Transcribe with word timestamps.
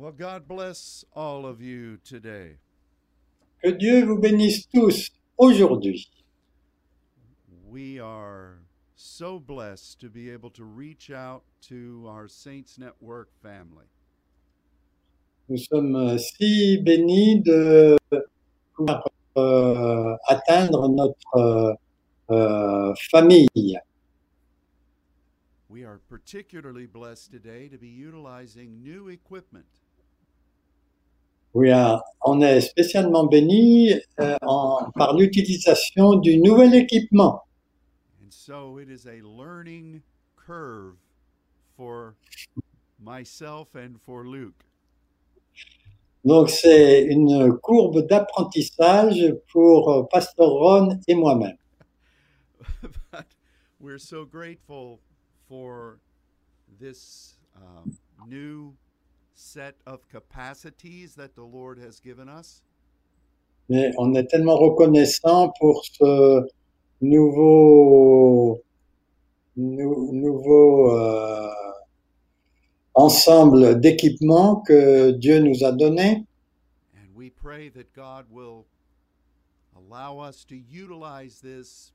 Well, 0.00 0.12
God 0.12 0.46
bless 0.46 1.04
all 1.12 1.44
of 1.44 1.60
you 1.60 1.98
today. 2.04 2.58
Que 3.64 3.72
Dieu 3.72 4.04
vous 4.04 4.20
bénisse 4.20 4.68
tous 4.72 5.10
aujourd'hui. 5.36 6.06
We 7.68 7.98
are 7.98 8.60
so 8.94 9.40
blessed 9.40 9.98
to 9.98 10.08
be 10.08 10.30
able 10.30 10.50
to 10.50 10.62
reach 10.62 11.10
out 11.10 11.42
to 11.62 12.06
our 12.06 12.28
Saints 12.28 12.78
Network 12.78 13.30
family. 13.42 13.86
Nous 15.48 15.66
sommes 15.66 16.16
si 16.16 16.80
bénis 16.80 17.42
de 17.42 17.98
pouvoir 18.76 19.02
euh, 19.36 20.16
atteindre 20.28 20.88
notre 20.90 21.76
euh, 22.30 22.94
famille. 23.10 23.80
We 25.68 25.82
are 25.82 26.00
particularly 26.08 26.86
blessed 26.86 27.32
today 27.32 27.68
to 27.68 27.76
be 27.76 27.88
utilizing 27.88 28.80
new 28.80 29.08
equipment. 29.08 29.66
Oui, 31.54 31.70
euh, 31.70 31.96
on 32.24 32.40
est 32.42 32.60
spécialement 32.60 33.24
bénis 33.26 33.94
euh, 34.20 34.36
en- 34.42 34.90
par 34.94 35.16
l'utilisation 35.16 36.16
du 36.16 36.38
nouvel 36.38 36.74
équipement. 36.74 37.42
And 38.22 38.30
so 38.30 38.78
it 38.78 38.88
is 38.90 39.06
a 39.06 39.20
learning 39.22 40.02
curve 40.36 40.96
for 41.76 42.14
myself 42.98 43.68
and 43.74 43.98
for 44.04 44.24
Luke. 44.24 44.64
Donc 46.24 46.50
c'est 46.50 47.04
une 47.04 47.56
courbe 47.58 48.06
d'apprentissage 48.06 49.34
pour 49.52 49.90
euh, 49.90 50.02
Pasteur 50.10 50.50
Ron 50.50 50.98
et 51.08 51.14
moi-même. 51.14 51.56
but 53.10 53.24
we're 53.80 53.98
so 53.98 54.24
grateful 54.26 55.00
for 55.48 55.98
this 56.78 57.36
um, 57.56 57.96
new 58.26 58.74
set 59.38 59.76
of 59.86 60.08
capacities 60.08 61.14
that 61.14 61.34
the 61.34 61.44
Lord 61.44 61.78
has 61.78 62.00
given 62.00 62.28
us? 62.28 62.62
Mais 63.68 63.92
on 63.98 64.14
est 64.14 64.26
tellement 64.28 64.56
reconnaissant 64.56 65.52
pour 65.60 65.84
ce 65.84 66.48
nouveau, 67.00 68.60
nou- 69.56 70.12
nouveau 70.12 70.90
euh, 70.90 71.50
ensemble 72.94 73.80
d'équipements 73.80 74.56
que 74.66 75.12
Dieu 75.12 75.38
nous 75.40 75.64
a 75.64 75.72
donné. 75.72 76.24
And 76.94 77.14
we 77.14 77.30
pray 77.30 77.68
that 77.70 77.92
God 77.94 78.26
will 78.30 78.66
allow 79.76 80.18
us 80.18 80.44
to 80.46 80.56
utilize 80.56 81.40
this 81.40 81.92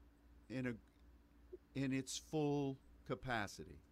in, 0.50 0.68
a, 0.68 0.74
in 1.76 1.92
its 1.92 2.18
full 2.18 2.78
capacity. 3.06 3.83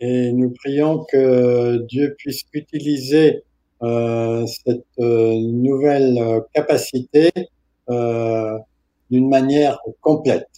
Et 0.00 0.32
nous 0.32 0.50
prions 0.50 1.04
que 1.10 1.78
Dieu 1.86 2.14
puisse 2.18 2.42
utiliser 2.52 3.42
euh, 3.82 4.46
cette 4.46 4.86
euh, 4.98 5.34
nouvelle 5.38 6.18
euh, 6.18 6.40
capacité 6.54 7.30
euh, 7.88 8.58
d'une 9.10 9.28
manière 9.28 9.78
complète. 10.00 10.48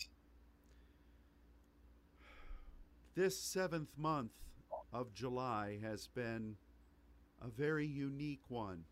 This 3.15 3.37
seventh 3.37 3.89
month 3.97 4.31
of 4.93 5.09
July 5.13 5.79
has 5.83 6.09
been 6.15 6.55
a 7.43 7.49
very 7.49 7.87
unique 7.87 8.43
one. 8.49 8.85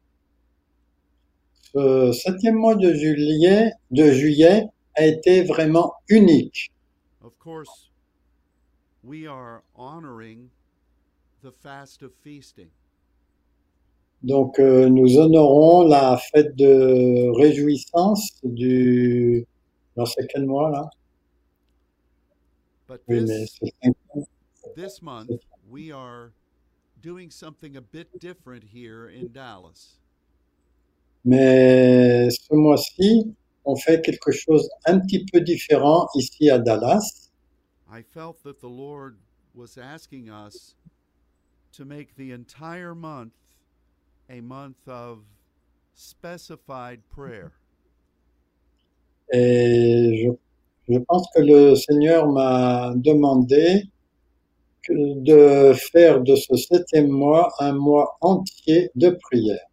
Ce 1.74 2.12
septième 2.12 2.56
mois 2.56 2.74
de 2.74 2.92
juillet, 2.92 3.72
de 3.90 4.10
juillet 4.10 4.66
a 4.96 5.04
été 5.04 5.42
vraiment 5.42 5.94
unique. 6.08 6.72
Of 7.22 7.38
course, 7.38 7.90
we 8.95 8.95
are 8.95 8.95
honoring 8.95 8.95
the 8.95 8.95
fast 8.95 8.95
of 8.95 8.95
feasting. 8.95 8.95
Donc 14.22 14.58
euh, 14.58 14.88
nous 14.88 15.18
honorons 15.18 15.86
la 15.86 16.18
fête 16.32 16.56
de 16.56 17.30
réjouissance 17.38 18.40
du... 18.42 19.46
Alors 19.96 20.08
c'est 20.08 20.26
quel 20.26 20.46
mois 20.46 20.70
là 20.70 20.90
But 22.88 23.00
Oui, 23.08 23.24
mais 23.26 23.46
this, 24.76 25.02
month, 25.02 25.30
we 25.68 25.92
are 25.92 26.32
doing 27.02 27.30
something 27.30 27.76
a 27.76 27.80
bit 27.80 28.08
different 28.20 28.62
here 28.62 29.08
in 29.08 29.28
Dallas. 29.32 29.98
Mais 31.24 32.30
ce 32.30 32.54
mois-ci, 32.54 33.34
on 33.64 33.74
fait 33.76 34.00
quelque 34.02 34.30
chose 34.30 34.68
un 34.84 35.00
petit 35.00 35.26
peu 35.26 35.40
différent 35.40 36.08
ici 36.14 36.48
à 36.50 36.58
Dallas. 36.58 37.25
I 37.90 38.02
felt 38.02 38.42
that 38.42 38.60
the 38.60 38.68
Lord 38.68 39.18
was 39.54 39.78
asking 39.78 40.28
us 40.28 40.74
to 41.72 41.84
make 41.84 42.16
the 42.16 42.32
entire 42.32 42.94
month 42.94 43.32
a 44.28 44.40
month 44.40 44.88
of 44.88 45.24
specified 45.94 47.00
prayer. 47.10 47.52
Et 49.32 50.16
je, 50.22 50.30
je 50.88 50.98
pense 50.98 51.26
que 51.34 51.42
le 51.42 51.74
Seigneur 51.76 52.26
m'a 52.30 52.92
demandé 52.96 53.84
de 54.88 55.72
faire 55.92 56.22
de 56.22 56.36
ce 56.36 56.56
septième 56.56 57.08
mois 57.08 57.52
un 57.58 57.72
mois 57.72 58.16
entier 58.20 58.90
de 58.94 59.10
prière. 59.10 59.66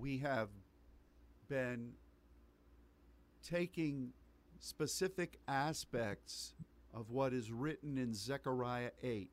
we 0.00 0.18
have 0.18 0.48
been 1.48 1.92
taking 3.42 4.12
specific 4.60 5.38
aspects 5.46 6.54
of 6.94 7.10
what 7.10 7.32
is 7.32 7.50
written 7.52 7.98
in 7.98 8.12
Zechariah 8.14 8.90
8 9.02 9.30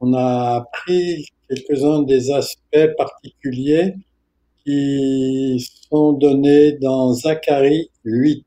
On 0.00 0.12
a 0.14 0.64
pris 0.72 1.26
quelques-uns 1.48 2.02
des 2.02 2.30
aspects 2.30 2.94
particuliers 2.96 3.94
qui 4.64 5.60
sont 5.90 6.12
donnés 6.14 6.72
dans 6.80 7.14
Zacharie 7.14 7.90
8. 8.04 8.44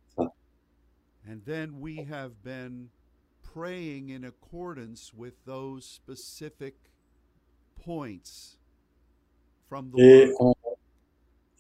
and 1.29 1.41
then 1.45 1.79
we 1.79 2.03
have 2.03 2.41
been 2.43 2.89
praying 3.43 4.09
in 4.09 4.23
accordance 4.23 5.13
with 5.13 5.33
those 5.45 5.85
specific 5.85 6.75
points 7.83 8.57
from 9.67 9.91
the 9.91 10.01
Et 10.01 10.27
word. 10.27 10.35
on, 10.39 10.53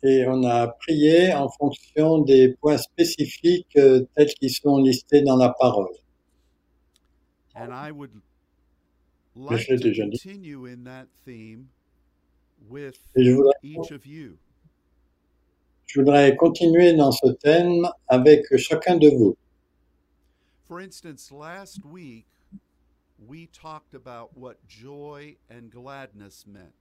et 0.03 0.25
on 0.27 0.43
a 0.43 0.67
prié 0.67 1.33
en 1.33 1.49
fonction 1.49 2.19
des 2.19 2.55
points 2.61 2.77
spécifiques 2.77 3.75
euh, 3.77 4.05
tels 4.15 4.29
qu'ils 4.35 4.51
sont 4.53 4.77
listés 4.77 5.21
dans 5.21 5.37
la 5.37 5.49
parole. 5.49 5.89
and 7.55 7.71
I 7.73 7.91
would 7.91 8.11
like 9.35 9.59
je 9.61 9.73
l'ai 9.73 9.79
déjà 9.79 10.05
dit. 10.05 10.19
continue 10.19 10.67
in 10.67 10.83
that 10.83 11.07
theme 11.25 11.67
with 12.69 12.99
Et 13.15 13.23
je 13.25 13.31
voudrais, 13.31 13.53
each 13.63 13.91
of 13.91 14.05
you. 14.05 14.37
je 15.87 15.99
voudrais 16.01 16.35
continuer 16.35 16.93
dans 16.93 17.11
ce 17.11 17.27
thème 17.33 17.87
avec 18.07 18.45
chacun 18.57 18.97
de 18.97 19.09
vous. 19.09 19.35
For 20.67 20.79
instance, 20.79 21.31
last 21.31 21.83
week 21.85 22.25
we 23.27 23.47
talked 23.47 23.95
about 23.95 24.37
what 24.37 24.57
joy 24.67 25.37
and 25.49 25.71
gladness 25.71 26.45
meant. 26.45 26.73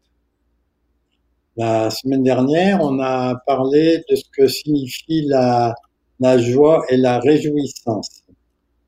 La 1.56 1.90
semaine 1.90 2.22
dernière, 2.22 2.80
on 2.82 2.98
a 3.00 3.34
parlé 3.46 3.98
de 4.10 4.14
ce 4.16 4.24
que 4.30 4.46
signifie 4.46 5.22
la, 5.26 5.74
la 6.20 6.38
joie 6.38 6.84
et 6.90 6.96
la 6.96 7.18
réjouissance. 7.18 8.22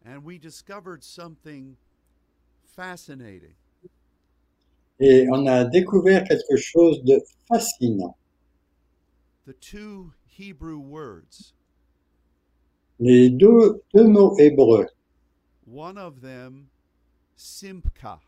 And 0.05 0.23
we 0.25 0.39
discovered 0.39 1.03
something 1.03 1.77
fascinating. 2.67 3.55
Et 5.01 5.27
on 5.31 5.47
a 5.47 5.65
découvert 5.65 6.25
quelque 6.25 6.57
chose 6.57 7.03
de 7.05 7.23
fascinant. 7.49 8.17
The 9.47 9.55
two 9.55 10.13
Hebrew 10.27 10.79
words, 10.79 11.55
Les 13.01 13.31
deux, 13.31 13.83
deux 13.95 14.05
mots 14.09 14.37
hébreux. 14.39 14.87
one 15.65 15.97
of 15.99 16.21
them, 16.21 16.69
simcha, 17.37 18.19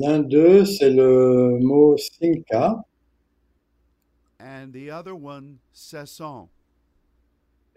L'un 0.00 0.20
d'eux, 0.20 0.64
c'est 0.64 0.88
le 0.88 1.58
mot 1.60 1.94
simka 1.98 2.82
and 4.40 4.72
the 4.72 4.90
other 4.90 5.14
one, 5.14 5.58
saison. 5.74 6.48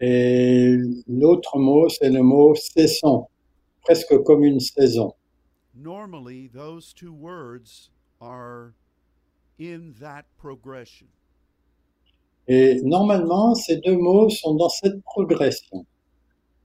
et 0.00 0.76
l'autre 1.06 1.58
mot, 1.58 1.90
c'est 1.90 2.08
le 2.08 2.22
mot 2.22 2.54
saison, 2.54 3.28
presque 3.82 4.16
comme 4.24 4.42
une 4.42 4.60
saison. 4.60 5.14
Normally, 5.74 6.48
those 6.48 6.94
two 6.94 7.12
words 7.12 7.90
are 8.22 8.72
in 9.58 9.94
that 10.00 10.24
progression. 10.38 11.08
Et 12.48 12.80
normalement, 12.82 13.54
ces 13.54 13.76
deux 13.82 13.98
mots 13.98 14.30
sont 14.30 14.54
dans 14.54 14.70
cette 14.70 15.02
progression. 15.04 15.84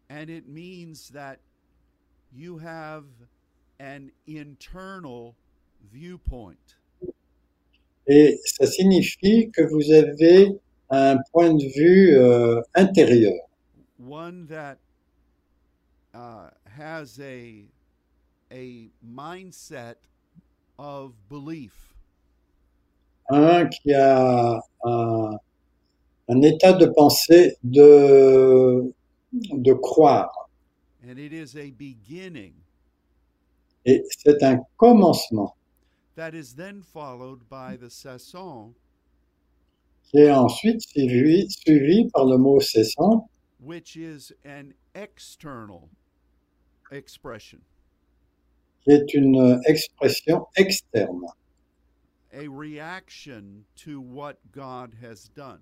And 0.09 0.29
it 0.29 0.47
means 0.47 1.09
that 1.09 1.39
you 2.33 2.59
have 2.59 3.03
an 3.79 4.11
internal. 4.25 5.35
Et 8.07 8.39
ça 8.43 8.65
signifie 8.65 9.51
que 9.51 9.61
vous 9.61 9.91
avez 9.91 10.57
un 10.89 11.17
point 11.31 11.53
de 11.53 11.63
vue 11.75 12.17
euh, 12.17 12.61
intérieur, 12.73 13.35
one 13.99 14.47
that 14.47 14.77
uh, 16.15 16.49
has 16.65 17.19
a 17.19 17.65
a 18.51 18.89
mindset 19.03 19.97
of 20.79 21.13
belief. 21.29 21.93
un 23.29 23.67
qui 23.67 23.93
a 23.93 24.59
un, 24.83 25.37
un 26.29 26.41
état 26.41 26.73
de 26.73 26.87
pensée 26.87 27.57
de, 27.63 28.91
de 29.33 29.73
croire. 29.73 30.49
And 31.07 31.17
it 31.19 31.31
is 31.31 31.55
a 31.55 31.71
beginning 31.71 32.53
Et 33.85 34.03
c'est 34.09 34.43
un 34.43 34.59
commencement 34.77 35.55
that 36.19 36.35
is 36.35 36.55
then 36.55 36.81
followed 36.81 37.47
by 37.47 37.77
the 37.77 37.89
saison, 37.89 38.75
qui 40.11 40.19
est 40.19 40.31
ensuite 40.31 40.81
suivi, 40.81 41.47
suivi 41.47 42.11
par 42.11 42.25
le 42.25 42.37
mot 42.37 42.59
cessant, 42.59 43.29
which 43.57 43.95
is 43.95 44.33
an 44.43 44.73
external 44.93 45.87
expression, 46.91 47.61
qui 48.83 48.91
est 48.91 49.13
une 49.13 49.61
expression 49.65 50.45
externe, 50.57 51.23
a 52.33 52.49
reaction 52.49 53.63
to 53.77 54.01
what 54.01 54.39
God 54.51 54.95
has 55.01 55.29
done. 55.33 55.61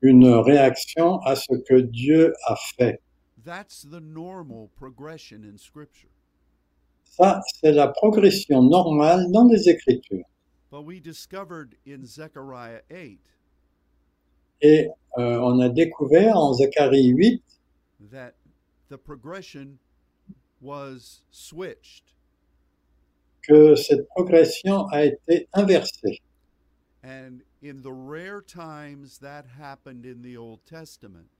une 0.00 0.28
réaction 0.28 1.18
à 1.26 1.34
ce 1.34 1.56
que 1.68 1.80
Dieu 1.82 2.32
a 2.46 2.54
fait. 2.76 3.00
That's 3.44 3.82
the 3.82 4.00
normal 4.00 4.70
progression 4.76 5.42
in 5.42 5.58
Scripture. 5.58 6.10
Ça, 7.10 7.40
c'est 7.60 7.72
la 7.72 7.88
progression 7.88 8.62
normale 8.62 9.30
dans 9.32 9.46
les 9.48 9.68
Écritures. 9.68 10.24
But 10.70 10.84
we 10.84 11.00
discovered 11.00 11.74
in 11.86 12.04
Zechariah 12.04 12.82
8 12.90 13.18
Et 14.60 14.88
euh, 15.16 15.38
on 15.40 15.60
a 15.60 15.68
découvert 15.68 16.36
en 16.36 16.52
Zacharie 16.54 17.08
8 17.08 17.42
that 18.10 18.34
the 18.90 18.96
progression 18.96 19.78
was 20.60 21.22
switched. 21.30 22.14
que 23.48 23.74
cette 23.76 24.06
progression 24.10 24.86
a 24.88 25.04
été 25.04 25.48
inversée. 25.54 26.20
And 27.02 27.40
in 27.62 27.80
the 27.82 27.92
rare 27.92 28.42
times 28.42 29.18
that 29.18 29.46
happened 29.58 30.04
in 30.04 30.20
the 30.22 30.36
Old 30.36 30.60
Testament, 30.66 31.30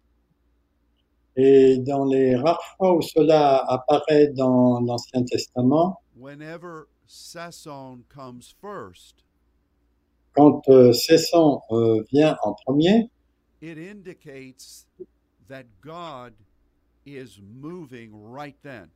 Et 1.41 1.79
dans 1.79 2.05
les 2.05 2.35
rares 2.35 2.61
fois 2.77 2.97
où 2.97 3.01
cela 3.01 3.65
apparaît 3.69 4.27
dans 4.37 4.81
l'Ancien 4.81 5.23
Testament, 5.23 6.01
whenever 6.17 6.89
Sason 7.07 8.01
comes 8.09 8.43
first, 8.61 9.25
quand 10.35 10.69
euh, 10.69 10.93
Cesson 10.93 11.61
euh, 11.71 12.03
vient 12.13 12.37
en 12.43 12.55
premier, 12.67 13.09
it 13.63 13.79
indicates 13.79 14.89
that 15.49 15.63
God 15.81 16.33
is 17.07 17.41
moving 17.41 18.11
right 18.13 18.57
then. 18.65 18.89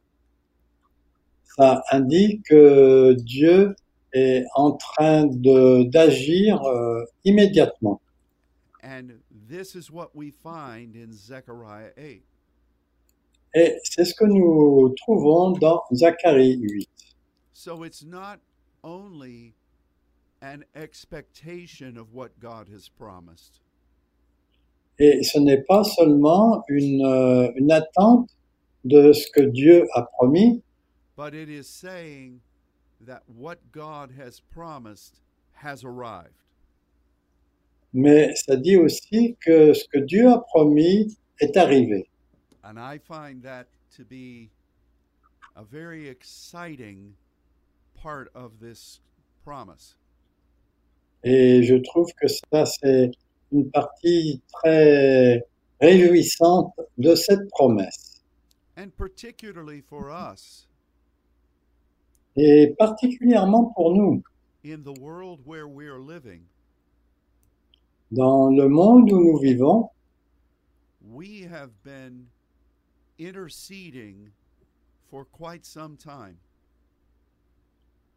ça 1.57 1.81
indique 1.93 2.43
que 2.47 3.15
Dieu 3.21 3.77
est 4.13 4.45
en 4.57 4.73
train 4.73 5.27
d'agir 5.27 6.61
euh, 6.65 7.05
immédiatement. 7.25 8.01
And 8.83 9.21
this 9.49 9.77
is 9.77 9.93
what 9.93 10.11
we 10.17 10.33
find 10.33 10.97
in 10.97 11.13
Zechariah 11.13 11.93
8. 11.97 12.25
Et 13.55 13.79
c'est 13.85 14.05
ce 14.05 14.15
que 14.15 14.25
nous 14.25 14.95
trouvons 14.97 15.53
dans 15.53 15.83
Zacharie 15.93 16.57
8. 16.59 16.89
So 17.53 17.85
it's 17.85 18.03
not 18.03 18.39
only 18.83 19.55
an 20.41 20.65
expectation 20.75 21.97
of 21.99 22.13
what 22.15 22.31
God 22.41 22.69
has 22.69 22.89
promised, 22.89 23.61
Et 24.99 25.23
ce 25.23 25.39
n'est 25.39 25.63
pas 25.63 25.85
seulement 25.85 26.63
une, 26.69 27.05
euh, 27.05 27.51
une 27.57 27.73
attente 27.73 28.29
de 28.85 29.13
ce 29.13 29.27
que 29.31 29.43
Dieu 29.43 29.87
a 29.95 30.03
promis, 30.03 30.63
but 31.17 31.35
it 31.35 31.49
is 31.49 31.65
saying 31.69 32.41
that 33.07 33.23
what 33.27 33.59
God 33.73 34.11
has 34.19 34.41
promised 34.41 35.21
has 35.63 35.85
arrived. 35.85 36.35
mais 37.93 38.35
ça 38.35 38.57
dit 38.57 38.77
aussi 38.77 39.37
que 39.41 39.73
ce 39.75 39.85
que 39.89 39.99
Dieu 39.99 40.29
a 40.29 40.39
promis 40.39 41.17
est 41.41 41.57
arrivé. 41.57 42.09
And 42.65 42.79
I 42.79 42.99
find 42.99 43.43
that 43.43 43.67
to 43.97 44.05
be 44.05 44.51
a 45.57 45.65
very 45.65 46.09
exciting 46.09 47.15
part 47.95 48.31
of 48.35 48.61
this 48.61 49.01
promise. 49.45 49.97
Et 51.25 51.63
je 51.63 51.77
trouve 51.77 52.09
que 52.21 52.29
ça, 52.29 52.67
c'est 52.67 53.13
une 53.53 53.71
partie 53.71 54.41
très 54.53 55.43
réjouissante 55.81 56.73
de 56.99 57.15
cette 57.15 57.49
promesse. 57.51 58.23
And 58.77 58.91
particularly 58.97 59.83
for 59.83 60.11
us 60.11 60.67
Et 62.37 62.75
particulièrement 62.79 63.75
pour 63.75 63.95
nous, 63.95 64.23
in 64.65 64.83
the 64.83 64.99
world 64.99 65.41
where 65.45 65.69
we're 65.69 65.99
living, 65.99 66.47
dans 68.11 68.49
le 68.49 68.69
monde 68.69 69.13
où 69.13 69.21
nous 69.21 69.39
vivons, 69.39 69.91
we 71.03 71.43
have 71.43 71.71
been 71.85 72.27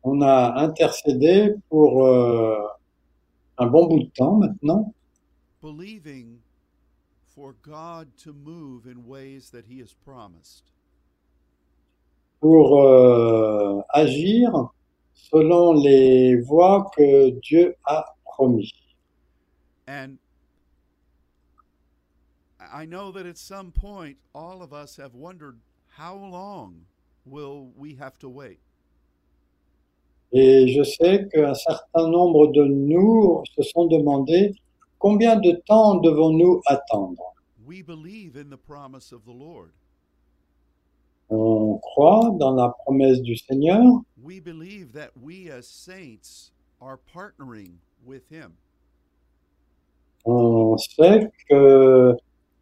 on 0.03 0.21
a 0.21 0.53
intercédé 0.62 1.56
pour 1.69 2.06
euh, 2.06 2.62
un 3.57 3.65
bon 3.68 3.88
bout 3.88 4.03
de 4.03 4.09
temps 4.09 4.36
maintenant, 4.36 4.94
believing 5.62 6.39
for 7.25 7.56
God 7.63 8.07
to 8.24 8.31
move 8.33 8.86
in 8.86 9.06
ways 9.07 9.50
that 9.50 9.65
He 9.65 9.80
has 9.80 9.94
promised. 9.94 10.71
pour 12.45 12.86
euh, 12.86 13.81
agir 13.89 14.51
selon 15.13 15.74
les 15.74 16.36
voies 16.42 16.92
que 16.95 17.31
Dieu 17.42 17.75
a 17.86 18.06
promis. 18.24 18.71
And 19.88 20.18
I 22.75 22.83
know 22.83 23.10
that 23.13 23.25
at 23.25 23.38
some 23.38 23.72
point, 23.72 24.18
all 24.33 24.62
of 24.62 24.74
us 24.74 24.98
have 24.98 25.13
wondered 25.16 25.57
how 25.88 26.13
long 26.13 26.81
will 27.25 27.72
we 27.77 27.95
have 27.95 28.19
to 28.19 28.27
wait? 28.27 28.60
Et 30.33 30.68
je 30.68 30.83
sais 30.83 31.25
qu'un 31.31 31.54
certain 31.54 32.12
nombre 32.12 32.51
de 32.51 32.66
nous 32.66 33.42
se 33.56 33.63
sont 33.63 33.88
demandé 33.88 34.54
combien 35.00 35.38
de 35.38 35.54
temps 35.66 36.01
devons-nous 36.01 36.62
attendre? 36.68 37.24
We 37.66 37.81
believe 37.81 38.36
in 38.36 38.50
the 38.50 38.57
promise 38.57 39.13
of 39.13 39.24
the 39.24 39.31
Lord. 39.31 39.71
On 41.30 41.80
croit 41.81 42.36
dans 42.38 42.56
la 42.57 42.74
promesse 42.83 43.21
du 43.21 43.38
Seigneur, 43.38 44.01
We 44.21 44.42
believe 44.42 44.92
that 44.92 45.12
we 45.16 45.50
as 45.50 45.66
saints 45.66 46.51
are 46.81 46.97
partnering 46.97 47.78
with 48.06 48.30
Him. 48.30 48.57
on 50.26 50.78
sait 50.78 51.31
que 51.47 52.18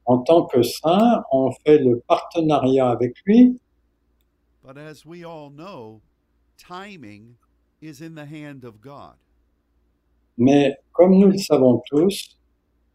en 0.06 0.20
tant 0.20 0.46
que 0.46 0.62
saint, 0.64 1.24
on 1.32 1.52
fait 1.66 1.80
le 1.80 2.00
partenariat 2.08 2.90
avec 2.90 3.16
lui, 3.26 3.60
But 4.66 4.78
as 4.78 5.06
we 5.06 5.26
all 5.26 5.50
know, 5.50 6.02
timing 6.58 7.36
is 7.82 8.02
in 8.02 8.16
the 8.16 8.26
hand 8.26 8.64
of 8.64 8.80
God. 8.82 9.16
mais 10.38 10.76
comme 10.94 11.18
nous 11.20 11.30
le 11.30 11.38
savons 11.38 11.82
tous, 11.90 12.38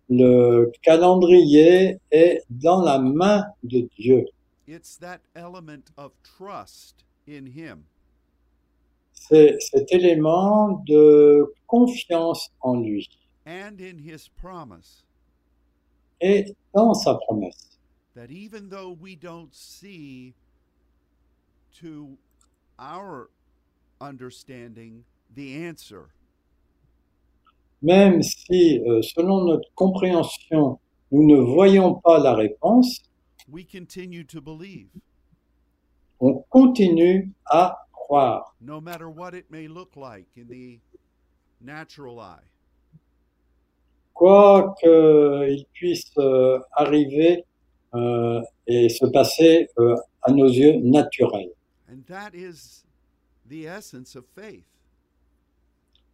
le 0.08 0.72
calendrier 0.82 1.98
est 2.10 2.42
dans 2.48 2.82
la 2.82 2.98
main 2.98 3.44
de 3.62 3.88
Dieu. 3.98 4.24
It's 4.66 4.96
that 4.98 5.20
element 5.34 5.90
of 5.96 6.12
trust 6.22 7.04
in 7.28 7.46
Him. 7.46 7.84
C'est 9.12 9.58
cet 9.60 9.92
élément 9.92 10.82
de 10.86 11.52
confiance 11.66 12.50
en 12.62 12.80
lui 12.80 13.08
and 13.46 13.80
in 13.80 13.98
his 13.98 14.28
promise 14.28 15.04
et 16.20 16.54
dans 16.74 16.94
sa 16.94 17.14
promesse. 17.14 17.78
that 18.14 18.30
even 18.30 18.68
though 18.68 18.90
we 18.90 19.14
don't 19.14 19.54
see 19.54 20.34
to 21.72 22.16
our 22.78 23.30
understanding 24.00 25.04
the 25.34 25.64
answer, 25.64 26.10
Même 27.80 28.22
si, 28.24 28.80
euh, 28.80 29.00
selon 29.02 29.44
notre 29.44 29.70
compréhension, 29.76 30.80
nous 31.12 31.24
ne 31.24 31.36
voyons 31.36 31.94
pas 32.02 32.18
la 32.18 32.34
réponse, 32.34 33.02
we 33.48 33.64
continue 33.64 34.24
to 34.24 34.40
believe, 34.40 34.88
on 36.18 36.42
continue 36.50 37.30
à 37.46 37.76
croire, 37.92 38.56
no 38.60 38.80
matter 38.80 39.08
what 39.08 39.32
it 39.32 39.48
may 39.50 39.68
look 39.68 39.94
like 39.94 40.26
in 40.36 40.48
the 40.48 40.80
natural 41.60 42.18
eye. 42.18 42.42
Quoi 44.18 44.74
qu'il 44.80 45.64
puisse 45.72 46.10
euh, 46.18 46.58
arriver 46.72 47.44
euh, 47.94 48.42
et 48.66 48.88
se 48.88 49.06
passer 49.06 49.68
euh, 49.78 49.94
à 50.22 50.32
nos 50.32 50.48
yeux 50.48 50.76
naturels. 50.82 51.52
And 51.88 52.04
that 52.08 52.34
is 52.34 52.84
the 53.48 53.66
essence 53.66 54.16
of 54.16 54.24
faith. 54.34 54.64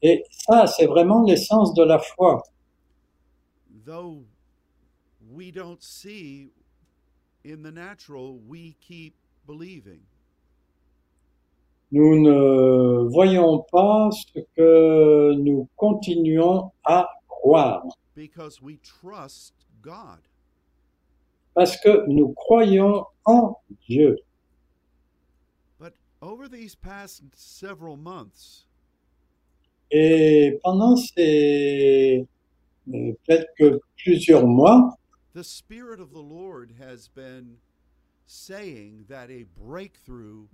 Et 0.03 0.23
ça, 0.31 0.67
c'est 0.67 0.87
vraiment 0.87 1.25
l'essence 1.25 1.73
de 1.73 1.83
la 1.83 1.99
foi. 1.99 2.43
Though 3.87 4.23
we 5.33 5.51
don't 5.51 5.83
see 5.83 6.53
in 7.43 7.63
the 7.63 7.73
natural, 7.73 8.39
we 8.47 8.77
keep 8.81 9.15
believing. 9.47 10.03
Nous 11.91 12.21
ne 12.21 13.09
voyons 13.09 13.65
pas 13.73 14.11
ce 14.11 14.41
que 14.57 15.33
nous 15.37 15.69
continuons 15.77 16.71
à 16.85 17.09
croire, 17.41 17.83
because 18.14 18.61
we 18.62 18.79
trust 18.83 19.53
God. 19.83 20.21
parce 21.55 21.76
que 21.76 22.05
nous 22.09 22.33
croyons 22.35 23.05
en 23.26 23.55
Dieu. 23.88 24.17
But 25.79 25.95
over 26.21 26.49
these 26.49 26.75
past 26.75 27.23
several 27.35 27.97
months, 27.97 28.67
Et 29.91 30.59
pendant 30.64 30.97
ces 30.97 32.26
euh, 32.93 33.12
quelques 33.25 33.79
plusieurs 33.97 34.47
mois, 34.47 34.97
the 35.35 35.45
Spirit 35.45 36.00
of 36.00 36.12
the 36.12 36.23
Lord 36.23 36.73
has 36.81 37.09
been 37.09 37.59
saying 38.26 39.05
that 39.09 39.31
a 39.31 39.45
breakthrough 39.57 40.47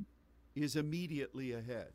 is 0.54 0.76
immediately 0.76 1.52
ahead. 1.52 1.92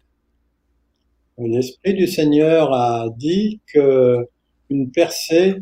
l'Esprit 1.38 1.94
du 1.96 2.08
Seigneur 2.08 2.72
a 2.74 3.10
dit 3.18 3.60
que 3.68 4.26
une 4.70 4.92
percée 4.92 5.62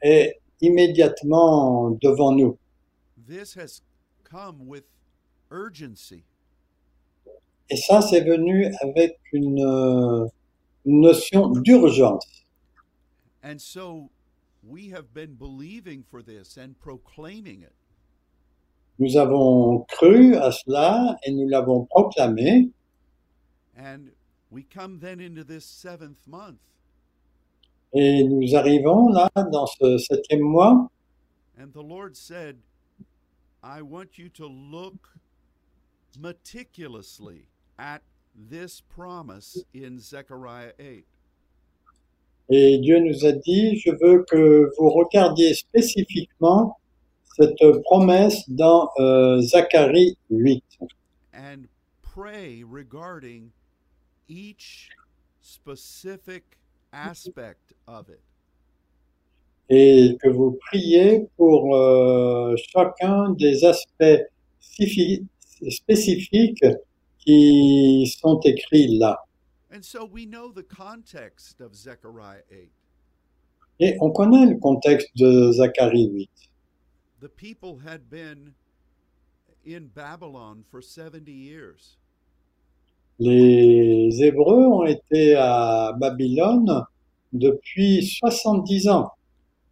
est 0.00 0.40
immédiatement 0.60 1.90
devant 2.02 2.32
nous. 2.32 2.58
This 3.26 3.54
has 3.56 3.82
come 4.24 4.66
with 4.66 4.84
urgency. 5.50 6.24
Et 7.70 7.76
ça, 7.76 8.02
c'est 8.02 8.20
venu 8.20 8.72
avec 8.82 9.18
une, 9.32 10.28
une 10.84 11.00
notion 11.00 11.48
d'urgence. 11.48 12.44
And 13.42 13.58
so 13.58 14.10
we 14.62 14.90
have 14.90 15.12
been 15.12 15.34
believing 15.34 16.02
for 16.02 16.22
this 16.22 16.56
and 16.56 16.74
proclaiming 16.80 17.62
it. 17.62 17.72
Nous 18.98 19.16
avons 19.16 19.84
cru 19.88 20.36
à 20.36 20.52
cela 20.52 21.16
et 21.24 21.32
nous 21.32 21.48
l'avons 21.48 21.84
proclamé. 21.86 22.70
And 23.76 24.12
we 24.50 24.62
come 24.62 25.00
then 25.00 25.20
into 25.20 25.42
this 25.42 25.64
seventh 25.64 26.26
month, 26.28 26.60
Et 27.94 28.24
nous 28.24 28.54
arrivons 28.56 29.08
là 29.08 29.30
dans 29.52 29.66
ce 29.66 29.98
septième 29.98 30.40
mois. 30.40 30.90
and 31.56 31.72
the 31.72 31.82
Lord 31.82 32.16
said, 32.16 32.56
I 33.62 33.80
want 33.80 34.18
you 34.18 34.28
to 34.30 34.46
look 34.46 35.08
meticulously 36.20 37.46
at 37.78 38.02
this 38.50 38.80
promise 38.80 39.64
in 39.72 39.98
Zechariah 39.98 40.72
8. 40.78 41.04
Et 42.50 42.78
Dieu 42.82 42.98
nous 42.98 43.24
a 43.24 43.32
dit, 43.32 43.78
je 43.78 43.90
veux 43.92 44.24
que 44.24 44.70
vous 44.76 44.90
regardiez 44.90 45.54
spécifiquement 45.54 46.76
cette 47.36 47.82
promesse 47.84 48.42
dans 48.48 48.90
euh, 48.98 49.40
Zacharie 49.40 50.18
8 50.30 50.62
and 51.32 51.66
pray 52.02 52.62
regarding 52.62 53.50
each 54.28 54.90
specific. 55.40 56.58
Et 59.68 60.16
que 60.22 60.28
vous 60.28 60.58
priez 60.68 61.26
pour 61.36 61.74
euh, 61.74 62.54
chacun 62.56 63.30
des 63.32 63.64
aspects 63.64 64.22
spécifi- 64.60 65.24
spécifiques 65.70 66.64
qui 67.18 68.06
sont 68.20 68.40
écrits 68.40 68.98
là. 68.98 69.16
And 69.72 69.82
so 69.82 70.04
we 70.04 70.26
know 70.26 70.52
the 70.52 70.62
context 70.62 71.60
of 71.60 71.74
Zechariah 71.74 72.42
8. 72.50 72.70
Et 73.80 73.96
on 74.00 74.12
connaît 74.12 74.46
le 74.46 74.56
contexte 74.58 75.08
de 75.16 75.50
Zacharie 75.52 76.08
8. 76.08 76.30
The 77.20 77.28
people 77.28 77.78
had 77.84 78.08
been 78.08 78.54
in 79.66 79.88
Babylon 79.92 80.62
for 80.70 80.80
70 80.80 81.32
years. 81.32 81.96
Les 83.18 84.22
Hébreux 84.22 84.66
ont 84.66 84.84
été 84.86 85.34
à 85.36 85.92
Babylone 85.98 86.84
depuis 87.32 88.04
70 88.06 88.88
ans, 88.88 89.10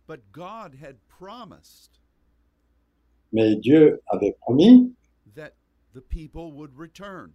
But 0.08 0.20
God 0.32 0.74
had 0.80 0.96
promised 1.08 1.90
mais 3.32 3.56
Dieu 3.56 4.00
avait 4.08 4.36
promis 4.40 4.92
that 5.34 5.52
the 5.94 6.00
people 6.00 6.52
would 6.52 6.70
return. 6.76 7.32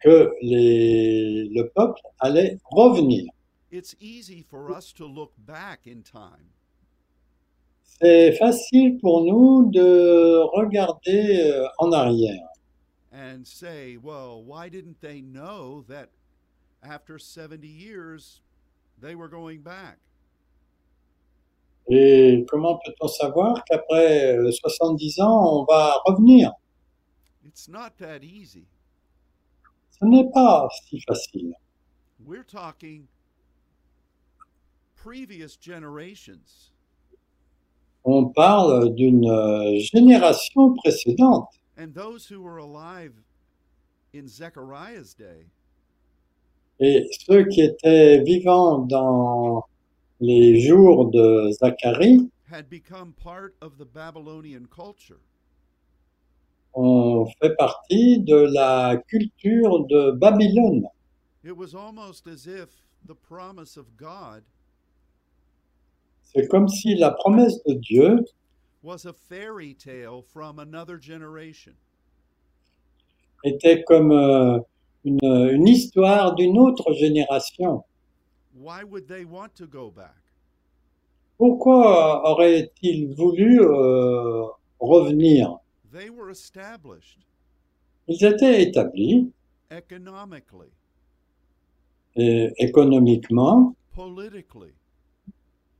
que 0.00 0.30
les- 0.42 1.48
le 1.48 1.68
peuple 1.74 1.98
allait 2.20 2.58
revenir. 2.70 3.24
It's 3.72 3.96
easy 4.00 4.42
for 4.42 4.70
us 4.70 4.92
to 4.94 5.06
look 5.08 5.32
back 5.38 5.86
in 5.86 6.02
time 6.02 6.46
C'est 8.00 8.32
facile 8.32 8.98
pour 9.00 9.24
nous 9.24 9.70
de 9.70 10.38
regarder 10.56 11.40
euh, 11.40 11.66
en 11.78 11.90
arrière 11.92 12.46
and 13.14 13.46
say, 13.46 13.96
well, 13.96 14.42
why 14.42 14.68
didn't 14.68 15.00
they 15.00 15.20
know 15.20 15.84
that 15.88 16.10
after 16.82 17.18
70 17.18 17.66
years 17.66 18.40
they 19.00 19.14
were 19.14 19.28
going 19.28 19.62
back? 19.62 19.98
Et 21.88 22.44
comment 22.48 22.78
peut-on 22.84 23.08
savoir 23.08 23.62
qu'après 23.64 24.36
euh, 24.38 24.50
70 24.50 25.20
ans, 25.20 25.60
on 25.60 25.64
va 25.64 26.00
revenir? 26.06 26.50
It's 27.46 27.68
not 27.68 27.98
that 27.98 28.24
easy. 28.24 28.66
Ce 29.90 30.04
n'est 30.04 30.30
pas 30.32 30.68
si 30.88 30.98
facile. 31.06 31.54
We're 32.18 32.42
talking 32.42 33.06
previous 34.96 35.56
generations. 35.56 36.72
On 38.04 38.32
parle 38.32 38.94
d'une 38.94 39.28
euh, 39.28 39.78
génération 39.78 40.74
précédente. 40.74 41.50
And 41.76 41.92
those 41.94 42.26
who 42.26 42.40
were 42.40 42.58
alive 42.58 43.12
in 44.12 44.28
Zechariah's 44.28 45.14
day 45.14 45.46
Et 46.80 47.06
ceux 47.26 47.44
qui 47.46 47.60
étaient 47.62 48.22
vivants 48.24 48.78
dans 48.88 49.62
les 50.20 50.60
jours 50.60 51.10
de 51.10 51.50
Zacharie 51.52 52.28
had 52.50 52.68
become 52.68 53.12
part 53.12 53.54
of 53.60 53.78
the 53.78 53.84
Babylonian 53.84 54.66
culture. 54.66 55.20
ont 56.74 57.26
fait 57.40 57.54
partie 57.56 58.18
de 58.18 58.34
la 58.52 58.96
culture 59.08 59.86
de 59.86 60.10
Babylone. 60.12 60.84
It 61.44 61.56
was 61.56 61.74
almost 61.74 62.26
as 62.26 62.46
if 62.46 62.70
the 63.06 63.14
promise 63.14 63.76
of 63.76 63.96
God 63.96 64.42
C'est 66.22 66.48
comme 66.48 66.66
si 66.68 66.96
la 66.96 67.12
promesse 67.12 67.62
de 67.64 67.74
Dieu 67.74 68.18
was 68.84 69.06
a 69.06 69.12
fairy 69.14 69.72
tale 69.74 70.22
from 70.22 70.58
another 70.58 70.98
generation. 70.98 71.72
était 73.44 73.82
comme 73.84 74.12
euh, 74.12 74.58
une, 75.04 75.18
une 75.22 75.66
histoire 75.66 76.34
d'une 76.34 76.58
autre 76.58 76.92
génération. 76.94 77.82
Why 78.54 78.84
would 78.84 79.08
they 79.08 79.24
want 79.24 79.54
to 79.56 79.66
go 79.66 79.90
back? 79.90 80.14
Pourquoi 81.38 82.22
aurait-il 82.30 83.14
voulu 83.14 83.60
euh, 83.60 84.46
revenir? 84.80 85.58
They 85.92 86.10
were 86.10 86.30
established 86.30 87.18
Ils 88.06 88.22
étaient 88.24 88.62
établis 88.62 89.30
et 92.16 92.52
économiquement, 92.58 93.74
politically. 93.94 94.72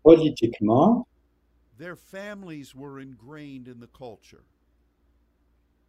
politiquement. 0.03 1.07
Their 1.79 1.97
families 1.97 2.75
were 2.75 3.01
ingrained 3.01 3.69
in 3.69 3.81
the 3.81 3.89
culture. 3.89 4.45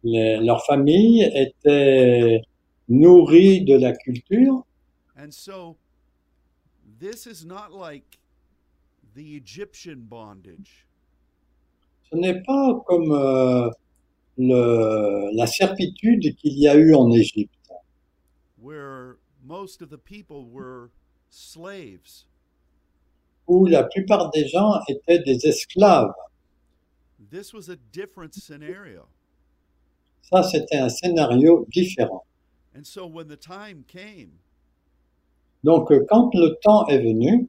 Les- 0.02 0.38
leurs 0.40 0.64
familles 0.66 1.22
étaient 1.34 2.40
nourries 2.88 3.64
de 3.64 3.78
la 3.78 3.92
culture. 4.04 4.62
And 5.16 5.32
so 5.32 5.76
this 6.98 7.26
is 7.26 7.44
not 7.44 7.72
like 7.72 8.18
the 9.14 9.36
Egyptian 9.36 10.06
bondage 10.08 10.86
Ce 12.10 12.16
n'est 12.16 12.42
pas 12.44 12.80
comme 12.86 13.10
euh, 13.10 13.70
le- 14.38 15.30
la 15.34 15.46
servitude 15.46 16.36
qu'il 16.36 16.58
y 16.58 16.68
a 16.68 16.76
eu 16.76 16.94
en 16.94 17.10
Égypte, 17.10 17.50
where 18.60 19.18
most 19.42 19.82
of 19.82 19.90
the 19.90 19.98
people 19.98 20.44
were 20.48 20.90
slaves. 21.30 22.26
Où 23.46 23.66
la 23.66 23.84
plupart 23.84 24.30
des 24.30 24.48
gens 24.48 24.80
étaient 24.88 25.20
des 25.20 25.46
esclaves. 25.46 26.12
This 27.30 27.52
was 27.52 27.68
a 27.68 27.76
different 27.92 28.34
scenario. 28.34 29.06
Ça, 30.22 30.42
c'était 30.42 30.76
un 30.76 30.88
scénario 30.88 31.66
différent. 31.72 32.24
And 32.74 32.84
so 32.84 33.06
when 33.06 33.28
the 33.28 33.36
time 33.36 33.84
came, 33.86 34.38
Donc, 35.64 35.88
quand 36.08 36.30
le 36.34 36.56
temps 36.62 36.86
est 36.88 36.98
venu, 36.98 37.48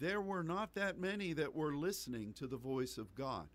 there 0.00 0.20
were 0.20 0.42
not 0.42 0.74
that 0.74 0.98
many 0.98 1.32
that 1.34 1.54
were 1.54 1.74
listening 1.74 2.32
to 2.34 2.46
the 2.46 2.56
voice 2.56 2.98
of 2.98 3.14
God. 3.14 3.46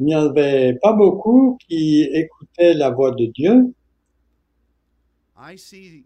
il 0.00 0.06
n'y 0.06 0.14
avait 0.14 0.74
pas 0.80 0.92
beaucoup 0.92 1.58
qui 1.68 2.02
écoutaient 2.12 2.74
la 2.74 2.90
voix 2.90 3.10
de 3.12 3.26
Dieu. 3.26 3.74
I 5.36 5.56
see 5.56 6.04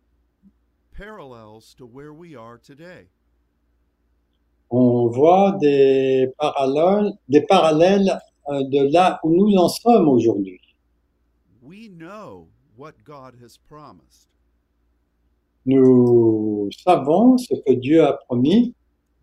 parallels 0.92 1.74
to 1.76 1.86
where 1.86 2.12
we 2.12 2.34
are 2.34 2.58
today. 2.58 3.06
Voit 5.12 5.56
des 5.60 6.28
parallèles, 6.38 7.12
des 7.28 7.42
parallèles 7.42 8.18
euh, 8.48 8.64
de 8.64 8.92
là 8.92 9.20
où 9.22 9.30
nous 9.30 9.56
en 9.56 9.68
sommes 9.68 10.08
aujourd'hui. 10.08 10.60
We 11.62 11.88
know 11.88 12.48
what 12.76 12.94
God 13.04 13.34
has 13.42 13.58
promised. 13.58 14.28
Nous 15.66 16.68
savons 16.84 17.38
ce 17.38 17.54
que 17.54 17.72
Dieu 17.72 18.02
a 18.04 18.14
promis, 18.26 18.74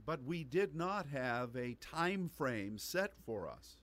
but 0.06 0.20
we 0.26 0.44
did 0.44 0.76
not 0.76 1.06
have 1.14 1.56
a 1.56 1.76
time 1.82 2.30
frame 2.30 2.78
set 2.78 3.12
for 3.26 3.48
us. 3.48 3.80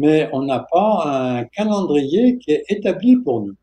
mais 0.00 0.30
on 0.32 0.46
n'a 0.46 0.60
pas 0.72 1.02
un 1.04 1.44
calendrier 1.44 2.38
qui 2.38 2.52
est 2.52 2.64
établi 2.70 3.18
pour 3.18 3.42
nous. 3.42 3.56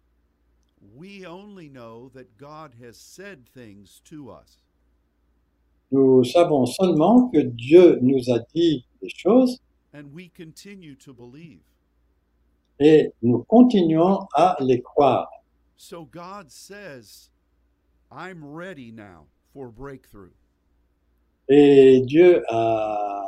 We 0.95 1.25
only 1.25 1.67
know 1.67 2.09
that 2.13 2.37
God 2.37 2.73
has 2.79 2.95
said 2.95 3.49
things 3.53 4.01
to 4.05 4.29
us. 4.29 4.59
Nous 5.91 6.23
savons 6.25 6.65
seulement 6.65 7.29
que 7.29 7.39
Dieu 7.39 7.99
nous 8.01 8.29
a 8.31 8.39
dit 8.53 8.85
des 9.01 9.09
choses 9.09 9.59
And 9.93 10.11
we 10.13 10.29
continue 10.35 10.95
to 10.97 11.13
believe. 11.13 11.61
et 12.79 13.11
nous 13.23 13.43
continuons 13.47 14.27
à 14.35 14.55
les 14.59 14.81
croire. 14.81 15.27
So 15.77 16.05
God 16.05 16.51
says, 16.51 17.29
I'm 18.11 18.43
ready 18.43 18.91
now 18.91 19.25
for 19.53 19.69
breakthrough. 19.69 20.33
Et 21.49 22.01
Dieu 22.05 22.43
a 22.49 23.23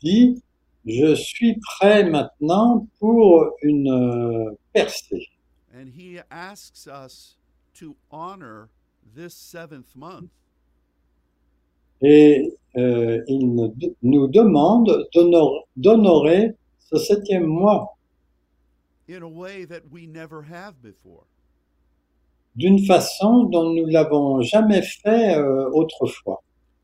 dit, 0.00 0.40
je 0.86 1.14
suis 1.16 1.56
prêt 1.60 2.04
maintenant 2.08 2.86
pour 2.98 3.52
une 3.62 4.56
percée. 4.72 5.26
And 5.74 5.90
He 5.90 6.20
asks 6.30 6.86
us 6.86 7.36
to 7.74 7.96
honor 8.10 8.70
this 9.14 9.34
seventh 9.34 9.94
month 9.96 10.30
Et 12.02 12.52
euh, 12.76 13.22
il 13.28 13.54
nous 14.02 14.28
demande 14.28 15.06
d'honor- 15.14 15.66
d'honorer 15.76 16.54
ce 16.78 16.96
septième 16.98 17.46
mois 17.46 17.96
in 19.08 19.22
a 19.22 19.26
way 19.28 19.64
that 19.66 19.82
we 19.90 20.06
never 20.06 20.42
have 20.50 20.74
before. 20.82 21.24
d'une 22.56 22.78
façon 22.84 23.44
dont 23.44 23.72
nous 23.74 23.86
l'avons 23.86 24.40
jamais 24.42 24.82
fait 24.82 25.36
euh, 25.36 25.68
autrefois. 25.72 26.42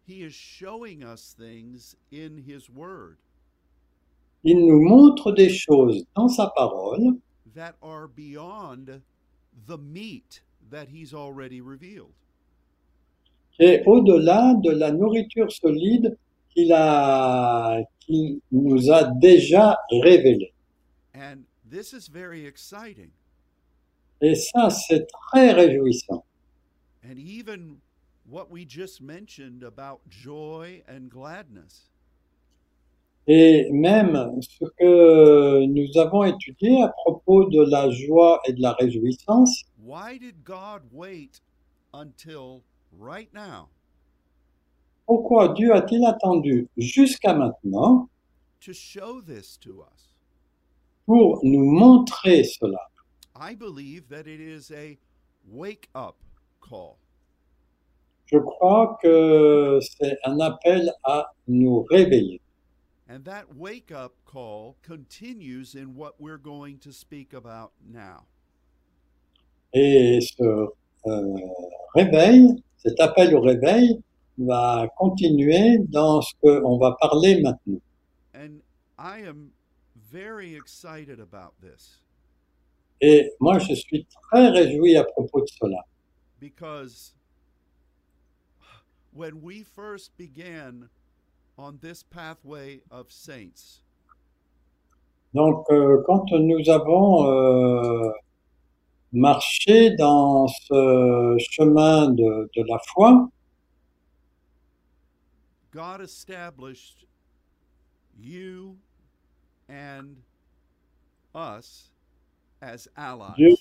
He 0.08 0.22
is 0.24 0.30
showing 0.32 1.02
us 1.02 1.34
things 1.36 1.96
in 2.12 2.38
His 2.46 2.68
Word 2.74 3.16
Il 4.44 4.64
nous 4.66 4.80
montre 4.80 5.32
des 5.32 5.48
choses 5.50 6.04
dans 6.14 6.28
sa 6.28 6.48
parole 6.56 7.16
that 7.54 7.74
are 7.82 8.06
beyond 8.08 9.00
the 9.66 9.76
meat 9.78 10.42
that 10.70 10.86
He's 10.92 11.12
already 11.14 11.60
revealed. 11.60 12.12
Est 13.58 13.82
au-delà 13.86 14.54
de 14.62 14.70
la 14.70 14.92
nourriture 14.92 15.50
solide 15.50 16.16
qu'il 16.50 16.72
a, 16.72 17.78
qu'il 18.00 18.40
nous 18.52 18.90
a 18.90 19.04
déjà 19.04 19.78
révélée. 19.90 20.52
And 21.14 21.44
this 21.70 21.92
is 21.92 22.10
very 22.10 22.46
exciting. 22.46 23.10
Et 24.20 24.34
ça, 24.34 24.70
c'est 24.70 25.06
très 25.06 25.52
réjouissant. 25.52 26.24
And 27.04 27.18
even 27.18 27.76
what 28.28 28.50
we 28.50 28.64
just 28.64 29.00
mentioned 29.00 29.62
about 29.62 30.00
joy 30.08 30.82
and 30.88 31.08
gladness. 31.10 31.90
Et 33.28 33.68
même 33.72 34.40
ce 34.40 34.64
que 34.78 35.66
nous 35.66 35.98
avons 36.00 36.24
étudié 36.24 36.80
à 36.82 36.88
propos 36.88 37.44
de 37.46 37.60
la 37.70 37.90
joie 37.90 38.40
et 38.46 38.52
de 38.52 38.62
la 38.62 38.72
réjouissance, 38.72 39.64
Why 39.84 40.18
did 40.18 40.44
God 40.44 40.82
wait 40.92 41.40
until 41.92 42.62
pourquoi 45.06 45.48
Dieu 45.54 45.74
a-t-il 45.74 46.04
attendu 46.04 46.68
jusqu'à 46.76 47.34
maintenant 47.34 48.08
to 48.60 48.72
show 48.72 49.20
this 49.20 49.58
to 49.58 49.82
us? 49.82 50.06
pour 51.06 51.40
nous 51.44 51.64
montrer 51.64 52.44
cela? 52.44 52.80
I 53.34 53.54
believe 53.54 54.08
that 54.08 54.26
it 54.26 54.40
is 54.40 54.70
a 54.72 54.98
wake 55.48 55.88
up 55.94 56.16
call. 56.60 56.98
Je 58.26 58.38
crois 58.38 58.98
que 59.00 59.78
c'est 59.80 60.18
un 60.24 60.40
appel 60.40 60.90
à 61.04 61.26
nous 61.46 61.86
réveiller. 61.90 62.40
And 63.08 63.24
that 63.24 63.54
wake 63.54 63.92
up 63.92 64.14
call 64.24 64.76
continues 64.82 65.76
in 65.76 65.94
what 65.94 66.14
we're 66.18 66.38
going 66.38 66.78
to 66.78 66.92
speak 66.92 67.34
about 67.34 67.70
now. 67.88 68.24
Et 69.72 70.20
ce 70.20 70.68
euh, 71.06 71.36
réveil, 71.94 72.62
cet 72.86 73.00
appel 73.00 73.34
au 73.34 73.40
réveil, 73.40 74.00
va 74.38 74.86
continuer 74.96 75.78
dans 75.88 76.20
ce 76.22 76.32
qu'on 76.42 76.78
va 76.78 76.96
parler 77.00 77.40
maintenant. 77.42 77.80
And 78.34 78.60
I 78.98 79.26
am 79.26 79.50
very 80.12 80.54
excited 80.54 81.18
about 81.20 81.54
this 81.60 82.02
Et 83.00 83.30
moi, 83.40 83.58
je 83.58 83.74
suis 83.74 84.06
très 84.30 84.48
réjoui 84.50 84.96
à 84.96 85.04
propos 85.04 85.40
de 85.40 85.46
cela. 85.48 85.82
because 86.38 87.14
when 89.14 89.40
we 89.42 89.62
first 89.62 90.16
began 90.18 90.88
on 91.58 91.78
this 91.80 92.02
pathway 92.02 92.82
of 92.90 93.10
saints, 93.10 93.80
Donc, 95.34 95.66
euh, 95.70 96.02
quand 96.06 96.30
nous 96.32 96.68
avons 96.70 97.26
euh, 97.26 98.10
marché 99.20 99.90
dans 99.96 100.46
ce 100.46 101.36
chemin 101.50 102.10
de, 102.10 102.50
de 102.54 102.62
la 102.68 102.78
foi, 102.92 103.28
God 105.72 106.00
established 106.00 107.06
you 108.18 108.76
and 109.68 110.16
us 111.34 111.90
as 112.62 112.88
allies. 112.96 113.34
Dieu- 113.36 113.56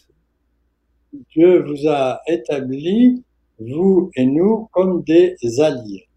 Dieu 1.33 1.63
vous 1.63 1.87
a 1.87 2.19
établi, 2.27 3.23
vous 3.59 4.11
et 4.15 4.25
nous, 4.25 4.67
comme 4.73 5.03
des 5.03 5.35
alliés. 5.61 6.07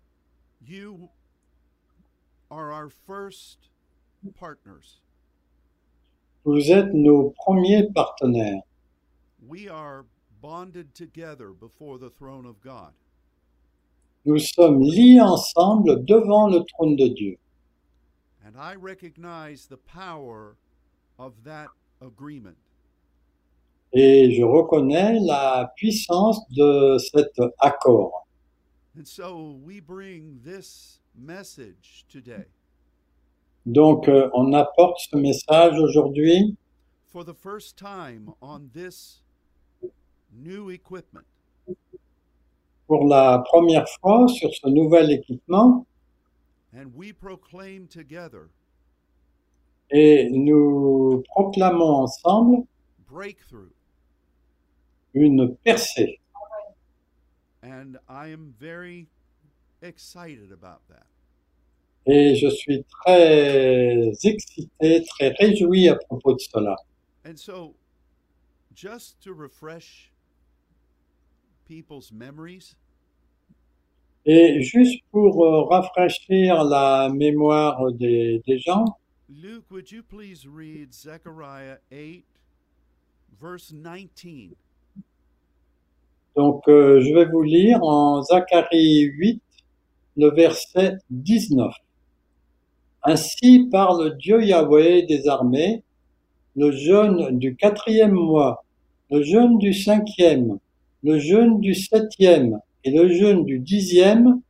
You 0.66 1.08
are 2.50 2.70
our 2.72 2.90
first 3.06 3.70
partners. 4.38 5.00
Vous 6.44 6.70
êtes 6.70 6.92
nos 6.94 7.30
premiers 7.30 7.88
partenaires. 7.92 8.62
We 9.48 9.66
are 9.66 10.04
bonded 10.42 10.94
together 10.94 11.50
before 11.50 11.98
the 11.98 12.10
throne 12.10 12.44
of 12.44 12.60
God. 12.60 12.92
Nous 14.26 14.38
sommes 14.40 14.82
liés 14.82 15.20
ensemble 15.20 16.04
devant 16.04 16.48
le 16.48 16.64
trône 16.64 16.96
de 16.96 17.08
Dieu. 17.08 17.38
And 18.44 18.58
I 18.58 18.74
recognize 18.74 19.66
the 19.66 19.78
power 19.78 20.56
of 21.18 21.32
that 21.44 21.68
agreement. 22.02 22.58
Et 23.94 24.34
je 24.34 24.42
reconnais 24.42 25.18
la 25.18 25.72
puissance 25.76 26.40
de 26.50 26.98
cet 26.98 27.38
accord. 27.60 28.26
And 28.94 29.08
so 29.08 29.58
we 29.64 29.80
bring 29.80 30.40
this 30.44 31.00
message 31.16 32.04
today 32.10 32.44
Donc, 33.64 34.08
euh, 34.08 34.28
on 34.34 34.52
apporte 34.52 34.98
ce 35.10 35.16
message 35.16 35.78
aujourd'hui 35.78 36.54
for 37.06 37.24
the 37.24 37.34
first 37.34 37.78
time 37.78 38.34
on 38.42 38.70
this. 38.74 39.22
Pour 42.86 43.06
la 43.06 43.38
première 43.46 43.86
fois 44.00 44.26
sur 44.28 44.52
ce 44.54 44.68
nouvel 44.68 45.10
équipement 45.10 45.86
And 46.74 46.92
we 46.94 47.12
proclaim 47.12 47.86
together 47.88 48.50
et 49.90 50.28
nous 50.30 51.22
proclamons 51.34 52.02
ensemble 52.04 52.66
breakthrough. 53.08 53.72
une 55.14 55.56
percée. 55.64 56.20
And 57.62 57.98
I 58.08 58.28
am 58.28 58.54
very 58.60 59.08
excited 59.82 60.52
about 60.52 60.80
that. 60.88 61.06
Et 62.06 62.36
je 62.36 62.48
suis 62.48 62.84
très 62.84 64.10
excité, 64.24 65.04
très 65.04 65.28
réjoui 65.40 65.88
à 65.88 65.96
propos 65.96 66.34
de 66.34 66.40
cela. 66.40 66.76
And 67.26 67.36
so, 67.36 67.74
just 68.74 69.20
to 69.22 69.34
refresh 69.34 70.12
Et 74.26 74.62
juste 74.62 75.02
pour 75.10 75.44
euh, 75.44 75.62
rafraîchir 75.64 76.64
la 76.64 77.08
mémoire 77.12 77.92
des, 77.92 78.42
des 78.46 78.58
gens, 78.58 78.84
Luke, 79.28 79.70
would 79.70 79.90
you 79.90 80.02
please 80.02 80.46
read 80.46 80.92
Zechariah 80.92 81.78
8, 81.90 82.24
verse 83.40 83.72
19? 83.72 84.56
donc 86.38 86.62
euh, 86.68 87.00
je 87.00 87.12
vais 87.12 87.24
vous 87.24 87.42
lire 87.42 87.82
en 87.82 88.22
Zacharie 88.22 89.00
8, 89.02 89.42
le 90.18 90.30
verset 90.30 90.98
19. 91.10 91.74
Ainsi 93.02 93.68
parle 93.72 94.16
Dieu 94.18 94.44
Yahweh 94.44 95.02
des 95.02 95.26
armées, 95.26 95.82
le 96.54 96.70
jeûne 96.70 97.36
du 97.38 97.56
quatrième 97.56 98.12
mois, 98.12 98.64
le 99.10 99.24
jeûne 99.24 99.58
du 99.58 99.74
cinquième, 99.74 100.60
le 101.02 101.18
jeûne 101.18 101.60
du 101.60 101.74
septième 101.74 102.60
et 102.84 102.90
le 102.90 103.08
jeûne 103.12 103.44
du 103.44 103.58
dixième 103.58 104.40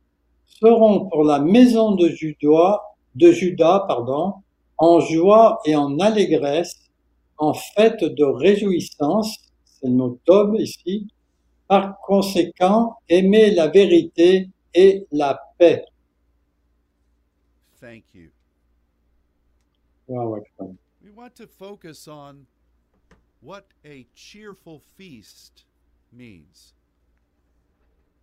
seront 0.45 1.07
pour 1.09 1.23
la 1.23 1.39
maison 1.39 1.95
de 1.95 2.09
Juda, 2.09 2.81
de 3.15 3.31
Juda, 3.31 3.85
pardon, 3.87 4.35
en 4.77 4.99
joie 4.99 5.59
et 5.65 5.75
en 5.75 5.99
allégresse, 5.99 6.89
en 7.37 7.53
fête 7.53 8.03
de 8.03 8.23
réjouissance, 8.23 9.37
c'est 9.65 9.87
le 9.87 9.93
mot 9.93 10.19
tob 10.25 10.55
ici, 10.59 11.07
Par 11.67 11.99
conséquent, 12.01 12.97
aimez 13.07 13.51
la 13.51 13.67
vérité 13.67 14.49
et 14.73 15.05
la 15.11 15.39
paix. 15.57 15.85
Thank 17.79 18.05
you. 18.13 18.31
We 20.07 21.11
want 21.15 21.35
to 21.35 21.45
focus 21.45 22.07
on 22.07 22.47
what 23.41 23.67
a 23.85 24.07
cheerful 24.15 24.79
feast. 24.79 25.65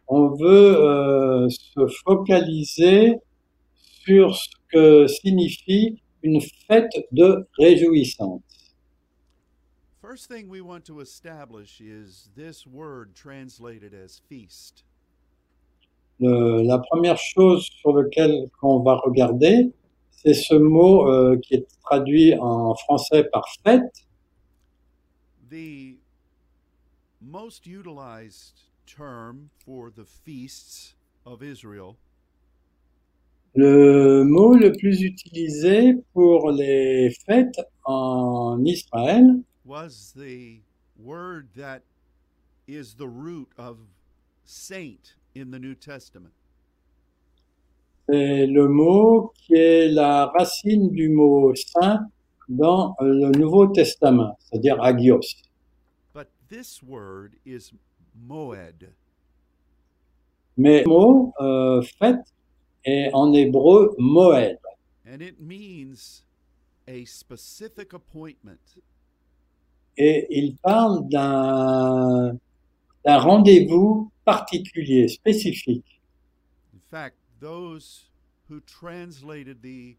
On 0.09 0.29
veut 0.29 0.77
euh, 0.77 1.49
se 1.49 1.87
focaliser 2.05 3.16
sur 4.05 4.37
ce 4.37 4.49
que 4.68 5.07
signifie 5.07 6.01
une 6.22 6.40
fête 6.68 6.92
de 7.12 7.46
réjouissance. 7.59 8.42
First 10.01 10.31
thing 10.31 10.49
we 10.49 10.61
want 10.61 10.85
to 10.85 11.01
establish 11.01 11.81
is 11.81 12.31
this 12.37 12.66
word 12.66 13.14
translated 13.14 13.92
as 13.92 14.20
feast. 14.29 14.85
Le- 16.20 16.62
la 16.62 16.79
première 16.79 17.18
chose 17.18 17.64
sur 17.64 17.92
laquelle 17.92 18.49
qu'on 18.61 18.81
va 18.83 18.96
regarder, 18.96 19.72
c'est 20.11 20.35
ce 20.35 20.55
mot 20.55 21.09
euh, 21.11 21.37
qui 21.42 21.55
est 21.55 21.66
traduit 21.83 22.35
en 22.38 22.75
français 22.75 23.25
par 23.25 23.44
fête. 23.64 24.07
The 25.51 25.96
most 27.20 27.66
utilized 27.66 28.62
term 28.87 29.50
for 29.64 29.90
the 29.90 30.05
feasts 30.05 30.94
of 31.24 31.42
Israel? 31.42 31.96
Le 33.55 34.22
mot 34.24 34.55
le 34.55 34.72
plus 34.72 35.02
utilisé 35.02 35.94
pour 36.12 36.50
les 36.52 37.11
fêtes 37.26 37.59
en 37.85 38.62
Israël, 38.64 39.42
was 39.64 40.12
the 40.14 40.61
word 40.98 41.48
that 41.57 41.83
is 42.66 42.94
the 42.94 43.09
root 43.09 43.48
of 43.57 43.79
saint 44.44 45.14
in 45.35 45.50
the 45.50 45.59
New 45.59 45.74
Testament. 45.74 46.33
c'est 48.09 48.46
le 48.46 48.68
mot 48.68 49.33
qui 49.35 49.55
est 49.55 49.88
la 49.88 50.26
racine 50.26 50.90
du 50.90 51.09
mot 51.09 51.52
saint 51.55 52.07
dans 52.48 52.94
le 53.00 53.31
Nouveau 53.37 53.66
Testament, 53.66 54.38
c'est-à-dire 54.38 54.81
agios. 54.81 55.20
This 56.48 56.82
word 56.82 57.37
is 57.44 57.72
moed. 58.28 58.92
Mais 60.56 60.85
mot 60.87 61.32
euh, 61.40 61.82
fête 62.00 62.32
est 62.85 63.11
en 63.12 63.32
hébreu 63.32 63.94
moed. 63.98 64.59
And 65.06 65.22
it 65.22 65.40
means 65.40 66.22
a 66.88 67.04
specific 67.04 67.92
appointment, 67.92 68.78
et 69.96 70.26
il 70.30 70.56
parle 70.56 71.09
d'un 71.09 72.38
d'un 73.04 73.18
rendez-vous 73.18 74.11
particulier, 74.24 75.09
spécifique. 75.09 76.00
In 76.74 76.80
fact, 76.90 77.16
those 77.38 78.11
who 78.48 78.61
translated 78.61 79.62
the 79.62 79.96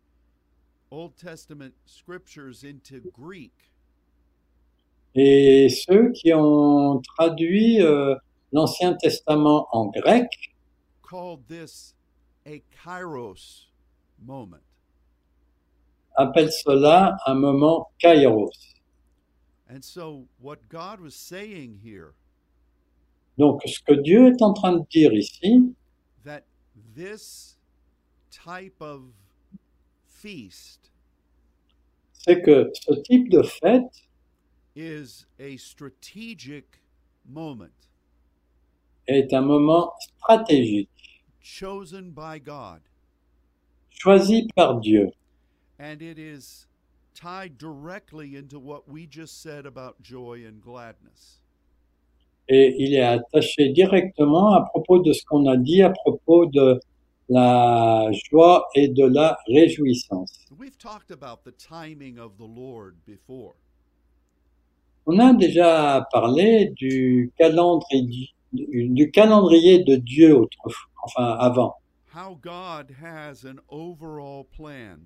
Old 0.92 1.18
Testament 1.18 1.74
scriptures 1.86 2.64
into 2.64 3.00
Greek 3.14 3.72
Et 5.20 5.68
ceux 5.70 6.12
qui 6.12 6.32
ont 6.32 7.02
traduit 7.02 7.82
euh, 7.82 8.16
l'Ancien 8.52 8.94
Testament 8.94 9.68
en 9.72 9.88
grec 9.88 10.28
called 11.02 11.48
this 11.48 11.96
a 12.46 12.62
kairos 12.84 13.68
moment. 14.24 14.62
appellent 16.16 16.52
cela 16.52 17.18
un 17.26 17.36
moment 17.36 17.88
kairos. 18.00 18.76
And 19.70 19.84
so, 19.84 20.28
what 20.40 20.70
God 20.70 21.00
was 21.02 21.16
saying 21.16 21.80
here, 21.84 22.14
Donc 23.38 23.62
ce 23.66 23.80
que 23.82 23.94
Dieu 23.94 24.28
est 24.28 24.42
en 24.42 24.54
train 24.54 24.74
de 24.74 24.86
dire 24.90 25.14
ici, 25.14 25.76
that 26.24 26.44
this 26.96 27.58
type 28.32 28.82
of 28.82 29.02
feast 30.06 30.92
c'est 32.14 32.42
que 32.42 32.72
ce 32.74 32.94
type 33.04 33.30
de 33.30 33.42
fête 33.42 34.07
is 34.78 35.26
a 35.40 35.58
strategic 35.58 36.82
moment 37.26 37.72
est 39.08 39.34
un 39.34 39.42
moment 39.42 39.92
stratégique, 40.00 41.24
chosen 41.42 42.12
by 42.12 42.40
God, 42.40 42.82
choisi 43.90 44.48
par 44.56 44.80
Dieu. 44.80 45.12
and 45.80 46.02
it 46.02 46.20
is 46.20 46.68
tied 47.16 47.58
directly 47.58 48.36
into 48.36 48.60
what 48.60 48.88
we 48.88 49.08
just 49.08 49.42
said 49.42 49.66
about 49.66 50.02
joy 50.02 50.44
and 50.46 50.62
gladness. 50.62 51.40
Et 52.50 52.76
il 52.80 52.94
est 52.94 53.02
attaché 53.02 53.74
directement 53.74 54.54
à 54.54 54.62
propos 54.62 55.00
de 55.00 55.12
ce 55.12 55.24
qu'on 55.26 55.48
a 55.48 55.58
dit 55.58 55.82
à 55.82 55.90
propos 55.90 56.46
de 56.46 56.80
la 57.30 58.10
joie 58.30 58.68
et 58.76 58.88
de 58.88 59.06
la 59.06 59.38
réjouissance. 59.48 60.46
We've 60.58 60.78
talked 60.78 61.12
about 61.12 61.44
the 61.44 61.52
timing 61.52 62.18
of 62.18 62.38
the 62.38 62.46
Lord 62.48 63.04
before. 63.06 63.56
On 65.10 65.20
a 65.20 65.34
déjà 65.34 66.06
parlé 66.12 66.74
du 66.76 67.32
calendrier, 67.38 68.30
du, 68.52 68.90
du 68.90 69.10
calendrier 69.10 69.84
de 69.84 69.96
Dieu 69.96 70.36
autrefois, 70.36 70.90
enfin 71.04 71.38
avant. 71.40 71.76
How 72.14 72.36
God 72.36 72.92
has 73.02 73.46
an 73.46 73.60
overall 73.70 74.44
plan, 74.56 74.98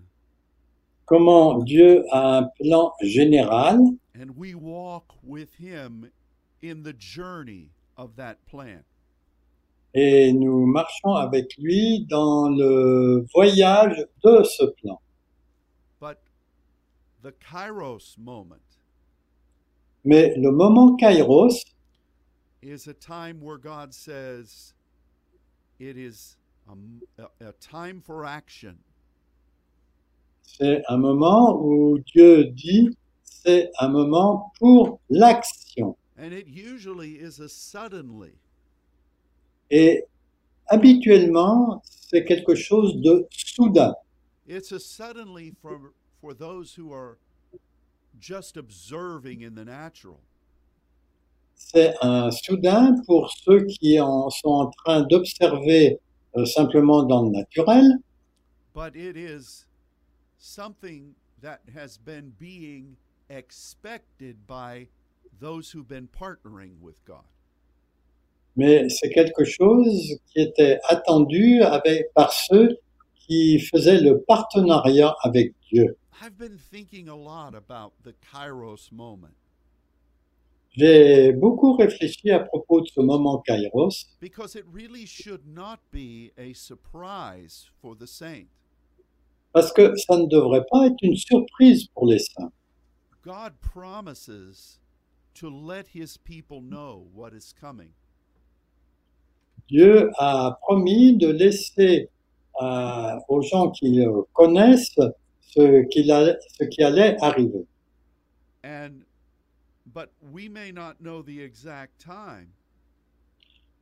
Comment 1.06 1.60
Dieu 1.60 2.04
a 2.12 2.38
un 2.40 2.44
plan 2.60 2.94
général 3.04 3.78
and 4.16 4.32
we 4.38 4.56
walk 4.56 5.06
with 5.24 5.50
Him 5.60 6.10
in 6.64 6.84
the 6.84 6.94
journey 6.98 7.70
of 7.98 8.16
that 8.16 8.38
plan. 8.50 8.82
et 9.94 10.32
nous 10.32 10.66
marchons 10.66 11.14
avec 11.16 11.58
lui 11.58 12.06
dans 12.10 12.48
le 12.50 13.26
voyage 13.36 14.06
de 14.24 14.42
ce 14.44 14.64
plan. 14.82 15.00
But 16.00 16.18
the 17.22 17.34
Kairos 17.40 18.16
moment 18.18 18.56
Mais 20.04 20.34
le 20.36 20.52
moment 20.52 20.96
Kairos, 20.98 21.64
is 22.62 22.88
a 22.88 22.94
time 22.94 23.40
where 23.42 23.58
God 23.58 23.94
says 23.94 24.74
it 25.80 25.98
is 25.98 26.38
a, 27.20 27.48
a- 27.48 27.54
time 27.54 28.02
for 28.02 28.26
action. 28.26 28.78
c'est 30.44 30.84
un 30.90 30.98
moment 30.98 31.60
où 31.64 32.00
Dieu 32.14 32.46
dit 32.46 32.90
c'est 33.24 33.72
un 33.80 33.90
moment 33.90 34.52
pour 34.60 35.00
l'action. 35.10 35.96
And 36.18 36.34
it 36.34 36.48
usually 36.48 37.16
is 37.16 37.40
a 37.40 37.50
suddenly. 37.50 38.34
Et 39.72 40.04
habituellement, 40.68 41.82
c'est 41.84 42.26
quelque 42.26 42.56
chose 42.56 43.02
de 43.02 43.28
soudain. 43.32 43.94
It's 44.46 44.72
a 44.72 44.80
suddenly 44.80 45.54
for, 45.62 45.94
for 46.20 46.34
those 46.34 46.76
who 46.76 46.92
are 46.94 47.18
just 47.58 47.62
observing 47.62 48.11
in 48.11 48.11
the 48.11 48.11
natural. 48.11 48.11
C'est 51.56 51.96
un 52.02 52.32
soudain 52.32 52.96
pour 53.06 53.32
ceux 53.32 53.66
qui 53.66 54.00
en 54.00 54.30
sont 54.30 54.50
en 54.50 54.70
train 54.70 55.02
d'observer 55.02 56.00
euh, 56.36 56.46
simplement 56.46 57.04
dans 57.04 57.24
le 57.24 57.32
naturel, 57.32 57.98
but 58.74 58.96
it 58.96 59.18
is 59.18 59.66
something 60.38 61.14
that 61.42 61.60
has 61.76 61.98
been 61.98 62.32
being 62.40 62.96
expected 63.30 64.38
by 64.48 64.88
those 65.40 65.72
who've 65.72 65.88
been 65.88 66.08
partnering 66.08 66.80
with 66.82 67.04
God. 67.06 67.26
mais 68.56 68.90
c'est 68.90 69.10
quelque 69.10 69.44
chose 69.44 70.18
qui 70.28 70.42
était 70.42 70.80
attendu 70.88 71.62
avec, 71.62 72.14
par 72.14 72.34
ceux 72.34 72.78
qui 73.16 73.60
faisaient 73.60 74.02
le 74.02 74.22
partenariat 74.22 75.16
avec 75.24 75.54
Dieu. 75.72 75.96
I've 76.20 76.38
been 76.38 76.58
thinking 76.58 77.08
a 77.08 77.16
lot 77.16 77.56
about 77.56 77.94
the 78.04 78.14
Kairos 78.34 78.92
moment 78.92 79.34
J'ai 80.78 81.34
beaucoup 81.34 81.76
réfléchi 81.76 82.32
à 82.32 82.40
propos 82.40 82.82
de 82.82 82.88
ce 82.88 83.02
moment 83.02 83.44
Kairos, 83.46 84.06
because 84.20 84.56
it 84.56 84.66
really 84.72 85.06
should 85.06 85.46
not 85.46 85.80
be 85.92 86.32
a 86.38 86.54
surprise 86.54 87.70
for 87.82 87.96
the 87.96 88.08
saint. 88.08 88.48
parce 89.54 89.74
que 89.74 89.94
ça 89.98 90.16
ne 90.18 90.28
devrait 90.28 90.66
pas 90.72 90.88
être 90.88 91.02
une 91.02 91.16
surprise 91.18 91.88
pour 91.94 92.08
les 92.08 92.20
saints. 92.20 92.52
God 93.24 93.54
promises 93.62 94.80
to 95.36 95.50
let 95.50 95.88
his 95.94 96.18
people 96.18 96.62
know 96.62 97.06
what 97.14 97.34
is 97.34 97.54
coming. 97.54 97.92
Dieu 99.68 100.10
a 100.18 100.58
promis 100.62 101.18
de 101.18 101.28
laisser 101.32 102.10
euh, 102.62 103.20
aux 103.30 103.42
gens 103.42 103.72
qui 103.72 103.90
le 103.90 104.24
connaissent 104.34 105.00
ce, 105.52 105.84
qui 106.68 106.84
allait 106.84 107.18
arriver. 107.22 107.66
And 108.64 109.04
but 109.94 110.12
we 110.32 110.48
may 110.48 110.72
not 110.72 111.02
know 111.02 111.22
the 111.22 111.42
exact 111.42 112.00
time, 112.00 112.54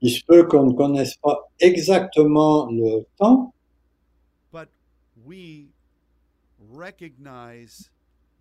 Il 0.02 0.12
se 0.12 0.24
peut 0.26 0.48
qu'on 0.48 0.68
ne 0.68 0.74
connaisse 0.74 1.16
pas 1.18 1.50
exactement 1.60 2.70
le 2.72 3.06
temps, 3.18 3.54
but 4.52 4.70
we 5.26 5.68
recognize 6.72 7.90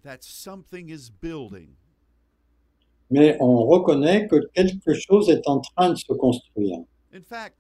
that 0.04 0.22
something 0.22 0.88
is 0.90 1.10
building. 1.10 1.76
mais 3.10 3.36
on 3.40 3.66
reconnaît 3.66 4.28
que 4.28 4.36
quelque 4.54 4.94
chose 4.94 5.28
est 5.30 5.46
en 5.48 5.60
train 5.60 5.90
de 5.90 5.96
se 5.96 6.12
construire. 6.12 6.84
In 7.12 7.22
fact, 7.22 7.56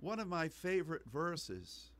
one 0.00 0.20
of 0.20 0.28
my 0.28 0.48
favorite 0.48 1.02
verses 1.12 1.90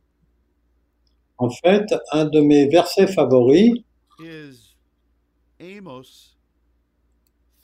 En 1.38 1.50
fait, 1.50 1.94
un 2.12 2.24
de 2.26 2.40
mes 2.40 2.68
versets 2.68 3.06
favoris, 3.06 3.82
is 4.18 4.74
Amos 5.60 6.36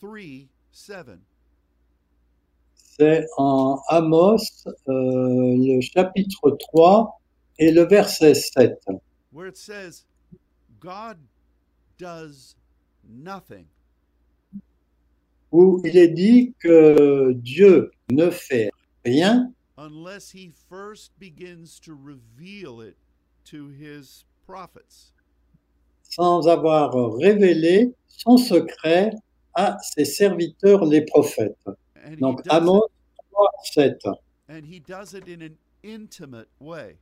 3 0.00 0.48
7. 0.70 1.06
c'est 2.74 3.26
en 3.38 3.80
Amos, 3.88 4.66
euh, 4.66 4.74
le 4.88 5.80
chapitre 5.80 6.50
3 6.50 7.20
et 7.58 7.72
le 7.72 7.86
verset 7.86 8.34
7, 8.34 8.78
where 9.32 9.48
it 9.48 9.56
says, 9.56 10.04
God 10.80 11.16
does 11.98 12.56
nothing 13.08 13.66
où 15.52 15.80
il 15.84 15.96
est 15.96 16.08
dit 16.08 16.54
que 16.58 17.32
Dieu 17.34 17.92
ne 18.10 18.30
fait 18.30 18.70
rien 19.04 19.52
unless 19.76 20.30
he 20.30 20.50
first 20.68 21.12
begins 21.18 21.78
to 21.78 21.94
reveal 21.94 22.80
it 22.80 22.96
to 23.44 23.68
his 23.68 24.24
prophets. 24.46 25.12
sans 26.10 26.46
avoir 26.46 26.92
révélé 27.16 27.94
son 28.08 28.36
secret 28.36 29.10
à 29.54 29.78
ses 29.80 30.04
serviteurs 30.04 30.84
les 30.84 31.02
prophètes. 31.06 31.56
And 32.04 32.14
he, 32.14 32.16
Donc 32.20 32.42
does 32.44 32.52
Amos 32.52 32.88
3, 33.32 33.48
7. 33.72 33.92
it, 34.04 34.18
and 34.48 34.64
he 34.66 34.78
does 34.80 35.14
it 35.14 35.26
in 35.28 35.40
an 35.42 35.56
intimate 35.84 36.48
way, 36.60 36.96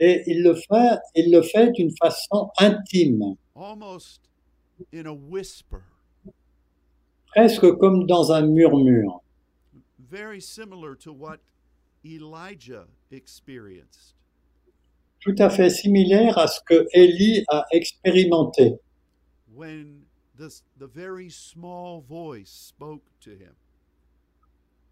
Et 0.00 0.22
il 0.26 0.42
le 0.42 0.54
fait, 0.54 0.98
il 1.14 1.30
le 1.32 1.40
fait 1.42 1.70
d'une 1.72 1.92
façon 1.96 2.50
intime, 2.58 3.36
almost 3.54 4.20
in 4.92 5.06
a 5.06 5.12
whisper, 5.14 5.78
presque 7.34 7.72
comme 7.78 8.06
dans 8.06 8.32
un 8.32 8.42
murmure, 8.46 9.22
very 9.98 10.40
similar 10.40 10.94
to 10.96 11.12
what 11.12 11.38
Elijah 12.04 12.86
experienced. 13.10 14.14
Tout 15.24 15.34
à 15.38 15.48
fait 15.48 15.70
similaire 15.70 16.36
à 16.38 16.46
ce 16.46 16.60
que 16.66 16.86
Élie 16.92 17.44
a 17.48 17.64
expérimenté 17.72 18.78
when 19.54 20.02
the, 20.36 20.48
the 20.78 20.86
very 20.86 21.30
small 21.30 22.02
voice 22.02 22.50
spoke 22.50 23.02
to 23.20 23.30
him. 23.30 23.54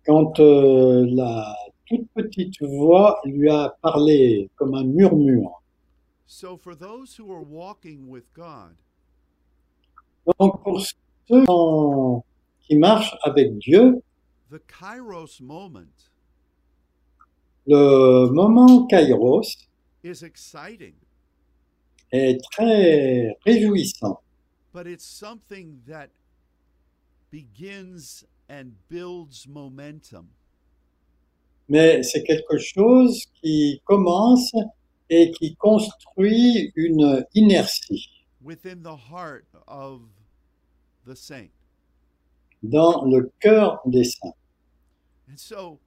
quand 0.07 0.41
euh, 0.41 1.07
la 1.11 1.55
toute 1.87 2.09
petite 2.15 2.61
voix 2.63 3.21
lui 3.25 3.49
a 3.51 3.77
parlé 3.83 4.51
comme 4.57 4.75
un 4.75 4.85
murmure. 4.85 5.63
So, 6.27 6.57
for 6.57 6.75
those 6.75 7.15
who 7.17 7.31
are 7.31 7.45
walking 7.45 8.09
with 8.09 8.25
God, 8.35 8.75
Donc 10.39 10.63
pour 10.63 10.81
ceux 10.81 11.45
qui 12.61 12.77
marchent 12.77 13.17
avec 13.23 13.59
Dieu, 13.59 14.01
the 14.51 14.61
Kairos 14.67 15.41
moment 15.41 15.83
le 17.67 18.29
moment 18.31 18.87
Kairos 18.87 19.69
est 22.13 22.41
très 22.53 23.37
réjouissant, 23.47 24.21
but 24.73 24.87
it's 24.87 25.05
something 25.05 25.81
that 25.87 26.11
begins 27.31 28.25
and 28.49 28.73
builds 28.89 29.47
momentum. 29.49 30.29
mais 31.69 32.03
c'est 32.03 32.23
quelque 32.25 32.59
chose 32.59 33.27
qui 33.41 33.81
commence 33.85 34.53
et 35.09 35.31
qui 35.31 35.55
construit 35.57 36.73
une 36.75 37.25
inertie 37.35 38.09
within 38.43 38.83
the 38.83 38.97
heart 39.11 39.47
of 39.67 40.03
the 41.07 41.15
saint. 41.15 41.51
dans 42.63 43.05
le 43.07 43.33
cœur 43.41 43.81
des 43.87 44.05
saints. 44.05 44.37
And 45.29 45.39
so 45.39 45.81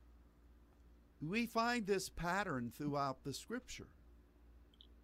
we 1.21 1.45
find 1.45 1.85
this 1.85 2.09
pattern 2.09 2.71
throughout 2.75 3.23
the 3.23 3.33
scripture. 3.33 3.87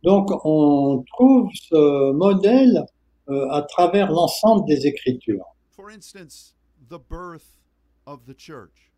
Donc 0.04 0.30
on 0.46 1.04
trouve 1.14 1.50
ce 1.54 2.12
modèle 2.12 2.86
euh, 3.30 3.48
à 3.52 3.62
travers 3.62 4.12
l'ensemble 4.12 4.66
des 4.68 4.88
Écritures. 4.88 5.46
For 5.76 5.90
instance, 5.90 6.56
the 6.90 7.00
birth 7.10 7.58
of 8.06 8.26
the 8.26 8.36
church. 8.38 8.92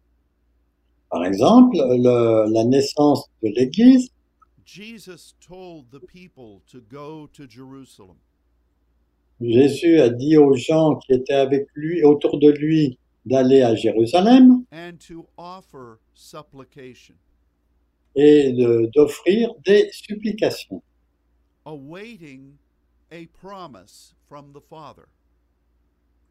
Par 1.10 1.26
exemple, 1.26 1.76
le- 1.78 2.52
la 2.52 2.64
naissance 2.64 3.30
de 3.44 3.50
l'Église, 3.50 4.10
Jesus 4.66 5.36
told 5.46 5.86
the 5.92 6.00
people 6.00 6.62
to 6.72 6.80
go 6.90 7.28
to 7.34 7.44
Jerusalem. 7.48 8.16
Jésus 9.42 10.00
a 10.00 10.10
dit 10.10 10.38
aux 10.38 10.56
gens 10.56 10.96
qui 10.96 11.14
étaient 11.14 11.34
avec 11.34 11.68
lui, 11.76 12.02
autour 12.04 12.40
de 12.40 12.50
lui, 12.50 12.98
d'aller 13.26 13.62
à 13.62 13.76
Jérusalem 13.76 14.64
and 14.72 14.94
to 15.06 15.26
offer 15.38 15.98
supplication, 16.14 17.16
et 18.16 18.54
de- 18.54 18.90
d'offrir 18.96 19.52
des 19.66 19.90
supplications, 19.92 20.82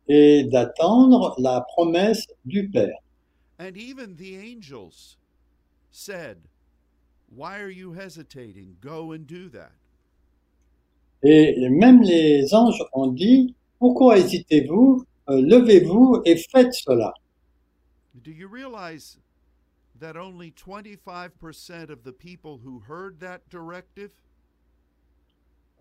et 0.08 0.44
d'attendre 0.44 1.34
la 1.38 1.60
promesse 1.60 2.26
du 2.44 2.68
Père. 2.68 2.98
And 3.58 3.76
even 3.76 4.16
the 4.16 4.36
angels 4.36 5.16
said, 5.90 6.38
Why 7.34 7.60
are 7.60 7.70
you 7.70 7.92
hesitating? 7.92 8.76
Go 8.80 9.12
and 9.12 9.26
do 9.26 9.48
that. 9.50 9.72
Et 11.22 11.68
même 11.70 12.02
les 12.02 12.52
anges 12.52 12.82
ont 12.92 13.14
dit, 13.14 13.54
pourquoi 13.78 14.18
hésitez-vous? 14.18 15.04
Euh, 15.28 15.40
Levez-vous 15.40 16.20
et 16.24 16.36
faites 16.36 16.74
cela. 16.74 17.14
Do 18.22 18.32
you 18.32 18.48
realize 18.48 19.18
that 20.00 20.16
only 20.16 20.50
25% 20.50 21.90
of 21.90 22.02
the 22.02 22.12
people 22.12 22.58
who 22.64 22.80
heard 22.80 23.20
that 23.20 23.48
directive 23.48 24.10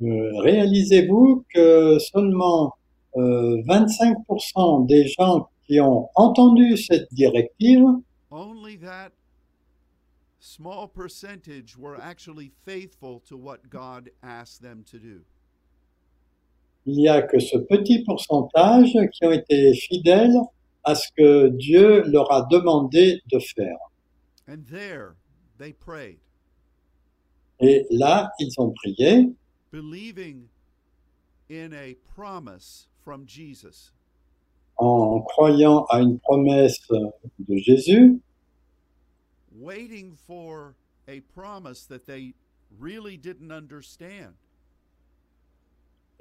Réalisez-vous 0.01 1.45
que 1.53 1.99
seulement 1.99 2.73
euh, 3.17 3.61
25% 3.67 4.85
des 4.87 5.07
gens 5.07 5.47
qui 5.67 5.79
ont 5.79 6.09
entendu 6.15 6.77
cette 6.77 7.07
directive, 7.13 7.85
only 8.31 8.77
that 8.77 9.11
small 10.39 10.87
percentage 10.87 11.77
were 11.77 11.97
actually 12.01 12.51
faithful 12.65 13.21
to 13.27 13.37
what 13.37 13.69
God 13.69 14.09
asked 14.23 14.61
them 14.61 14.83
to 14.91 14.97
do. 14.97 15.21
il 16.85 16.95
n'y 16.95 17.07
a 17.07 17.21
que 17.21 17.39
ce 17.39 17.57
petit 17.57 18.03
pourcentage 18.03 18.97
qui 19.13 19.25
ont 19.25 19.31
été 19.31 19.73
fidèles 19.73 20.35
à 20.83 20.95
ce 20.95 21.07
que 21.15 21.49
Dieu 21.49 22.03
leur 22.07 22.31
a 22.31 22.47
demandé 22.49 23.21
de 23.31 23.39
faire. 23.39 23.77
And 24.47 24.65
there 24.69 25.15
they 25.59 25.73
prayed, 25.73 26.17
Et 27.59 27.85
là, 27.91 28.31
ils 28.39 28.51
ont 28.57 28.71
prié 28.71 29.29
believing 29.71 30.49
in 31.49 31.73
a 31.73 31.95
promise 32.15 32.87
from 33.03 33.25
Jesus. 33.25 33.91
en 34.77 35.21
croyant 35.21 35.85
à 35.89 36.01
une 36.01 36.19
promesse 36.19 36.79
de 36.89 37.57
Jésus, 37.57 38.19
waiting 39.55 40.15
for 40.15 40.73
a 41.07 41.19
promise 41.35 41.85
that 41.85 42.05
they 42.07 42.33
really 42.79 43.15
didn't 43.15 43.51
understand. 43.51 44.33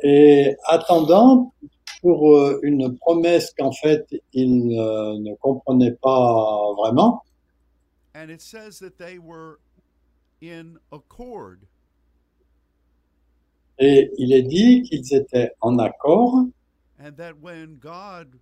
et 0.02 0.56
attendant 0.68 1.52
pour 2.00 2.34
euh, 2.34 2.58
une 2.62 2.96
promesse 2.98 3.52
qu'en 3.52 3.72
fait 3.72 4.06
ils 4.32 4.78
euh, 4.78 5.18
ne 5.18 5.34
comprenaient 5.36 5.96
pas 6.02 6.74
vraiment. 6.76 7.22
And 8.14 8.30
it 8.30 8.40
says 8.42 8.78
that 8.80 8.98
they 8.98 9.18
were 9.18 9.60
in 10.42 10.78
accord 10.90 11.60
Et 13.82 14.10
il 14.18 14.32
est 14.32 14.42
dit 14.42 14.82
qu'ils 14.82 15.14
étaient 15.14 15.52
en 15.62 15.78
accord 15.78 16.44
and 17.02 17.16
that 17.16 17.34
when 17.40 17.78
God 17.80 18.38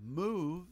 moved, 0.00 0.68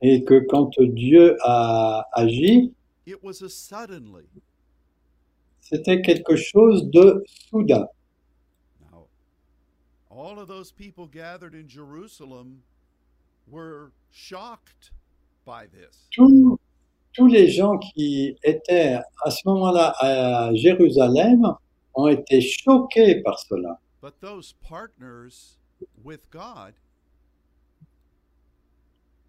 et 0.00 0.24
que 0.24 0.40
quand 0.48 0.70
Dieu 0.80 1.36
a 1.44 2.04
agi, 2.14 2.72
it 3.06 3.22
was 3.22 3.42
a 3.42 3.48
suddenly. 3.48 4.24
c'était 5.60 6.00
quelque 6.00 6.36
chose 6.36 6.90
de 6.90 7.22
soudain. 7.26 7.86
Now, 8.80 9.06
all 10.10 10.38
of 10.38 10.48
those 10.48 10.72
people 10.72 11.06
gathered 11.06 11.54
in 11.54 11.68
Jerusalem 11.68 12.62
were 13.46 13.92
shocked 14.10 14.92
by 15.44 15.66
this. 15.66 16.08
Tous, 16.12 16.58
tous 17.12 17.26
les 17.26 17.48
gens 17.48 17.76
qui 17.78 18.36
étaient 18.42 18.98
à 19.22 19.30
ce 19.30 19.46
moment-là 19.46 19.94
à 19.98 20.54
Jérusalem 20.54 21.54
ont 21.94 22.08
été 22.08 22.40
choqués 22.40 23.22
par 23.22 23.38
cela. 23.38 23.78
But 24.00 24.20
those 24.20 24.54
partners 24.62 25.58
with 26.02 26.30
God 26.30 26.74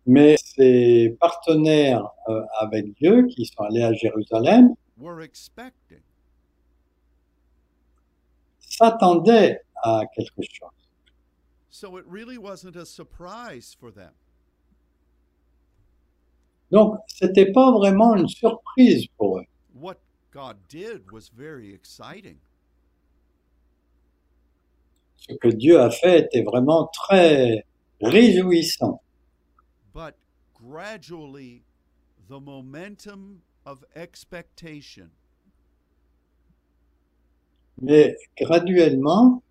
Mais 0.06 0.36
ces 0.38 1.16
partenaires 1.20 2.10
euh, 2.28 2.44
avec 2.60 2.94
Dieu 2.96 3.28
qui 3.28 3.46
sont 3.46 3.64
allés 3.64 3.84
à 3.84 3.94
Jérusalem 3.94 4.74
were 4.98 5.22
expecting. 5.22 6.02
s'attendaient 8.60 9.62
à 9.84 10.04
quelque 10.16 10.42
chose. 10.42 10.70
So 11.70 11.98
it 11.98 12.06
really 12.08 12.38
wasn't 12.38 12.76
a 12.76 12.86
surprise 12.86 13.76
for 13.80 13.92
them. 13.92 14.14
Donc, 16.72 17.00
c'était 17.08 17.52
pas 17.52 17.72
vraiment 17.72 18.16
une 18.16 18.28
surprise 18.28 19.06
pour 19.18 19.40
eux. 19.40 19.46
What 19.74 19.98
God 20.32 20.58
did 20.70 21.12
was 21.12 21.30
very 21.30 21.74
exciting. 21.74 22.38
Ce 25.28 25.34
que 25.36 25.48
Dieu 25.48 25.80
a 25.80 25.90
fait 25.90 26.26
était 26.26 26.44
vraiment 26.44 26.90
très 26.94 27.66
réjouissant. 28.02 29.02
But 29.94 30.16
gradually, 30.54 31.64
the 32.28 32.40
momentum 32.40 33.42
of 33.66 33.84
expectation 33.96 35.10
Mais 37.82 38.16
graduellement, 38.40 39.42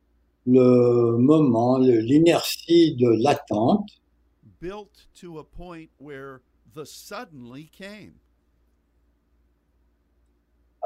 le 0.47 1.17
moment, 1.19 1.79
l'inertie 1.79 2.95
de 2.97 3.09
l'attente 3.23 3.89
built 4.61 5.09
to 5.15 5.39
a 5.39 5.45
point 5.45 5.89
where 5.99 6.43
the 6.75 6.85
suddenly 6.85 7.71
came. 7.73 8.21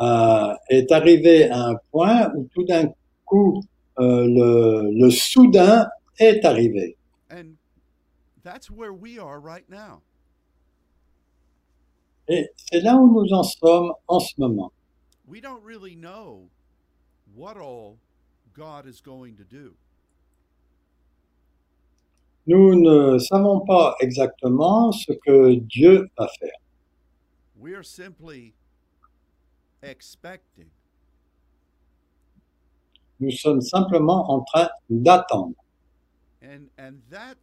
euh, 0.00 0.54
est 0.68 0.90
arrivé 0.90 1.48
à 1.50 1.68
un 1.68 1.76
point 1.90 2.32
où 2.34 2.48
tout 2.52 2.64
d'un 2.64 2.90
coup, 3.24 3.62
euh, 3.98 4.26
le, 4.26 4.90
le 4.92 5.10
soudain 5.10 5.88
est 6.18 6.44
arrivé. 6.44 6.96
And 7.30 7.56
that's 8.42 8.70
where 8.70 8.92
we 8.92 9.18
are 9.18 9.40
right 9.40 9.68
now. 9.68 10.02
Et 12.28 12.48
c'est 12.56 12.80
là 12.80 12.96
où 12.96 13.12
nous 13.12 13.32
en 13.32 13.42
sommes 13.42 13.92
en 14.08 14.20
ce 14.20 14.34
moment. 14.38 14.72
We 15.26 15.40
don't 15.40 15.62
really 15.62 15.94
know 15.94 16.48
what 17.34 17.56
all 17.56 17.98
God 18.54 18.86
is 18.86 19.00
going 19.00 19.36
to 19.36 19.44
do. 19.44 19.74
Nous 22.46 22.74
ne 22.74 23.18
savons 23.18 23.60
pas 23.60 23.94
exactement 24.00 24.92
ce 24.92 25.12
que 25.12 25.54
Dieu 25.54 26.08
va 26.18 26.28
faire. 26.38 26.58
We're 27.56 27.82
simply 27.82 28.54
expecting. 29.82 30.70
Nous 33.20 33.30
sommes 33.30 33.60
simplement 33.60 34.30
en 34.30 34.42
train 34.42 34.68
d'attendre. 34.90 35.54
And 36.42 36.68
and 36.78 37.00
that 37.10 37.36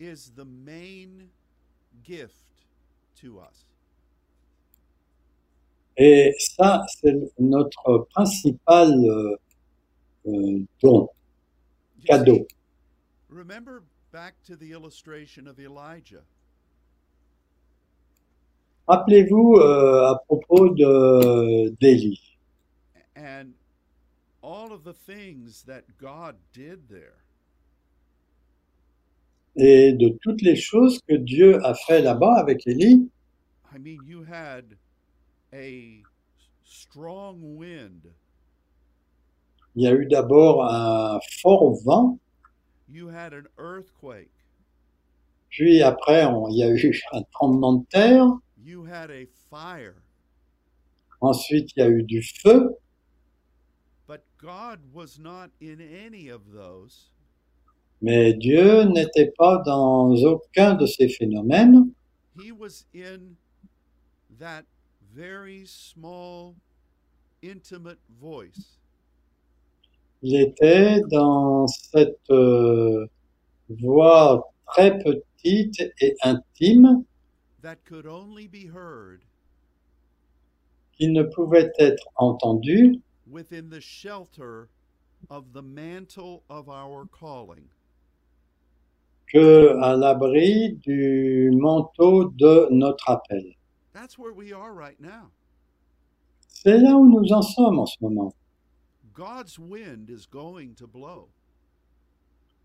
is 0.00 0.32
the 0.34 0.44
main 0.44 1.28
gift 2.02 2.66
to 3.20 3.38
us. 3.38 3.64
Et 5.96 6.32
ça, 6.38 6.84
c'est 7.00 7.14
notre 7.40 8.06
principal 8.14 8.92
euh, 8.92 9.36
euh, 10.26 10.60
don, 10.80 11.08
cadeau. 12.04 12.36
see, 12.36 12.46
remember 13.28 13.82
back 14.12 14.34
to 14.44 14.56
the 14.56 14.70
illustration 14.72 15.48
of 15.48 15.58
Elijah. 15.58 16.22
Rappelez-vous 18.86 19.56
euh, 19.56 20.08
à 20.08 20.22
propos 20.26 20.70
d'Élie 20.70 22.38
and 23.18 23.52
all 23.52 23.52
of 23.52 23.56
the 23.56 23.56
things 23.56 23.56
that 23.56 23.56
God 23.56 23.56
did 23.56 23.56
there. 24.30 24.37
Et 29.56 29.92
de 29.92 30.16
toutes 30.22 30.40
les 30.42 30.56
choses 30.56 31.00
que 31.06 31.14
Dieu 31.14 31.64
a 31.66 31.74
fait 31.74 32.00
là-bas 32.00 32.36
avec 32.38 32.66
Élie. 32.66 33.10
I 33.74 33.78
mean, 33.78 33.98
you 34.06 34.24
had 34.24 34.76
a 35.52 36.02
strong 36.64 37.56
wind, 37.56 38.12
Il 39.74 39.82
y 39.82 39.86
a 39.86 39.92
eu 39.92 40.06
d'abord 40.06 40.64
un 40.64 41.20
fort 41.40 41.74
vent, 41.84 42.18
you 42.88 43.08
had 43.10 43.32
an 43.32 43.46
earthquake, 43.58 44.30
puis 45.50 45.82
après 45.82 46.24
on- 46.24 46.48
il 46.48 46.56
y 46.56 46.62
a 46.62 46.70
eu 46.70 47.02
un 47.12 47.22
tremblement 47.32 47.74
de 47.74 47.86
terre, 47.90 48.26
you 48.56 48.86
had 48.86 49.10
a 49.10 49.26
fire, 49.50 49.96
ensuite 51.20 51.70
il 51.76 51.80
y 51.80 51.82
a 51.82 51.88
eu 51.88 52.02
du 52.02 52.22
feu, 52.22 52.76
but 54.06 54.22
God 54.26 54.26
was 54.26 54.26
not 54.26 54.26
in 54.26 54.26
any 54.26 54.26
of 54.26 54.26
those. 54.26 54.27
Mais 58.00 58.32
Dieu 58.34 58.84
n'était 58.84 59.32
pas 59.36 59.58
dans 59.64 60.14
aucun 60.14 60.74
de 60.74 60.86
ces 60.86 61.08
phénomènes. 61.08 61.90
He 62.36 62.52
was 62.52 62.84
in 62.94 63.36
that 64.38 64.64
very 65.12 65.64
small, 65.66 66.54
intimate 67.42 67.98
voice. 68.20 68.78
Il 70.22 70.36
était 70.36 71.00
dans 71.10 71.66
cette 71.66 72.30
euh, 72.30 73.06
voix 73.68 74.52
très 74.66 74.98
petite 74.98 75.80
et 76.00 76.16
intime 76.22 77.04
that 77.62 77.84
could 77.84 78.06
only 78.06 78.46
be 78.46 78.66
heard. 78.72 79.20
qui 80.92 81.08
ne 81.08 81.22
pouvait 81.22 81.70
être 81.78 82.08
entendue 82.16 83.00
within 83.30 83.70
the 83.70 83.80
shelter 83.80 84.68
of 85.30 85.52
the 85.52 85.62
mantle 85.62 86.42
of 86.48 86.68
our 86.68 87.06
calling. 87.06 87.68
que 89.28 89.76
à 89.82 89.94
l'abri 89.96 90.72
du 90.80 91.50
manteau 91.52 92.30
de 92.36 92.68
notre 92.70 93.10
appel. 93.10 93.54
That's 93.92 94.18
where 94.18 94.32
we 94.32 94.52
are 94.52 94.72
right 94.72 94.98
now. 95.00 95.30
C'est 96.48 96.78
là 96.78 96.96
où 96.96 97.08
nous 97.08 97.32
en 97.32 97.42
sommes 97.42 97.78
en 97.78 97.86
ce 97.86 97.96
moment. 98.00 98.34
God's 99.12 99.58
wind 99.58 100.10
is 100.10 100.26
going 100.26 100.74
to 100.76 100.86
blow. 100.86 101.28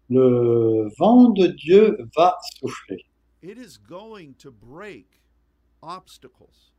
Le 0.10 0.90
vent 0.98 1.30
de 1.36 1.48
Dieu 1.48 1.98
va 2.16 2.36
souffler. 2.56 3.06
It 3.42 3.58
is 3.58 3.78
going 3.78 4.36
to 4.36 4.52
break 4.52 5.22
obstacles. 5.82 6.72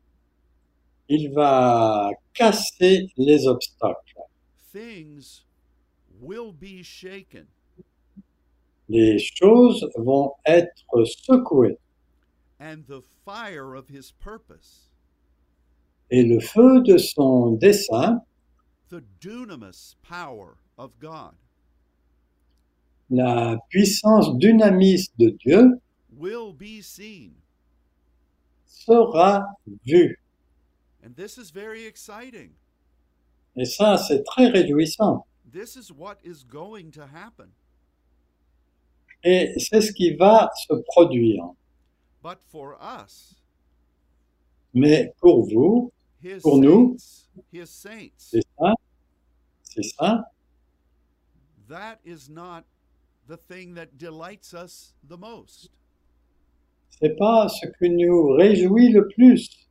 Il 1.08 1.32
va 1.34 2.10
casser 2.32 3.08
les 3.16 3.46
obstacles. 3.46 4.22
Things 4.72 5.44
will 6.20 6.52
be 6.52 6.82
shaken. 6.82 7.46
Les 8.88 9.18
choses 9.18 9.86
vont 9.96 10.32
être 10.46 11.04
secouées 11.04 11.78
And 12.60 12.86
the 12.86 13.02
fire 13.24 13.74
of 13.74 13.88
his 13.88 14.12
purpose, 14.12 14.90
et 16.10 16.22
le 16.22 16.40
feu 16.40 16.82
de 16.82 16.98
son 16.98 17.52
dessein, 17.58 18.20
the 18.88 19.02
dunamis 19.20 19.96
power 20.02 20.56
of 20.78 20.92
God, 21.00 21.34
la 23.10 23.58
puissance 23.70 24.38
dynamiste 24.38 25.12
de 25.18 25.30
Dieu 25.32 25.80
will 26.16 26.52
be 26.52 26.80
seen. 26.80 27.32
sera 28.66 29.44
vue. 29.84 30.14
And 30.14 30.14
this 30.14 30.14
is 30.14 30.14
very 30.14 30.14
exciting. 30.14 30.16
Et 33.56 33.64
ça, 33.64 33.98
c'est 33.98 34.22
très 34.24 34.48
réjouissant. 34.48 35.26
This 35.52 35.76
is 35.76 35.92
what 35.92 36.16
is 36.24 36.44
going 36.44 36.90
to 36.92 37.02
happen. 37.02 37.50
Et 39.22 39.54
c'est 39.58 39.80
ce 39.80 39.92
qui 39.92 40.14
va 40.14 40.50
se 40.66 40.74
produire. 40.86 41.54
But 42.22 42.42
for 42.50 42.76
us, 42.80 43.34
Mais 44.74 45.14
pour 45.20 45.46
vous, 45.46 45.92
his 46.22 46.40
Pour 46.42 46.58
nous, 46.58 46.96
c'est 46.98 48.40
ça, 48.58 48.74
c'est 49.62 49.82
ça, 49.82 50.24
that 51.68 52.00
is 52.04 52.28
not 52.28 52.64
the 53.28 53.36
thing 53.36 53.74
that 53.74 53.96
delights 53.98 54.52
us 54.52 54.94
the 55.08 55.16
most. 55.16 55.70
c'est 57.00 57.16
pas 57.16 57.48
ce 57.48 57.66
qui 57.78 57.90
nous 57.90 58.30
réjouit 58.30 58.90
le 58.90 59.08
plus. 59.08 59.63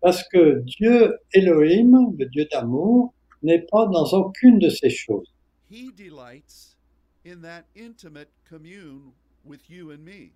Parce 0.00 0.22
que 0.28 0.60
Dieu 0.60 1.18
Elohim, 1.32 2.14
le 2.18 2.26
Dieu 2.26 2.46
d'amour, 2.52 3.14
n'est 3.42 3.62
pas 3.70 3.86
dans 3.86 4.06
aucune 4.12 4.58
de 4.58 4.68
ces 4.68 4.90
choses. 4.90 5.32
He 5.70 5.90
delights 5.90 6.76
in 7.26 7.40
that 7.42 7.64
intimate 7.74 8.28
commune 8.48 9.12
with 9.44 9.68
you 9.70 9.90
and 9.92 10.04
me. 10.04 10.32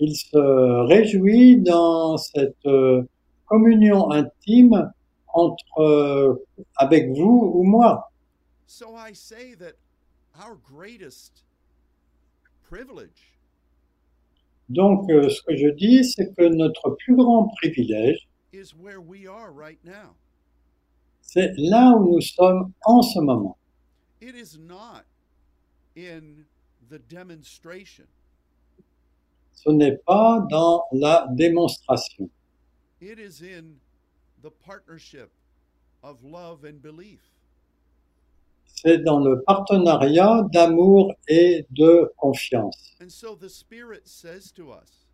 Il 0.00 0.16
se 0.16 0.86
réjouit 0.88 1.58
dans 1.58 2.16
cette 2.16 2.66
euh, 2.66 3.02
communion 3.46 4.10
intime 4.10 4.92
entre 5.28 5.78
euh, 5.78 6.44
avec 6.76 7.10
vous 7.10 7.52
ou 7.54 7.62
moi. 7.62 8.10
So 8.66 8.96
I 8.96 9.12
say 9.12 9.54
that 9.56 9.74
our 10.34 10.56
greatest 10.56 11.44
privilege 12.68 13.31
Donc, 14.68 15.10
euh, 15.10 15.28
ce 15.28 15.42
que 15.42 15.56
je 15.56 15.68
dis, 15.68 16.04
c'est 16.04 16.34
que 16.34 16.44
notre 16.48 16.90
plus 16.90 17.16
grand 17.16 17.48
privilège, 17.60 18.28
is 18.52 18.74
where 18.74 19.00
we 19.00 19.26
are 19.26 19.50
right 19.50 19.82
now. 19.84 20.14
c'est 21.22 21.52
là 21.56 21.92
où 21.96 22.12
nous 22.14 22.20
sommes 22.20 22.72
en 22.84 23.02
ce 23.02 23.18
moment. 23.20 23.56
It 24.20 24.34
is 24.36 24.58
not 24.58 25.04
in 25.96 26.44
the 26.90 26.98
demonstration, 27.08 28.04
Ce 29.54 29.70
n'est 29.70 29.96
pas 30.06 30.46
dans 30.50 30.84
la 30.92 31.26
démonstration, 31.32 32.28
it 33.00 33.18
is 33.18 33.42
in 33.42 33.78
the 34.42 34.50
partnership 34.50 35.30
of 36.02 36.22
love 36.22 36.64
and 36.64 36.80
belief. 36.82 37.20
C'est 38.74 38.98
dans 38.98 39.20
le 39.20 39.42
partenariat 39.42 40.42
d'amour 40.52 41.12
et 41.28 41.66
de 41.70 42.10
confiance. 42.16 42.96
And 43.00 43.10
so 43.10 43.36
the 43.36 43.48
Spirit 43.48 44.08
says 44.08 44.50
to 44.56 44.72
us 44.72 45.06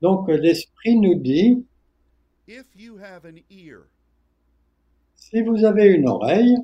Donc 0.00 0.28
l'Esprit 0.28 0.96
nous 0.96 1.14
dit, 1.16 1.64
if 2.46 2.64
you 2.76 2.98
have 2.98 3.24
an 3.24 3.38
ear, 3.50 3.88
si 5.14 5.42
vous 5.42 5.64
avez 5.64 5.92
une 5.92 6.08
oreille, 6.08 6.54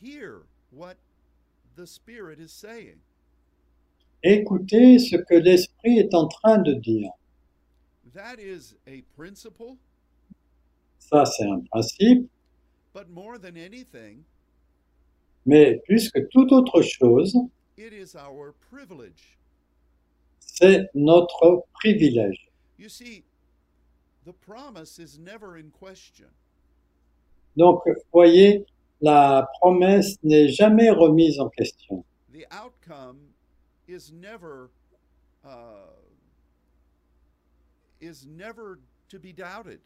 hear 0.00 0.42
what 0.70 0.96
the 1.76 1.86
Spirit 1.86 2.38
is 2.38 2.52
saying. 2.52 2.98
écoutez 4.22 4.98
ce 4.98 5.16
que 5.16 5.34
l'Esprit 5.34 5.98
est 5.98 6.14
en 6.14 6.28
train 6.28 6.58
de 6.58 6.74
dire. 6.74 7.10
That 8.12 8.38
is 8.38 8.74
a 8.86 9.02
principle, 9.16 9.76
Ça, 10.98 11.24
c'est 11.26 11.44
un 11.46 11.60
principe, 11.70 12.28
but 12.94 13.08
more 13.08 13.38
than 13.38 13.56
anything, 13.56 14.24
mais 15.46 15.80
plus 15.86 16.10
que 16.10 16.20
toute 16.30 16.52
autre 16.52 16.82
chose, 16.82 17.36
it 17.76 17.92
is 17.92 18.16
our 18.16 18.54
privilege. 18.70 19.38
c'est 20.38 20.88
notre 20.94 21.64
privilège. 21.74 22.50
You 22.78 22.88
see, 22.88 23.24
the 24.24 24.32
promise 24.32 24.98
is 24.98 25.18
never 25.18 25.56
in 25.56 25.70
question. 25.70 26.28
Donc, 27.56 27.82
voyez, 28.12 28.64
la 29.00 29.48
promesse 29.60 30.18
n'est 30.22 30.48
jamais 30.48 30.90
remise 30.90 31.38
en 31.38 31.48
question. 31.50 32.04
The 32.32 32.46
outcome 32.50 33.18
is 33.86 34.12
never 34.12 34.70
is 38.00 38.26
never 38.26 38.78
to 39.08 39.18
be 39.18 39.32
doubted. 39.32 39.80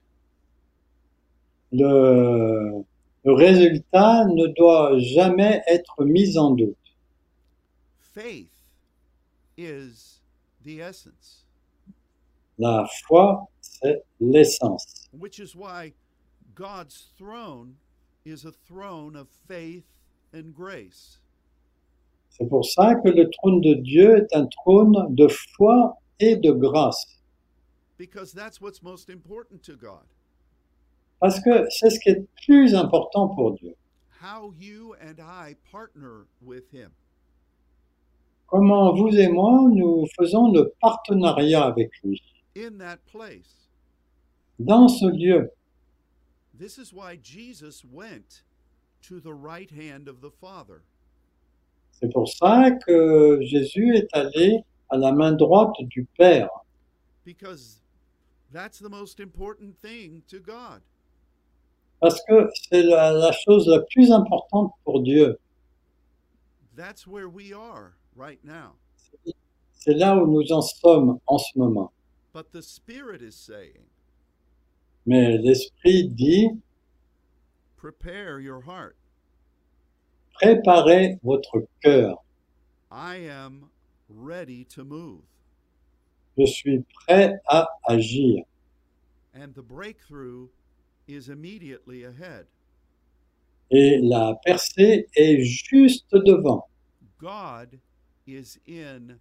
Le, 1.72 2.84
le 3.29 3.35
résultat 3.35 4.24
ne 4.24 4.47
doit 4.57 4.99
jamais 5.01 5.61
être 5.66 6.03
mis 6.07 6.39
en 6.39 6.53
doute. 6.53 6.76
Faith 8.01 8.49
is 9.59 10.22
the 10.64 10.81
essence, 10.81 11.45
La 12.59 12.87
foi, 13.07 13.47
c'est 13.61 14.03
l'essence. 14.18 15.11
which 15.12 15.39
is 15.41 15.55
why 15.55 15.93
God's 16.55 17.12
throne 17.18 17.74
is 18.24 18.47
a 18.47 18.53
throne 18.66 19.14
of 19.14 19.29
faith 19.47 19.85
and 20.35 20.55
grace. 20.55 21.20
C'est 22.31 22.49
pour 22.49 22.64
ça 22.64 22.95
que 22.95 23.11
le 23.11 23.29
trône 23.29 23.61
de 23.61 23.74
Dieu 23.74 24.16
est 24.16 24.35
un 24.35 24.47
trône 24.47 25.14
de 25.14 25.29
foi 25.29 25.99
et 26.18 26.37
de 26.37 26.51
grâce. 26.53 27.20
Because 27.99 28.33
that's 28.33 28.59
what's 28.59 28.83
most 28.83 29.11
important 29.11 29.62
to 29.64 29.76
God. 29.76 30.07
Parce 31.20 31.40
que 31.40 31.66
c'est 31.70 31.90
ce 31.90 31.98
qui 32.00 32.10
est 32.10 32.26
plus 32.46 32.74
important 32.74 33.28
pour 33.28 33.52
Dieu. 33.52 33.74
How 34.22 34.52
you 34.58 34.94
and 35.00 35.20
I 35.20 35.56
partner 35.70 36.26
with 36.42 36.64
Him. 36.72 36.90
Comment 38.46 38.94
vous 38.94 39.14
et 39.16 39.28
moi, 39.28 39.68
nous 39.70 40.06
faisons 40.18 40.50
le 40.52 40.72
partenariat 40.80 41.64
avec 41.64 41.90
lui. 42.02 42.20
in 42.56 42.78
that 42.78 42.98
place. 43.12 43.68
Dans 44.58 44.88
ce 44.88 45.06
lieu, 45.06 45.50
This 46.58 46.76
is 46.78 46.92
why 46.92 47.16
Jesus 47.22 47.84
went 47.84 48.42
to 49.02 49.20
the 49.20 49.32
right 49.32 49.70
hand 49.70 50.08
of 50.08 50.20
the 50.20 50.30
Father. 50.30 50.82
c'est 51.92 52.12
pour 52.12 52.28
ça 52.28 52.70
que 52.84 53.38
Jésus 53.42 53.94
est 53.96 54.08
allé 54.12 54.64
à 54.88 54.96
la 54.96 55.12
main 55.12 55.32
droite 55.32 55.74
du 55.82 56.04
Père. 56.16 56.48
because 57.24 57.80
that's 58.50 58.78
the 58.80 58.88
most 58.88 59.20
important 59.20 59.76
thing 59.80 60.22
to 60.28 60.40
God. 60.40 60.80
Parce 62.01 62.20
que 62.28 62.49
c'est 62.70 62.82
la, 62.82 63.11
la 63.12 63.32
chose 63.32 63.66
la 63.66 63.80
plus 63.92 64.12
importante 64.12 64.72
pour 64.84 65.03
Dieu. 65.03 65.38
That's 66.76 67.07
where 67.07 67.28
we 67.28 67.53
are 67.53 67.94
right 68.16 68.42
now. 68.44 68.76
C'est 69.72 69.94
là 69.94 70.16
où 70.16 70.26
nous 70.26 70.53
en 70.53 70.61
sommes 70.62 71.18
en 71.26 71.38
ce 71.38 71.59
moment. 71.59 71.92
But 72.32 72.53
the 72.53 72.62
Spirit 72.62 73.20
is 73.22 73.34
saying, 73.34 73.86
Mais 75.07 75.38
l'Esprit 75.38 76.09
dit, 76.09 76.51
prepare 77.76 78.38
your 78.40 78.61
heart. 78.62 78.96
préparez 80.40 81.18
votre 81.24 81.66
cœur. 81.82 82.22
I 82.92 83.16
am 83.28 83.70
ready 84.09 84.64
to 84.66 84.84
move. 84.84 85.22
Je 86.36 86.46
suis 86.46 86.84
prêt 87.07 87.34
à 87.49 87.66
agir. 87.88 88.44
And 89.34 89.55
the 89.55 89.62
breakthrough. 89.62 90.49
Et 93.70 93.98
la 94.02 94.34
percée 94.44 95.06
est 95.16 95.40
juste 95.42 96.12
devant. 96.12 96.68
God 97.18 97.78
is 98.26 98.59
in 98.66 99.18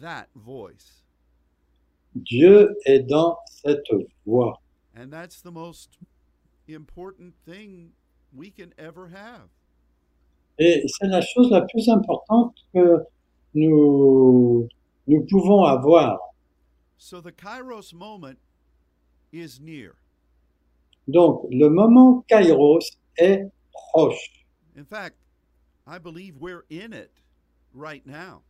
that 0.00 0.28
voice. 0.34 1.02
Dieu 2.14 2.76
est 2.86 3.00
dans 3.00 3.36
cette 3.46 3.88
voie. 4.24 4.60
And 4.96 5.10
that's 5.10 5.40
the 5.40 5.50
most 5.50 5.98
important 6.68 7.34
thing 7.44 7.92
we 8.32 8.50
can 8.50 8.72
ever 8.78 9.08
have. 9.08 9.48
Et 10.58 10.82
c'est 10.86 11.06
la 11.08 11.20
chose 11.20 11.50
la 11.50 11.62
plus 11.62 11.88
importante 11.88 12.54
que 12.72 13.04
nous, 13.54 14.68
nous 15.06 15.26
pouvons 15.26 15.64
avoir. 15.64 16.18
So 16.96 17.20
the 17.20 17.32
Kairos 17.32 17.92
moment 17.92 18.38
is 19.32 19.60
near. 19.60 19.94
Donc, 21.08 21.46
le 21.50 21.68
moment 21.70 22.22
Kairos 22.28 22.80
est 23.16 23.50
proche. 23.72 24.44
In 24.76 24.84
fact, 24.84 25.16
I 25.86 25.98
believe 25.98 26.36
we're 26.38 26.64
in 26.70 26.92
it 26.92 27.10
right 27.74 28.06
now. 28.06 28.42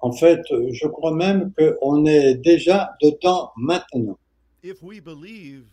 En 0.00 0.12
fait, 0.12 0.40
je 0.48 0.86
crois 0.88 1.14
même 1.14 1.52
qu'on 1.52 2.06
est 2.06 2.34
déjà 2.36 2.96
dedans 3.02 3.50
maintenant. 3.56 4.18
If 4.62 4.82
we 4.82 5.00
believe 5.00 5.66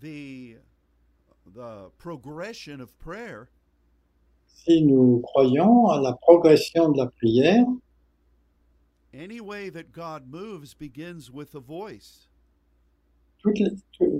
the 0.00 0.56
the 1.54 1.90
progression 1.98 2.80
of 2.80 2.96
prayer, 2.98 3.48
Si 4.64 4.82
nous 4.82 5.20
croyons 5.20 5.88
à 5.88 6.00
la 6.00 6.12
progression 6.12 6.90
de 6.90 6.98
la 6.98 7.06
prière, 7.06 7.64
any 9.12 9.40
way 9.40 9.70
that 9.70 9.92
God 9.92 10.28
moves 10.28 10.74
begins 10.74 11.30
with 11.30 11.54
a 11.54 11.60
voice. 11.60 12.27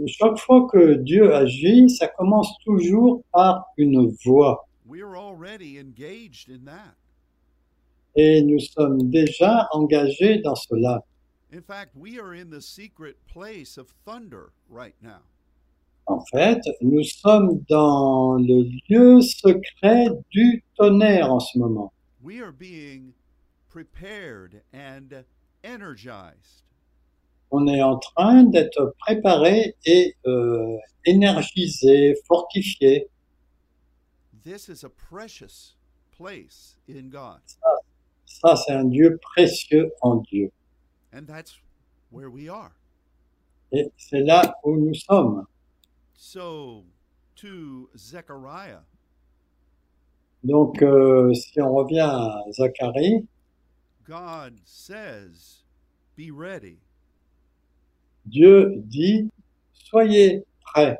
Chaque 0.06 0.38
fois 0.38 0.68
que 0.70 0.94
Dieu 0.94 1.34
agit, 1.34 1.88
ça 1.90 2.08
commence 2.08 2.52
toujours 2.64 3.22
par 3.32 3.66
une 3.76 4.14
voix. 4.24 4.66
We're 4.86 5.16
already 5.16 5.78
engaged 5.78 6.48
in 6.50 6.64
that. 6.64 6.96
Et 8.16 8.42
nous 8.42 8.60
sommes 8.60 9.10
déjà 9.10 9.68
engagés 9.72 10.40
dans 10.42 10.54
cela. 10.54 11.04
In 11.52 11.62
fact, 11.62 11.94
we 11.94 12.18
are 12.18 12.34
in 12.34 12.50
the 12.50 12.60
secret 12.60 13.16
place 13.26 13.78
of 13.78 13.88
thunder 14.04 14.52
right 14.68 14.94
now. 15.02 15.22
En 16.06 16.24
fait, 16.32 16.60
nous 16.80 17.04
sommes 17.04 17.64
dans 17.68 18.36
le 18.36 18.64
lieu 18.88 19.20
secret 19.20 20.08
du 20.30 20.64
tonnerre 20.76 21.30
en 21.30 21.40
ce 21.40 21.58
moment. 21.58 21.92
We 22.22 22.40
are 22.40 22.52
being 22.52 23.12
prepared 23.68 24.62
and 24.72 25.24
energized. 25.62 26.67
On 27.50 27.66
est 27.66 27.82
en 27.82 27.98
train 27.98 28.44
d'être 28.44 28.94
préparé 28.98 29.74
et 29.86 30.16
euh, 30.26 30.76
énergisé, 31.04 32.14
fortifié. 32.26 33.08
This 34.44 34.68
is 34.68 34.84
a 34.84 34.90
precious 34.90 35.76
place 36.16 36.76
in 36.88 37.08
God. 37.08 37.40
Ça, 38.26 38.56
c'est 38.56 38.72
un 38.72 38.84
lieu 38.84 39.18
précieux 39.20 39.90
en 40.02 40.16
Dieu. 40.16 40.50
And 41.12 41.26
that's 41.26 41.58
where 42.10 42.30
we 42.30 42.48
are. 42.48 42.72
Et 43.72 43.90
c'est 43.96 44.20
là 44.20 44.54
où 44.64 44.76
nous 44.76 44.94
sommes. 44.94 45.46
So, 46.14 46.84
to 47.36 47.88
Zechariah, 47.96 48.82
Donc, 50.44 50.82
euh, 50.82 51.34
si 51.34 51.60
on 51.60 51.74
revient 51.74 52.00
à 52.00 52.44
Zacharie, 52.52 53.26
God 54.04 54.60
says, 54.64 55.64
Be 56.16 56.30
ready. 56.30 56.78
Dieu 58.28 58.82
dit, 58.86 59.30
soyez 59.72 60.44
prêts. 60.60 60.98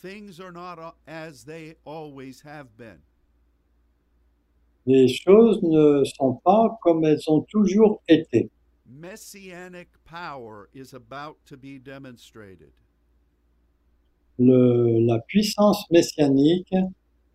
Things 0.00 0.40
are 0.40 0.52
not 0.52 0.78
a- 0.78 0.94
as 1.06 1.44
they 1.44 1.76
always 1.84 2.42
have 2.42 2.76
been. 2.76 3.00
Les 4.86 5.08
choses 5.08 5.62
ne 5.62 6.02
sont 6.04 6.40
pas 6.44 6.76
comme 6.82 7.04
elles 7.04 7.28
ont 7.28 7.42
toujours 7.48 8.02
été. 8.08 8.50
Messianic 8.86 9.88
power 10.04 10.68
is 10.74 10.92
about 10.92 11.36
to 11.46 11.56
be 11.56 11.78
demonstrated. 11.78 12.72
Le- 14.38 14.98
la 15.06 15.20
puissance 15.20 15.84
messianique 15.90 16.74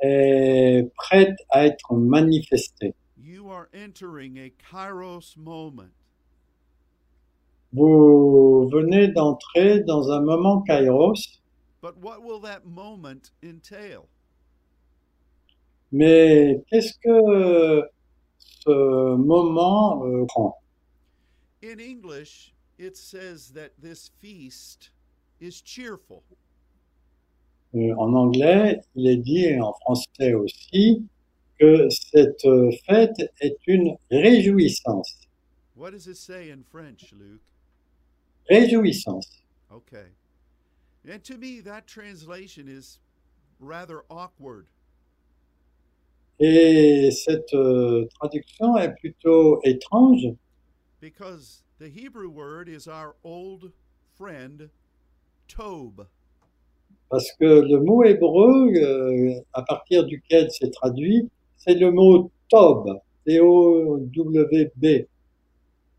est 0.02 0.92
prête 0.96 1.36
à 1.50 1.66
être 1.66 1.96
manifestée. 1.96 2.94
You 3.18 3.50
are 3.50 3.68
entering 3.74 4.38
a 4.38 4.50
kairos 4.50 5.36
moment. 5.38 5.92
Vous 7.74 8.70
venez 8.72 9.10
d'entrer 9.10 9.82
dans 9.82 10.10
un 10.12 10.22
moment 10.22 10.62
kairos 10.62 11.42
But 11.82 11.98
what 12.02 12.24
will 12.24 12.40
that 12.42 12.66
moment 12.66 13.32
entail? 13.44 14.00
Mais 15.92 16.64
qu'est-ce 16.70 16.94
que 17.00 17.84
ce 18.40 19.16
moment 19.16 20.04
euh, 20.06 20.26
prend? 20.26 20.56
In 21.64 21.80
English, 21.80 22.54
it 22.78 22.98
says 22.98 23.52
that 23.54 23.72
this 23.82 24.12
feast 24.20 24.92
is 25.40 25.62
cheerful. 25.64 26.24
Euh, 27.76 27.94
En 27.98 28.14
anglais, 28.14 28.82
il 28.96 29.08
est 29.08 29.18
dit, 29.18 29.46
et 29.46 29.60
en 29.62 29.74
français 29.74 30.34
aussi, 30.34 31.06
que 31.60 31.90
cette 31.90 32.48
fête 32.86 33.18
est 33.42 33.58
une 33.68 33.96
réjouissance. 34.12 35.20
What 35.76 35.92
does 35.92 36.08
it 36.08 36.18
say 36.18 36.50
in 36.52 36.64
French, 36.72 37.14
Luke? 37.14 37.42
Réjouissance. 38.50 39.42
Okay. 39.72 40.08
And 41.10 41.24
to 41.24 41.38
me, 41.38 41.62
that 41.62 41.88
translation 41.88 42.68
is 42.68 43.00
rather 43.60 44.04
awkward. 44.10 44.68
Et 46.40 47.10
cette 47.12 47.54
euh, 47.54 48.08
traduction 48.20 48.78
est 48.78 48.94
plutôt 49.00 49.60
étrange 49.64 50.36
because 51.00 51.64
the 51.80 51.90
Hebrew 51.90 52.30
word 52.30 52.70
is 52.70 52.88
our 52.88 53.16
old 53.24 53.72
friend 54.16 54.70
Tob. 55.48 56.06
parce 57.10 57.32
que 57.40 57.46
le 57.46 57.80
mot 57.80 58.04
hébreu 58.04 58.72
euh, 58.76 59.40
à 59.54 59.62
partir 59.64 60.06
duquel 60.06 60.50
c'est 60.52 60.72
traduit, 60.72 61.30
c'est 61.58 61.76
le 61.76 61.92
mot 61.92 62.32
Tob, 62.50 63.00
T-O-W-B. 63.26 65.08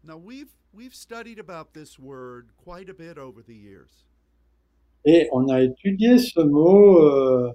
Now 0.05 0.17
we've 0.17 0.53
we've 0.73 0.95
studied 0.95 1.39
about 1.39 1.75
this 1.75 1.99
word 1.99 2.51
quite 2.57 2.89
a 2.89 2.95
bit 2.95 3.19
over 3.19 3.43
the 3.43 3.55
years. 3.55 4.05
Et 5.05 5.29
on 5.33 5.49
a 5.49 5.63
étudié 5.63 6.19
ce 6.19 6.41
mot 6.41 6.99
euh, 6.99 7.53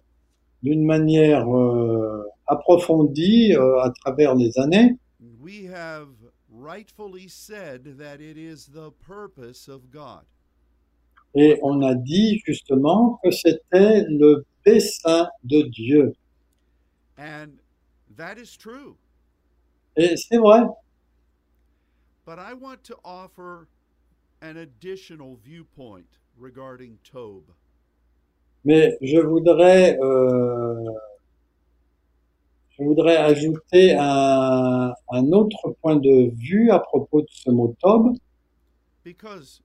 d'une 0.64 0.86
manière 0.86 1.48
euh, 1.48 2.24
approfondie 2.48 3.54
euh, 3.56 3.82
à 3.82 3.92
travers 3.92 4.36
les 4.36 4.58
années. 4.58 4.98
We 5.42 5.66
have 5.68 6.10
rightfully 6.50 7.28
said 7.28 7.98
that 7.98 8.22
it 8.22 8.38
is 8.38 8.68
the 8.74 8.92
purpose 9.06 9.68
of 9.68 9.92
God. 9.92 10.24
Et 11.36 11.60
on 11.64 11.82
a 11.82 11.96
dit 11.96 12.42
justement 12.46 13.20
que 13.24 13.32
c'était 13.32 14.06
le 14.08 14.46
dessein 14.66 15.28
de 15.44 15.64
Dieu. 15.64 16.14
And 17.18 17.58
that 18.16 18.38
is 18.38 18.58
true. 18.58 18.96
Et 19.96 20.16
c'est 20.16 20.38
vrai, 20.38 20.62
But 22.26 22.40
I 22.40 22.54
want 22.54 22.84
to 22.86 22.98
offer 23.04 23.68
an 24.42 24.58
additional 24.58 25.38
viewpoint 25.44 26.08
regarding 26.38 26.98
Tob. 27.04 27.44
mais 28.66 28.98
je 29.02 29.20
voudrais, 29.20 29.98
euh, 30.00 30.90
je 32.72 32.84
voudrais 32.84 33.18
ajouter 33.18 33.94
un, 34.00 34.94
un 35.12 35.32
autre 35.34 35.76
point 35.82 35.98
de 35.98 36.32
vue 36.36 36.72
à 36.72 36.80
propos 36.80 37.22
de 37.22 37.28
ce 37.30 37.50
mot 37.52 37.76
Tob, 37.82 38.16
Because 39.04 39.62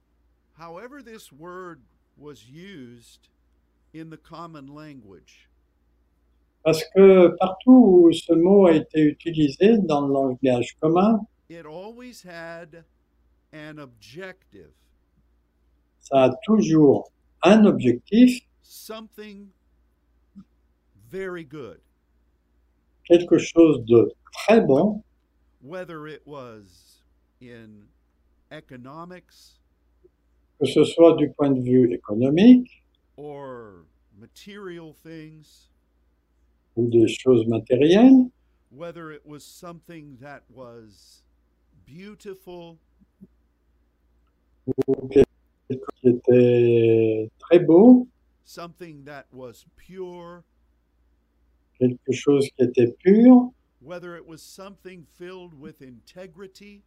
however 0.59 1.01
this 1.01 1.31
word 1.33 1.81
was 2.17 2.49
used 2.49 3.29
in 3.95 4.11
the 4.11 4.17
common 4.17 4.67
language, 4.67 5.49
parce 6.65 6.83
que 6.93 7.29
partout 7.39 8.03
où 8.09 8.13
ce 8.13 8.33
mot 8.33 8.67
a 8.67 8.73
été 8.73 9.01
utilisé 9.03 9.79
dans 9.79 10.07
le 10.09 10.13
langage 10.13 10.77
commun, 10.81 11.21
it 11.49 11.66
always 11.66 12.22
had 12.22 12.84
an 13.53 13.78
objective, 13.78 14.72
ça 16.01 16.24
a 16.24 16.36
toujours 16.46 17.11
un 17.42 17.64
objectif, 17.66 18.40
something 18.62 19.51
very 21.11 21.44
good, 21.44 21.80
quelque 23.07 23.38
chose 23.38 23.84
de 23.86 24.12
très 24.32 24.61
bon, 24.66 25.03
whether 25.62 26.07
it 26.07 26.22
was 26.26 27.03
in 27.40 27.86
economics. 28.51 29.59
Que 30.61 30.66
ce 30.66 30.84
soit 30.84 31.16
du 31.16 31.30
point 31.30 31.51
de 31.51 31.61
vue 31.61 31.92
économique. 31.94 32.82
Or 33.16 33.86
material 34.18 34.92
things, 34.92 35.70
ou 36.76 36.88
des 36.88 37.09
choses 37.09 37.46
matérielles, 37.46 38.30
whether 38.70 39.12
it 39.12 39.24
was 39.24 39.44
something 39.44 40.18
that 40.20 40.42
was 40.51 41.22
beautiful. 41.89 42.78
Ou 44.66 45.09
quelque 45.09 45.26
chose 45.70 45.89
qui 46.01 46.09
était 46.09 47.30
très 47.39 47.59
beau, 47.59 48.07
something 48.45 49.05
that 49.05 49.24
was 49.32 49.64
pure, 49.76 50.43
quelque 51.78 52.12
chose 52.12 52.49
qui 52.57 52.64
était 52.64 52.95
pur, 53.03 53.51
whether 53.80 54.14
it 54.14 54.26
was 54.26 54.43
something 54.43 55.07
filled 55.18 55.55
with 55.59 55.80
integrity. 55.80 56.82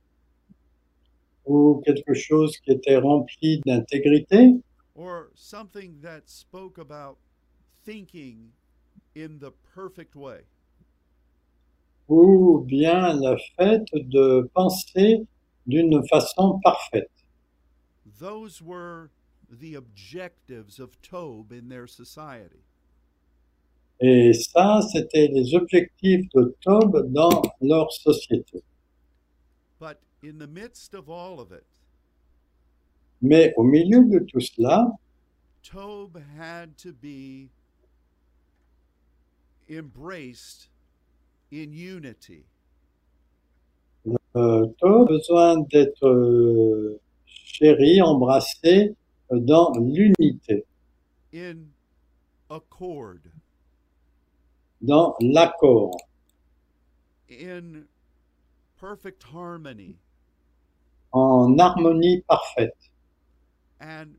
Ou 1.48 1.82
quelque 1.84 2.14
chose 2.14 2.56
qui 2.58 2.72
était 2.72 2.98
rempli 2.98 3.62
d'intégrité, 3.66 4.62
or 4.94 5.32
something 5.34 6.00
that 6.02 6.30
spoke 6.30 6.78
about 6.78 7.18
thinking 7.84 8.52
in 9.16 9.40
the 9.40 9.52
perfect 9.74 10.16
way. 10.16 10.42
Ou 12.12 12.60
bien 12.68 13.14
le 13.14 13.38
fait 13.56 13.86
de 13.94 14.50
penser 14.54 15.26
d'une 15.66 16.06
façon 16.10 16.60
parfaite. 16.62 17.10
Those 18.20 18.62
were 18.62 19.12
the 19.50 19.76
objectives 19.76 20.78
of 20.78 21.02
Tob 21.02 21.54
in 21.54 21.70
their 21.70 21.88
society. 21.88 22.64
Et 24.02 24.34
ça, 24.34 24.82
c'était 24.92 25.30
les 25.30 25.56
objectifs 25.56 26.28
de 26.36 26.54
Tob 26.62 27.12
dans 27.14 27.42
leur 27.62 27.90
société. 27.94 28.62
But 29.80 29.98
in 30.22 30.38
the 30.38 30.48
midst 30.48 30.94
of 30.94 31.10
all 31.10 31.40
of 31.40 31.52
it, 31.54 31.64
Mais 33.22 33.54
au 33.56 33.64
milieu 33.64 34.04
de 34.04 34.20
tout 34.20 34.42
cela, 34.42 34.92
Tob 35.64 36.20
had 36.38 36.76
to 36.80 36.92
be 36.92 37.50
embraced 39.70 40.71
in 41.52 41.74
unity. 41.74 42.46
a 44.34 44.66
besoin 44.82 45.60
d'être 45.70 46.08
euh, 46.08 47.00
chéri, 47.26 48.02
embrassé 48.02 48.96
euh, 49.32 49.40
dans 49.40 49.72
l'unité, 49.74 50.66
in 51.34 51.58
accord, 52.50 53.20
dans 54.82 55.16
l'accord, 55.20 55.98
in 57.30 57.84
perfect 58.80 59.24
harmony. 59.34 59.98
en 61.14 61.58
harmonie 61.60 62.22
parfaite. 62.28 62.90
And 63.80 64.16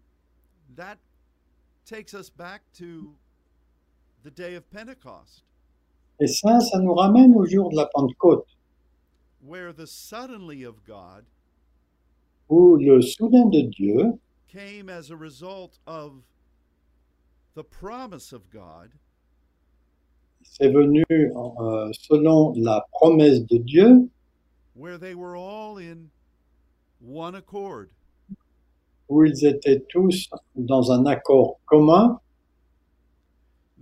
that 0.77 0.99
takes 1.87 2.15
us 2.15 2.31
back 2.31 2.63
to 2.79 3.15
the 4.23 4.31
day 4.31 4.55
of 4.55 4.71
Pentecost, 4.71 5.43
Et 6.21 6.27
ça, 6.27 6.61
ça 6.61 6.79
nous 6.79 6.95
ramène 6.95 7.35
au 7.35 7.45
jour 7.47 7.71
de 7.71 7.77
la 7.77 7.87
Pentecôte, 7.87 8.47
where 9.45 9.73
the 9.73 9.87
suddenly 9.87 10.65
of 10.65 10.85
God 10.87 11.25
où 12.49 12.77
le 12.77 13.01
soudain 13.01 13.47
de 13.47 13.63
Dieu 13.63 14.19
came 14.47 14.89
as 14.91 15.11
a 15.11 15.17
result 15.17 15.79
of 15.87 16.23
the 17.55 17.63
promise 17.63 18.33
of 18.33 18.43
God 18.51 18.91
c'est 20.45 20.69
venu 20.69 21.05
euh, 21.11 21.91
selon 21.93 22.53
la 22.57 22.87
promesse 22.93 23.45
de 23.47 23.59
Dieu, 23.59 24.09
where 24.75 24.99
they 24.99 25.15
were 25.15 25.37
all 25.37 25.79
in 25.79 26.11
one 27.01 27.35
accord. 27.35 27.89
où 29.09 29.25
ils 29.25 29.45
étaient 29.45 29.85
tous 29.89 30.31
dans 30.57 30.91
un 30.91 31.05
accord 31.07 31.59
commun. 31.67 32.19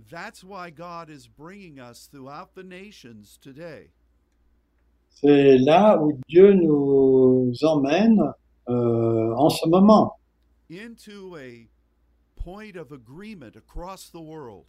C'est 5.09 5.57
là 5.57 6.01
où 6.01 6.19
Dieu 6.27 6.53
nous 6.53 7.53
emmène 7.63 8.33
euh, 8.67 9.33
en 9.35 9.49
ce 9.49 9.67
moment, 9.69 10.19
into 10.69 11.37
a 11.37 11.67
point 12.35 12.75
of 12.75 12.91
agreement 12.91 13.55
across 13.55 14.09
the 14.11 14.19
world. 14.19 14.65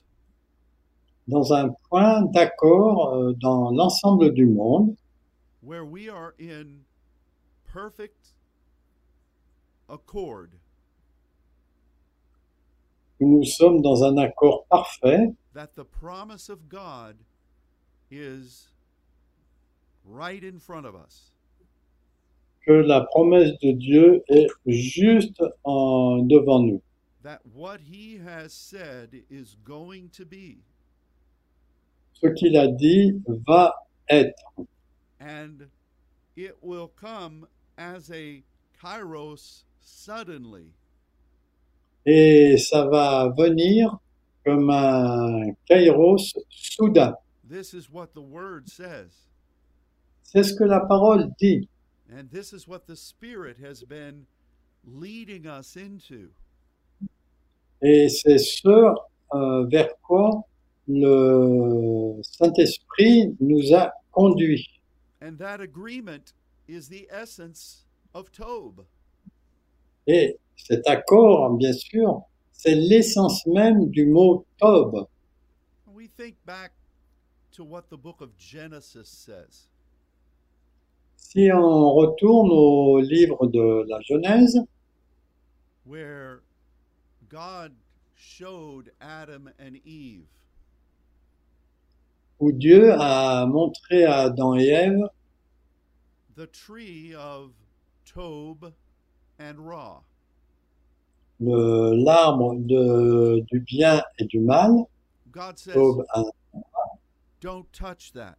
Dans 1.27 1.53
un 1.53 1.75
point 1.89 2.23
d'accord 2.33 3.15
euh, 3.15 3.33
dans 3.33 3.71
l'ensemble 3.71 4.33
du 4.33 4.47
monde, 4.47 4.95
where 5.61 5.85
we 5.85 6.09
are 6.09 6.35
in 6.39 6.85
perfect 7.65 8.35
accord 9.89 10.51
nous 13.25 13.45
sommes 13.45 13.81
dans 13.83 14.03
un 14.05 14.17
accord 14.19 14.65
parfait, 14.69 15.33
that 15.55 15.75
the 15.75 15.85
promise 15.85 16.49
of 16.49 16.69
God 16.69 17.17
is 18.11 18.69
right 20.05 20.43
in 20.43 20.59
front 20.59 20.87
of 20.87 20.95
us. 20.95 21.31
que 22.65 22.73
la 22.87 23.05
promesse 23.07 23.59
de 23.61 23.73
Dieu 23.73 24.23
est 24.29 24.47
juste 24.67 25.43
en, 25.65 26.23
devant 26.29 26.61
nous. 26.65 26.81
that 27.23 27.41
what 27.55 27.81
he 27.81 28.19
has 28.19 28.53
said 28.53 29.23
is 29.31 29.57
going 29.65 30.09
to 30.11 30.25
be, 30.25 30.59
Ce 32.15 32.29
qu'il 32.35 32.57
a 32.57 32.69
dit 32.69 33.21
va 33.47 33.73
être. 34.09 34.35
and 35.21 35.69
it 36.37 36.57
will 36.63 36.89
come 36.97 37.47
as 37.79 38.11
a 38.11 38.43
kairos 38.83 39.65
suddenly. 39.81 40.73
Et 42.05 42.57
ça 42.59 42.87
va 42.87 43.33
venir 43.37 43.99
comme 44.45 44.71
un 44.71 45.53
kairos 45.67 46.35
soudain. 46.51 47.15
This 47.49 47.75
is 47.75 47.91
what 47.91 48.15
the 48.15 48.23
word 48.23 48.69
says. 48.69 49.29
C'est 50.23 50.43
ce 50.43 50.55
que 50.55 50.65
la 50.65 50.81
parole 50.81 51.31
dit. 51.39 51.69
And 52.11 52.31
this 52.31 52.53
is 52.53 52.67
what 52.67 52.87
the 52.87 52.97
Spirit 52.97 53.57
has 53.59 53.85
been 53.85 54.27
leading 54.85 55.47
us 55.47 55.77
into. 55.77 56.31
Et 57.83 58.09
c'est 58.09 58.39
ce 58.39 58.95
euh, 59.35 59.67
vers 59.67 59.91
quoi 60.03 60.43
le 60.89 62.21
Saint-Esprit 62.23 63.35
nous 63.41 63.75
a 63.75 63.93
conduits. 64.13 64.81
And 65.21 65.39
that 65.39 65.61
agreement 65.61 66.33
is 66.69 66.89
the 66.89 67.09
essence 67.11 67.85
of 68.15 68.33
Tob. 68.33 68.85
Et 70.07 70.39
cet 70.57 70.87
accord, 70.89 71.55
bien 71.57 71.73
sûr, 71.73 72.23
c'est 72.53 72.75
l'essence 72.75 73.47
même 73.47 73.91
du 73.91 74.07
mot 74.07 74.47
Tob. 74.59 75.07
We 75.87 76.09
think 76.17 76.37
back 76.45 76.73
to 77.53 77.65
what 77.65 77.85
the 77.91 77.97
book 77.97 78.21
of 78.21 78.31
Genesis 78.39 79.09
says. 79.09 79.69
Si 81.17 81.51
on 81.53 81.93
retourne 81.95 82.51
au 82.51 83.01
livre 83.01 83.47
de 83.47 83.85
la 83.89 84.01
Genèse, 84.01 84.59
where 85.85 86.43
God 87.29 87.73
showed 88.15 88.93
Adam 89.01 89.49
and 89.59 89.77
Eve 89.85 90.27
où 92.43 92.51
Dieu 92.51 92.93
a 92.93 93.47
montré 93.47 94.05
à 94.05 94.23
Adam 94.23 94.57
et 94.57 94.67
Ève 94.67 95.09
the 96.35 96.47
tree 96.51 97.15
of 97.15 97.53
Tob 98.05 98.73
l'arbre 101.41 102.55
du 102.59 103.61
bien 103.61 104.03
et 104.19 104.25
du 104.27 104.41
mal, 104.41 104.71
God 105.33 105.59
says, 105.59 105.75
Tob 105.75 106.05
un, 106.15 106.25
don't 107.41 107.67
touch 107.73 108.13
that. 108.13 108.37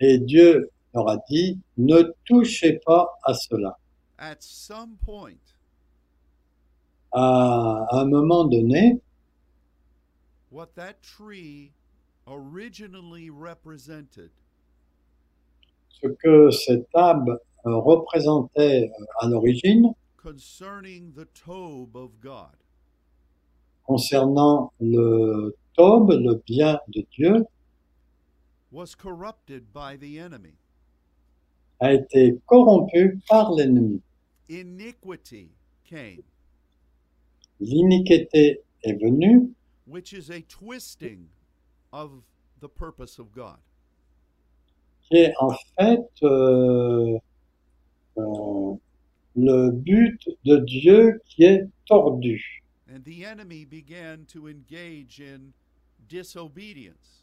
et 0.00 0.18
Dieu 0.18 0.70
leur 0.94 1.08
a 1.08 1.16
dit, 1.28 1.58
ne 1.78 2.02
touchez 2.24 2.80
pas 2.84 3.08
à 3.24 3.34
cela. 3.34 3.78
At 4.18 4.36
some 4.42 4.96
point, 5.04 5.38
À 7.12 7.88
un 7.92 8.06
moment 8.06 8.44
donné, 8.46 9.00
what 10.50 10.74
that 10.76 11.02
tree 11.02 11.72
originally 12.26 13.28
represented 13.30 14.30
ce 16.00 16.08
que 16.08 16.50
cet 16.50 16.86
arbre 16.94 17.38
représentait 17.64 18.90
euh, 18.98 19.04
à 19.20 19.28
l'origine, 19.28 19.92
concerning 20.22 21.12
the 21.12 21.26
Tob 21.34 21.96
of 21.96 22.10
God 22.20 22.56
concernant 23.84 24.72
le 24.80 25.54
Tob, 25.74 26.10
le 26.10 26.40
bien 26.46 26.78
de 26.88 27.04
Dieu, 27.12 27.44
was 28.70 28.94
corrupted 28.94 29.72
by 29.72 29.96
the 29.96 30.18
enemy. 30.18 30.54
a 31.80 31.92
été 31.94 32.38
corrompu 32.46 33.18
par 33.28 33.52
l'ennemi. 33.52 34.00
Iniquity 34.48 35.50
came, 35.84 36.22
L'iniquité 37.60 38.60
est 38.84 39.00
venue, 39.02 39.52
which 39.86 40.12
is 40.12 40.30
a 40.30 40.40
twisting 40.42 41.28
of 41.92 42.22
the 42.60 42.68
purpose 42.68 43.18
of 43.18 43.32
God. 43.32 43.58
qui 45.08 45.16
est 45.18 45.34
en 45.40 45.50
fait 45.76 46.08
euh, 46.22 47.18
euh, 48.18 48.74
le 49.36 49.70
but 49.70 50.20
de 50.44 50.56
Dieu 50.58 51.20
qui 51.26 51.44
est 51.44 51.66
tordu. 51.86 52.62
And 52.94 53.02
the 53.04 53.24
enemy 53.24 53.64
began 53.64 54.26
to 54.32 54.48
engage 54.48 55.20
in 55.20 55.52
disobedience. 56.08 57.22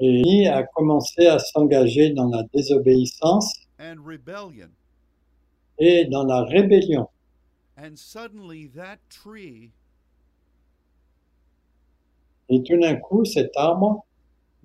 Et 0.00 0.22
il 0.24 0.46
a 0.46 0.62
commencé 0.62 1.26
à 1.26 1.40
s'engager 1.40 2.10
dans 2.10 2.28
la 2.28 2.44
désobéissance 2.54 3.52
and 3.80 3.96
rebellion. 4.04 4.68
et 5.78 6.04
dans 6.06 6.24
la 6.24 6.42
rébellion. 6.44 7.08
And 7.76 7.96
suddenly 7.96 8.68
that 8.68 8.98
tree 9.10 9.70
Et 12.48 12.62
tout 12.62 12.78
d'un 12.80 12.96
coup, 12.96 13.24
cet 13.24 13.50
arbre 13.56 14.04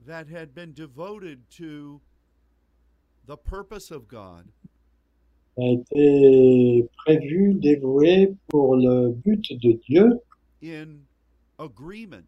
that 0.06 0.28
had 0.28 0.54
been 0.54 0.74
devoted 0.74 1.39
to 1.58 1.99
the 3.26 3.38
purpose 3.38 3.91
of 3.91 4.07
God 4.07 4.45
a 5.57 5.61
été 5.61 6.89
prévu, 6.97 7.53
dévoué 7.53 8.36
pour 8.47 8.76
le 8.76 9.11
but 9.11 9.45
de 9.61 9.74
Dieu, 9.88 10.19
in 10.63 10.99
agreement 11.59 12.24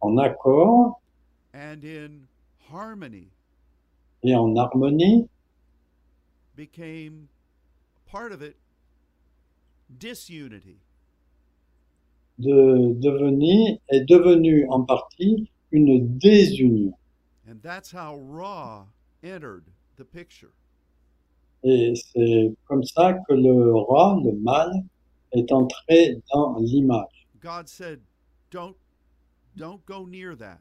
en 0.00 0.16
accord 0.16 1.00
and 1.54 1.84
in 1.84 2.26
harmony 2.70 3.28
et 4.22 4.34
en 4.34 4.56
harmonie, 4.56 5.28
became 6.56 7.28
part 8.06 8.32
of 8.32 8.42
it 8.42 8.56
disunity. 9.98 10.78
de 12.38 12.92
devenir, 13.00 13.78
est 13.88 14.04
devenu 14.04 14.66
en 14.68 14.82
partie 14.82 15.48
une 15.72 16.18
désunion. 16.18 16.92
And 17.48 17.62
that's 17.62 17.90
how 17.92 18.16
Ra 18.16 18.84
entered 18.84 18.84
the 18.84 18.84
picture. 18.84 18.95
Et 21.62 21.94
c'est 21.94 22.52
comme 22.66 22.84
ça 22.84 23.14
que 23.28 23.34
le 23.34 23.74
roi, 23.74 24.20
le 24.24 24.32
mal, 24.32 24.70
est 25.32 25.50
entré 25.52 26.20
dans 26.32 26.58
l'image. 26.58 27.26
God 27.40 27.68
said, 27.68 28.00
Don't 28.50 28.76
don't 29.56 29.84
go 29.86 30.06
near 30.06 30.36
that. 30.36 30.60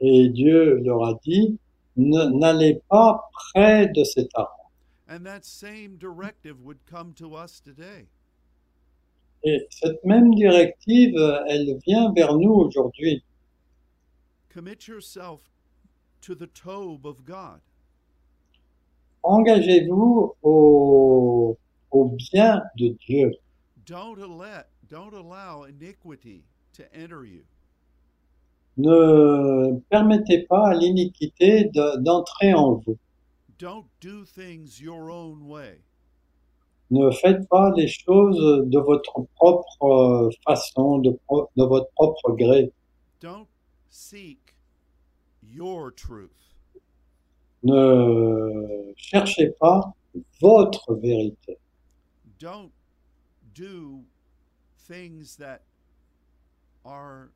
Et 0.00 0.28
Dieu 0.28 0.76
leur 0.84 1.04
a 1.04 1.14
dit, 1.24 1.58
n'allez 1.96 2.80
pas 2.88 3.30
près 3.32 3.88
de 3.88 4.04
cet 4.04 4.28
arbre. 4.34 4.70
And 5.08 5.24
that 5.24 5.44
same 5.44 5.96
directive 5.98 6.60
would 6.62 6.78
come 6.86 7.14
to 7.14 7.34
us 7.34 7.60
today. 7.60 8.06
Et 9.44 9.66
cette 9.70 10.04
même 10.04 10.34
directive, 10.34 11.16
elle 11.48 11.78
vient 11.86 12.12
vers 12.12 12.36
nous 12.36 12.52
aujourd'hui. 12.52 13.22
Commit 14.52 14.88
yourself 14.88 15.40
to 16.22 16.34
the 16.34 16.46
Tob 16.48 17.06
of 17.06 17.24
God. 17.24 17.60
Engagez-vous 19.22 20.34
au, 20.42 21.56
au 21.90 22.04
bien 22.04 22.62
de 22.78 22.88
Dieu. 23.06 23.32
Don't 23.84 24.18
allow, 24.20 24.62
don't 24.88 25.14
allow 25.14 25.64
iniquity 25.64 26.44
to 26.74 26.82
enter 26.94 27.24
you. 27.24 27.44
Ne 28.76 29.80
permettez 29.90 30.42
pas 30.46 30.68
à 30.68 30.74
l'iniquité 30.74 31.64
de- 31.64 31.96
d'entrer 32.02 32.52
en 32.52 32.74
vous. 32.74 32.98
Don't 33.58 33.86
do 34.00 34.24
things 34.24 34.80
your 34.80 35.10
own 35.10 35.48
way. 35.48 35.80
Ne 36.90 37.10
faites 37.10 37.48
pas 37.48 37.72
les 37.76 37.88
choses 37.88 38.68
de 38.68 38.78
votre 38.78 39.22
propre 39.36 40.30
façon, 40.46 40.98
de, 40.98 41.10
pro- 41.26 41.48
de 41.56 41.64
votre 41.64 41.90
propre 41.94 42.32
gré. 42.32 42.70
Don't 43.20 43.46
seek. 43.88 44.45
Ne 47.62 48.92
cherchez 48.96 49.50
pas 49.58 49.92
votre 50.40 50.94
vérité. 50.94 51.58
Don't 52.38 52.72
do 53.54 54.04
things 54.86 55.36
that 55.36 55.62
are 56.84 57.30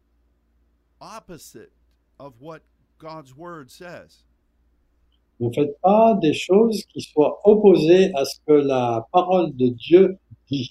opposite 1.01 1.73
of 2.19 2.35
what 2.41 2.63
God's 2.99 3.35
word 3.35 3.71
says. 3.71 4.25
Ne 5.41 5.51
faites 5.51 5.81
pas 5.83 6.19
des 6.21 6.35
choses 6.35 6.85
qui 6.93 7.01
soient 7.01 7.41
opposées 7.45 8.13
à 8.15 8.27
ce 8.27 8.39
que 8.47 8.53
la 8.53 9.07
parole 9.13 9.57
de 9.57 9.71
Dieu 9.71 10.19
dit. 10.51 10.71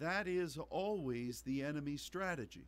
That 0.00 0.26
is 0.26 0.58
always 0.70 1.42
the 1.42 1.62
enemy's 1.62 2.02
strategy. 2.02 2.66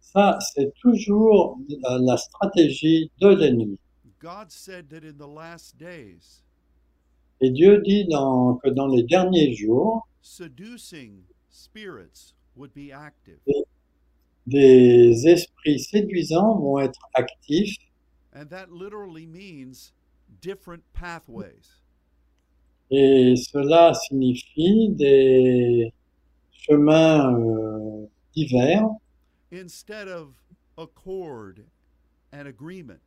Ça, 0.00 0.38
c'est 0.54 0.72
toujours 0.80 1.58
la 1.82 1.98
la 1.98 2.16
stratégie 2.16 3.10
de 3.20 3.28
l'ennemi. 3.28 3.78
God 4.20 4.50
said 4.50 4.88
that 4.90 5.04
in 5.04 5.16
the 5.18 5.26
last 5.28 5.76
days, 5.78 6.42
Et 7.40 7.50
Dieu 7.50 7.80
dit 7.82 8.06
dans- 8.08 8.56
que 8.62 8.68
dans 8.70 8.88
les 8.88 9.02
derniers 9.04 9.54
jours, 9.54 10.06
seducing 10.20 11.22
spirits 11.48 12.34
would 12.56 12.72
be 12.74 12.90
active. 12.92 13.38
des 14.46 15.26
esprits 15.28 15.78
séduisants 15.78 16.58
vont 16.58 16.78
être 16.80 17.00
actifs 17.14 17.76
And 18.34 18.46
that 18.50 18.70
literally 18.72 19.26
means 19.26 19.92
different 20.40 20.82
pathways. 20.92 21.80
Et 22.90 23.34
cela 23.36 23.92
signifie 23.94 24.88
des 24.90 25.92
chemins 26.52 27.34
euh, 27.38 28.06
divers 28.34 28.88
instead 29.50 30.08
of 30.08 30.34
accord 30.78 31.64
and 32.32 32.46
agreement. 32.46 33.00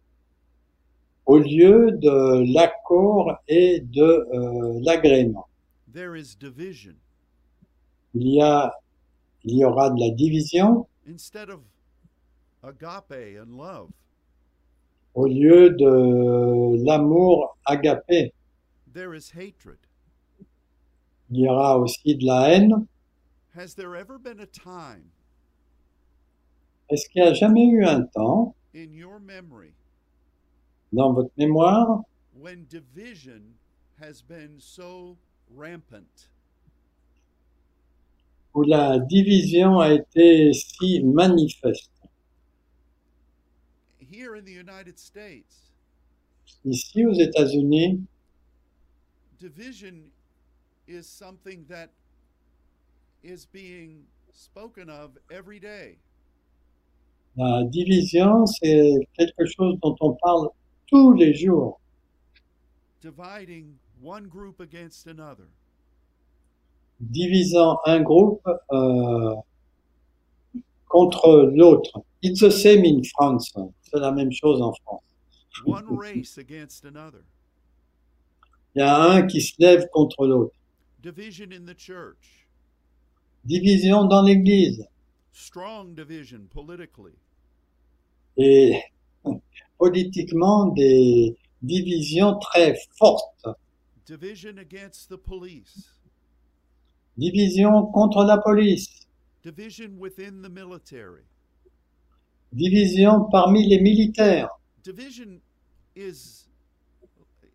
au 1.25 1.37
lieu 1.39 1.91
de 1.91 2.53
l'accord 2.53 3.37
et 3.47 3.79
de 3.79 4.01
euh, 4.03 4.79
l'agrément. 4.83 5.47
There 5.93 6.15
is 6.17 6.35
division 6.35 6.95
Il 8.13 8.27
y 8.27 8.41
a, 8.41 8.73
il 9.45 9.57
y 9.57 9.63
aura 9.63 9.89
de 9.89 9.99
la 9.99 10.09
division 10.13 10.85
instead 11.07 11.49
of 11.49 11.61
agape 12.61 13.37
and 13.39 13.55
love. 13.57 13.89
au 15.15 15.27
lieu 15.27 15.69
de 15.69 16.83
l'amour 16.85 17.57
agapé. 17.65 18.33
There 18.93 19.13
is 19.15 19.31
hatred. 19.31 19.77
Il 21.31 21.39
y 21.39 21.47
aura 21.47 21.79
aussi 21.79 22.15
de 22.17 22.25
la 22.25 22.49
haine. 22.49 22.87
Has 23.55 23.75
there 23.75 23.95
ever 23.95 24.17
been 24.19 24.39
a 24.41 24.45
time 24.45 25.11
Est-ce 26.89 27.09
qu'il 27.09 27.21
n'y 27.21 27.29
a 27.29 27.33
jamais 27.33 27.65
eu 27.65 27.85
un 27.85 28.03
temps 28.03 28.55
in 28.75 28.93
your 28.93 29.19
memory 29.19 29.73
dans 30.91 31.13
votre 31.13 31.31
mémoire 31.37 32.03
when 32.39 32.65
division 32.65 33.41
has 33.99 34.21
been 34.21 34.59
so 34.59 35.17
rampant? 35.55 36.27
où 38.53 38.63
la 38.63 38.99
division 38.99 39.79
a 39.79 39.93
été 39.93 40.53
si 40.53 41.01
manifeste? 41.03 41.89
Here 43.99 44.35
in 44.35 44.45
the 44.45 44.51
United 44.51 44.99
States, 44.99 45.71
Ici 46.65 47.05
aux 47.05 47.13
États-Unis, 47.13 47.99
division 49.39 50.11
is 50.87 51.07
something 51.07 51.65
that 51.67 51.89
is 53.23 53.45
being 53.45 54.05
spoken 54.31 54.89
of 54.89 55.17
every 55.29 55.59
day. 55.59 55.97
La 57.35 57.63
division, 57.65 58.45
c'est 58.45 59.07
quelque 59.17 59.45
chose 59.45 59.77
dont 59.81 59.95
on 60.01 60.13
parle 60.13 60.49
tous 60.87 61.13
les 61.13 61.33
jours, 61.33 61.79
dividing 63.01 63.73
one 64.03 64.27
group 64.27 64.59
against 64.61 65.07
another. 65.07 65.47
divisant 66.99 67.79
un 67.85 68.01
groupe 68.01 68.47
euh, 68.71 69.35
contre 70.87 71.51
l'autre. 71.53 72.01
It's 72.21 72.39
the 72.39 72.49
same 72.51 72.85
in 72.85 73.01
France. 73.15 73.51
C'est 73.81 73.99
la 73.99 74.11
même 74.11 74.31
chose 74.31 74.61
en 74.61 74.73
France. 74.85 75.01
one 75.65 75.85
race 75.97 76.37
against 76.37 76.85
another, 76.85 77.21
Il 78.75 78.79
y 78.79 78.81
a 78.81 79.03
un 79.11 79.23
qui 79.27 79.41
se 79.41 79.53
lève 79.59 79.87
contre 79.91 80.25
l'autre. 80.27 80.55
division 81.01 81.51
in 81.51 81.65
the 81.65 81.77
church, 81.77 82.47
Division 83.45 84.05
dans 84.05 84.21
l'Église. 84.21 84.85
Strong 85.33 85.95
division 85.95 86.47
politically, 86.49 87.13
Et 88.37 88.81
politiquement, 89.77 90.67
des 90.67 91.35
divisions 91.61 92.39
très 92.39 92.75
fortes. 92.97 93.45
division 94.05 94.57
against 94.59 95.09
the 95.09 95.17
police, 95.17 95.89
Division 97.17 97.91
contre 97.91 98.23
la 98.23 98.37
police. 98.41 99.05
division 99.43 99.99
within 99.99 100.41
the 100.41 100.49
military. 100.49 101.23
Division 102.55 103.29
parmi 103.31 103.67
les 103.67 103.79
militaires. 103.81 104.49
Division 104.83 105.41
is 105.95 106.47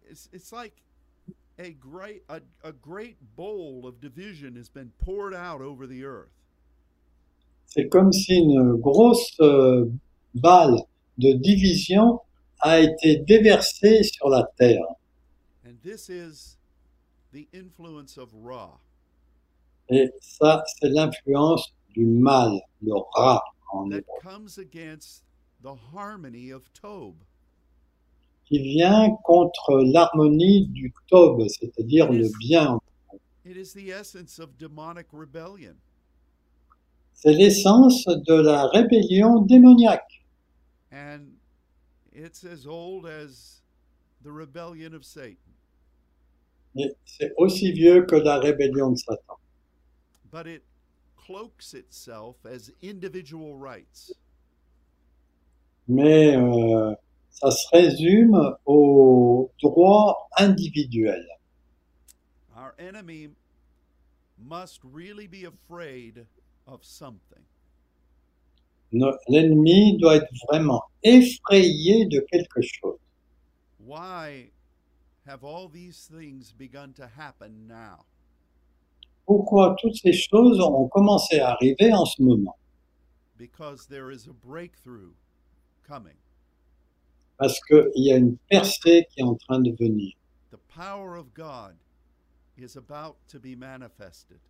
it's, 0.08 0.28
it's 0.32 0.52
like 0.52 0.74
a 1.58 1.70
great 1.72 2.22
a, 2.28 2.40
a 2.62 2.72
great 2.72 3.16
bowl 3.36 3.86
of 3.86 4.00
division 4.00 4.54
has 4.56 4.68
been 4.68 4.90
poured 4.98 5.34
out 5.34 5.60
over 5.60 5.86
the 5.86 6.04
earth. 6.04 6.30
C'est 7.68 7.88
comme 7.88 8.12
si 8.12 8.36
une 8.36 8.74
grosse 8.76 9.38
euh, 9.40 9.84
balle 10.34 10.76
de 11.18 11.32
division 11.32 12.20
a 12.60 12.80
été 12.80 13.16
déversée 13.16 14.02
sur 14.02 14.30
la 14.30 14.44
terre. 14.56 14.82
Ra. 18.42 18.80
Et 19.90 20.10
ça, 20.20 20.64
c'est 20.66 20.88
l'influence 20.88 21.74
du 21.90 22.06
mal, 22.06 22.58
le 22.82 22.94
rat 23.14 23.42
en 23.70 23.90
hébreu, 23.90 24.18
qui 28.46 28.58
vient 28.60 29.10
contre 29.24 29.82
l'harmonie 29.82 30.68
du 30.68 30.92
Tob, 31.08 31.46
c'est-à-dire 31.48 32.10
le 32.10 32.28
bien. 32.38 32.80
It 33.44 33.56
is 33.56 33.72
the 33.72 33.90
essence 33.90 34.38
of 34.38 34.56
demonic 34.58 35.06
rebellion. 35.12 35.76
C'est 37.20 37.32
l'essence 37.32 38.04
de 38.04 38.34
la 38.34 38.68
rébellion 38.68 39.40
démoniaque. 39.40 40.24
And 40.92 41.32
it's 42.12 42.44
as 42.44 42.64
old 42.64 43.06
as 43.06 43.60
the 44.22 44.30
rebellion 44.30 44.94
of 44.94 45.04
Satan. 45.04 45.52
Et 46.76 46.94
c'est 47.04 47.32
aussi 47.36 47.72
vieux 47.72 48.06
que 48.06 48.14
la 48.14 48.38
rébellion 48.38 48.92
de 48.92 48.98
Satan. 48.98 49.36
But 50.30 50.46
it 50.46 50.62
cloaks 51.16 51.74
itself 51.74 52.36
as 52.46 52.70
individual 52.84 53.56
rights. 53.58 54.12
Mais 55.88 56.36
euh, 56.36 56.94
ça 57.30 57.50
se 57.50 57.66
résume 57.72 58.56
aux 58.64 59.50
droits 59.60 60.28
individuels. 60.38 61.26
Our 62.56 62.76
enemy 62.78 63.30
must 64.38 64.78
really 64.84 65.26
be 65.26 65.44
afraid 65.44 66.24
L'ennemi 69.28 69.98
doit 69.98 70.16
être 70.16 70.32
vraiment 70.48 70.82
effrayé 71.02 72.06
de 72.06 72.20
quelque 72.30 72.60
chose. 72.62 72.98
Why 73.78 74.50
have 75.26 75.44
all 75.44 75.68
these 75.68 76.08
things 76.08 76.52
begun 76.52 76.92
to 76.94 77.06
happen 77.06 77.66
now? 77.66 78.04
Pourquoi 79.26 79.76
toutes 79.78 79.96
ces 79.96 80.12
choses 80.12 80.58
ont 80.60 80.88
commencé 80.88 81.38
à 81.38 81.50
arriver 81.50 81.92
en 81.92 82.06
ce 82.06 82.22
moment? 82.22 82.56
Because 83.36 83.86
there 83.86 84.10
is 84.10 84.26
a 84.26 84.32
breakthrough 84.32 85.12
coming. 85.86 86.16
Parce 87.38 87.60
qu'il 87.60 87.90
y 87.96 88.12
a 88.12 88.16
une 88.16 88.36
percée 88.50 89.06
qui 89.10 89.20
est 89.20 89.24
en 89.24 89.36
train 89.36 89.60
de 89.60 89.70
venir. 89.78 90.14
The 90.50 90.58
power 90.68 91.16
of 91.16 91.34
God 91.34 91.76
is 92.56 92.76
about 92.76 93.16
to 93.28 93.38
be 93.38 93.54
manifested. 93.54 94.40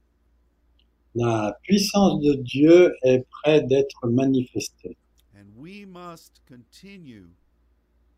La 1.14 1.56
puissance 1.62 2.20
de 2.20 2.34
Dieu 2.34 2.94
est 3.02 3.26
près 3.30 3.62
d'être 3.62 4.09
manifestée. 4.09 4.96
And 5.34 5.46
we 5.56 5.84
must 5.86 6.40
continue 6.46 7.30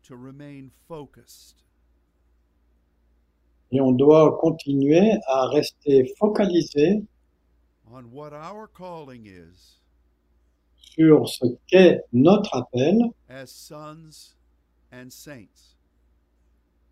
to 0.03 0.15
remain 0.15 0.69
focused. 0.87 1.57
Et 3.71 3.79
on 3.79 3.93
doit 3.93 4.37
continuer 4.41 5.13
à 5.27 5.47
rester 5.47 6.13
focalisé 6.19 7.03
on 7.93 8.05
what 8.11 8.33
our 8.33 8.67
calling 8.67 9.25
is 9.25 9.79
sur 10.75 11.27
ce 11.27 11.45
qu'est 11.67 12.01
notre 12.11 12.53
appel 12.55 12.99
as 13.29 13.47
sons 13.47 14.35
and 14.91 15.09
saints. 15.09 15.75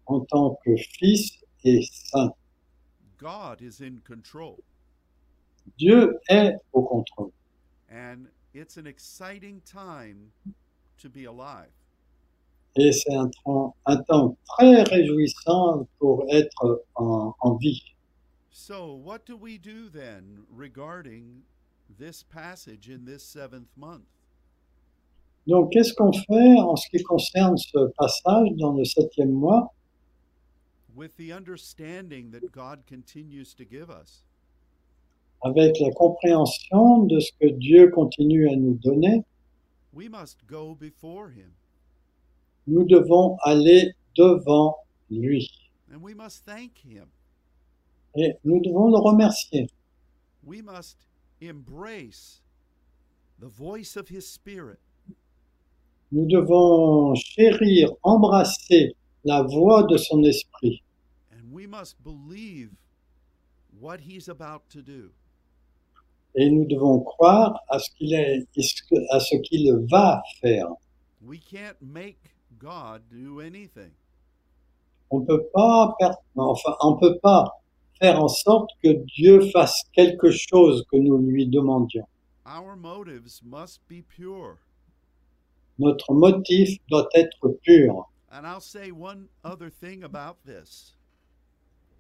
en 0.08 0.22
tant 0.22 0.58
que 0.66 0.76
fils 0.76 1.40
et 1.64 1.82
saint. 1.92 2.34
God 3.18 3.62
is 3.62 3.82
in 3.82 4.00
control, 4.06 4.58
Dieu 5.78 6.18
est 6.30 6.56
au 6.74 6.82
contrôle. 6.84 7.32
and 7.92 8.28
it's 8.54 8.78
an 8.78 8.86
exciting 8.88 9.62
time 9.66 10.32
to 11.02 11.10
be 11.10 11.26
alive. 11.26 11.70
Et 12.76 12.92
c'est 12.92 13.14
un, 13.16 13.30
temps- 13.44 13.76
un 13.86 13.98
temps 14.04 14.38
très 14.46 14.84
réjouissant 14.84 15.88
pour 15.98 16.26
être 16.30 16.84
en, 16.96 17.34
en 17.40 17.56
vie. 17.56 17.82
So, 18.52 18.94
what 18.96 19.26
do 19.26 19.36
we 19.36 19.58
do 19.58 19.90
then 19.90 20.46
regarding 20.56 21.42
this 21.98 22.24
passage 22.24 22.90
in 22.90 23.06
this 23.06 23.24
seventh 23.24 23.70
month? 23.76 24.06
Donc, 25.48 25.72
qu'est-ce 25.72 25.94
qu'on 25.94 26.14
fait 26.14 26.60
en 26.60 26.76
ce 26.76 26.88
qui 26.90 27.02
concerne 27.04 27.58
ce 27.58 27.88
passage 27.98 28.50
dans 28.58 28.74
le 28.74 28.86
septième 28.86 29.32
mois? 29.32 29.74
With 30.96 31.16
the 31.18 31.32
understanding 31.32 32.32
that 32.32 32.52
God 32.52 32.84
continues 32.88 33.54
to 33.56 33.64
give 33.64 33.90
us, 33.90 34.24
avec 35.42 35.80
la 35.80 35.92
compréhension 35.92 37.04
de 37.04 37.20
ce 37.20 37.32
que 37.40 37.48
Dieu 37.48 37.90
continue 37.92 38.50
à 38.50 38.56
nous 38.56 38.74
donner 38.84 39.24
we 39.94 40.08
must 40.10 40.38
go 40.48 40.76
before 40.76 41.30
Him 41.30 41.52
Nous 42.68 42.86
devons 42.86 43.38
aller 43.44 43.94
devant 44.16 44.76
lui 45.10 45.50
and 45.94 46.02
we 46.02 46.14
must 46.14 46.46
thank 46.46 46.84
Him. 46.86 47.08
et 48.16 48.34
nous 48.44 48.60
devons 48.62 48.90
le 48.90 48.98
remercier. 48.98 49.68
We 50.44 50.62
must 50.62 50.98
embrace 51.42 52.42
the 53.40 53.48
voice 53.48 53.96
of 53.98 54.10
His 54.10 54.28
Spirit 54.28 54.80
Nous 56.12 56.26
devons 56.26 57.14
chérir, 57.16 57.92
embrasser 58.04 58.96
la 59.24 59.44
voix 59.44 59.84
de 59.84 59.98
son 59.98 60.24
esprit 60.24 60.82
and 61.32 61.52
we 61.52 61.66
must 61.68 61.96
believe 62.04 62.72
what 63.80 64.02
he's 64.02 64.28
about 64.28 64.70
to 64.70 64.82
do. 64.82 65.10
Et 66.36 66.50
nous 66.50 66.66
devons 66.66 67.00
croire 67.00 67.60
à 67.70 67.80
ce 67.80 67.90
qu'il 67.92 68.14
est, 68.14 68.46
à 69.12 69.20
ce 69.20 69.36
qu'il 69.38 69.74
va 69.92 70.22
faire. 70.42 70.68
We 71.26 71.40
can't 71.40 71.82
make 71.82 72.18
God 72.60 73.02
do 73.12 73.40
anything. 73.40 73.92
On 75.12 75.22
peut 75.22 75.44
pas, 75.54 75.96
enfin, 76.36 76.76
on 76.82 76.98
peut 76.98 77.18
pas 77.20 77.60
faire 78.00 78.22
en 78.22 78.28
sorte 78.28 78.70
que 78.84 78.90
Dieu 79.18 79.42
fasse 79.52 79.84
quelque 79.94 80.32
chose 80.32 80.86
que 80.92 80.98
nous 80.98 81.18
lui 81.18 81.48
demandions. 81.48 82.08
Our 82.46 82.76
motives 82.76 83.42
must 83.44 83.82
be 83.90 84.02
pure. 84.02 84.58
Notre 85.78 86.14
motif 86.14 86.78
doit 86.90 87.08
être 87.16 87.50
pur. 87.64 88.10
And 88.32 88.46
I'll 88.46 88.62
say 88.62 88.92
one 88.92 89.28
other 89.44 89.70
thing 89.70 90.04
about 90.04 90.38
this. 90.46 90.96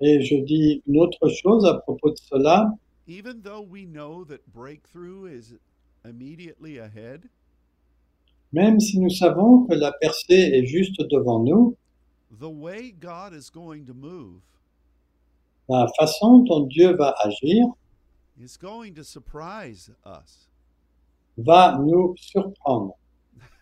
Et 0.01 0.21
je 0.21 0.35
dis 0.43 0.81
une 0.87 0.99
autre 0.99 1.27
chose 1.29 1.65
à 1.65 1.75
propos 1.75 2.11
de 2.11 2.17
cela. 2.17 2.71
Even 3.09 3.41
though 3.41 3.61
we 3.61 3.85
know 3.85 4.23
that 4.23 4.53
breakthrough 4.53 5.25
is 5.25 5.55
immediately 6.05 6.77
ahead, 6.77 7.27
Même 8.53 8.79
si 8.79 8.99
nous 8.99 9.09
savons 9.09 9.67
que 9.67 9.75
la 9.75 9.91
percée 9.91 10.53
est 10.53 10.65
juste 10.65 11.01
devant 11.09 11.43
nous, 11.43 11.75
the 12.39 12.49
way 12.49 12.91
God 12.91 13.33
is 13.33 13.49
going 13.49 13.85
to 13.85 13.93
move 13.93 14.41
la 15.69 15.87
façon 15.99 16.39
dont 16.45 16.67
Dieu 16.67 16.95
va 16.95 17.15
agir 17.23 17.65
is 18.39 18.57
going 18.57 18.93
to 18.93 19.03
surprise 19.03 19.91
us. 20.05 20.47
va 21.37 21.77
nous 21.79 22.15
surprendre. 22.17 22.93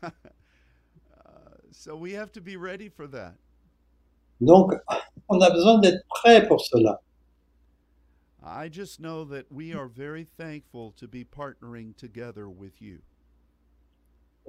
Uh, 0.01 0.09
so 1.71 1.95
we 1.95 2.11
have 2.11 2.31
to 2.31 2.41
be 2.41 2.57
ready 2.57 2.89
for 2.89 3.07
that. 3.07 3.35
Donc, 4.41 4.73
on 5.29 5.41
a 5.41 5.49
besoin 5.49 5.79
d'être 5.79 6.05
prêt 6.07 6.47
pour 6.47 6.61
cela. 6.61 6.99
I 8.43 8.69
just 8.69 8.99
know 8.99 9.23
that 9.25 9.51
we 9.51 9.71
hmm. 9.71 9.79
are 9.79 9.88
very 9.88 10.27
thankful 10.38 10.93
to 10.97 11.07
be 11.07 11.23
partnering 11.23 11.95
together 11.97 12.49
with 12.49 12.81
you. 12.81 12.99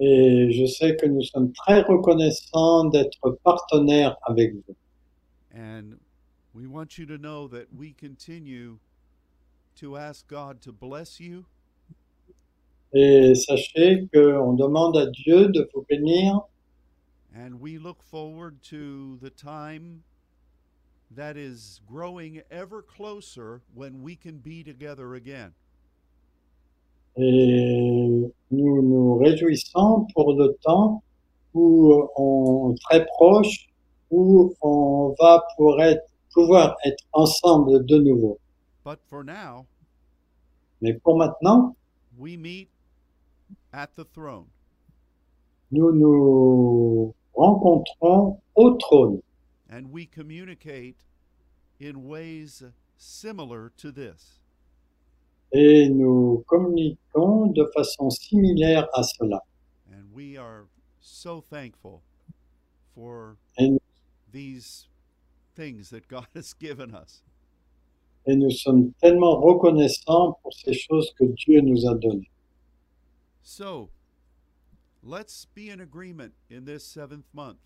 Et 0.01 0.51
je 0.53 0.65
sais 0.65 0.95
que 0.95 1.07
nous 1.07 1.23
sommes 1.23 1.51
très 1.51 1.81
reconnaissants 1.81 2.85
d'être 2.85 3.37
partenaires 3.43 4.15
avec 4.25 4.53
vous. 4.53 4.75
And 5.53 5.99
we 6.53 6.67
want 6.67 6.97
you 6.97 7.05
to 7.05 7.17
know 7.17 7.47
that 7.49 7.67
we 7.73 7.93
continue 7.93 8.79
to 9.75 9.97
ask 9.97 10.25
God 10.27 10.61
to 10.61 10.71
bless 10.71 11.19
you 11.19 11.45
Et 12.93 13.35
sachez 13.35 14.07
qu'on 14.11 14.53
demande 14.53 14.97
à 14.97 15.05
Dieu 15.11 15.49
de 15.49 15.67
vous 15.73 15.85
bénir 15.87 16.39
And 17.35 17.59
we 17.59 17.77
look 17.77 18.01
forward 18.01 18.61
to 18.69 19.17
the 19.21 19.29
time 19.29 20.03
that 21.15 21.37
is 21.37 21.81
growing 21.87 22.41
ever 22.51 22.81
closer 22.81 23.61
when 23.73 24.01
we 24.01 24.15
can 24.15 24.37
be 24.37 24.63
together 24.63 25.15
again. 25.15 25.53
et 27.17 28.31
nous 28.51 28.81
nous 28.81 29.17
réjouissons 29.17 30.07
pour 30.13 30.33
le 30.33 30.55
temps 30.63 31.03
où 31.53 32.07
on 32.15 32.75
très 32.75 33.05
proche, 33.07 33.67
où 34.11 34.53
on 34.61 35.15
va 35.19 35.43
pour 35.57 35.81
être, 35.81 36.05
pouvoir 36.33 36.75
être 36.85 37.03
ensemble 37.11 37.85
de 37.85 37.97
nouveau. 37.97 38.37
But 38.85 38.99
for 39.09 39.23
now, 39.23 39.65
Mais 40.81 40.93
pour 40.93 41.17
maintenant, 41.17 41.75
we 42.17 42.37
meet 42.37 42.69
at 43.73 43.89
the 43.95 44.05
throne. 44.05 44.45
nous 45.71 45.91
nous 45.91 47.13
rencontrons 47.35 48.39
au 48.55 48.71
trône 48.71 49.19
and 49.69 49.91
we 49.91 50.05
communicate 50.05 50.97
in 51.79 52.05
ways 52.07 52.63
similar 52.97 53.71
to 53.77 53.91
this. 53.91 54.39
et 55.51 55.89
nous 55.89 56.43
communiquons 56.47 57.47
de 57.53 57.65
façon 57.75 58.09
similaire 58.11 58.87
à 58.93 59.03
cela. 59.03 59.39
And 59.91 60.13
we 60.13 60.37
are 60.37 60.67
so 60.99 61.41
thankful 61.41 62.03
for 62.93 63.37
nous, 63.59 63.79
these 64.31 64.87
things 65.55 65.89
that 65.89 66.07
God 66.07 66.27
has 66.35 66.53
given 66.53 66.93
us. 66.93 67.23
et 68.27 68.35
nous 68.35 68.51
sommes 68.51 68.93
tellement 69.01 69.39
reconnaissants 69.41 70.37
pour 70.43 70.53
ces 70.53 70.73
choses 70.73 71.11
que 71.17 71.25
Dieu 71.47 71.61
nous 71.61 71.87
a 71.87 71.95
données. 71.95 72.29
So, 73.41 73.89
let's 75.01 75.45
be 75.45 75.69
in 75.71 75.79
agreement 75.79 76.33
in 76.49 76.65
this 76.65 76.83
seventh 76.83 77.25
month. 77.33 77.57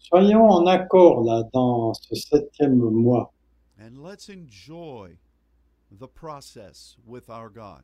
Soyons 0.00 0.48
en 0.48 0.66
accord 0.66 1.22
là 1.24 1.44
dans 1.52 1.92
ce 1.94 2.14
septième 2.14 2.76
mois 2.78 3.32
And 3.80 4.02
let's 4.02 4.28
enjoy 4.28 5.16
the 5.98 6.06
process 6.08 6.96
with 7.06 7.28
our 7.30 7.48
God. 7.48 7.82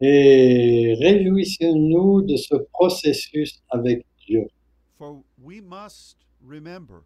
et 0.00 0.94
réjouissons-nous 1.00 2.22
de 2.22 2.36
ce 2.36 2.56
processus 2.72 3.62
avec 3.70 4.04
Dieu. 4.26 4.46
For 4.98 5.22
we 5.42 5.60
must 5.62 6.16
remember 6.46 7.02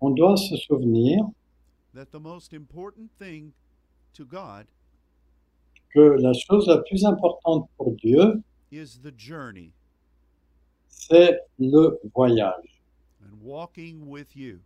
On 0.00 0.10
doit 0.10 0.36
se 0.36 0.56
souvenir 0.56 1.24
that 1.94 2.12
the 2.12 2.20
most 2.20 2.52
important 2.52 3.10
thing 3.18 3.52
to 4.14 4.24
God 4.24 4.66
que 5.92 6.16
la 6.20 6.32
chose 6.34 6.66
la 6.68 6.78
plus 6.82 7.04
importante 7.04 7.68
pour 7.76 7.92
Dieu, 7.92 8.42
is 8.70 9.00
the 9.02 9.10
journey 9.16 9.72
c'est 10.98 11.38
le 11.58 11.98
voyage. 12.14 12.80
and 13.22 13.40
walking 13.42 14.08
with 14.08 14.34
you. 14.36 14.60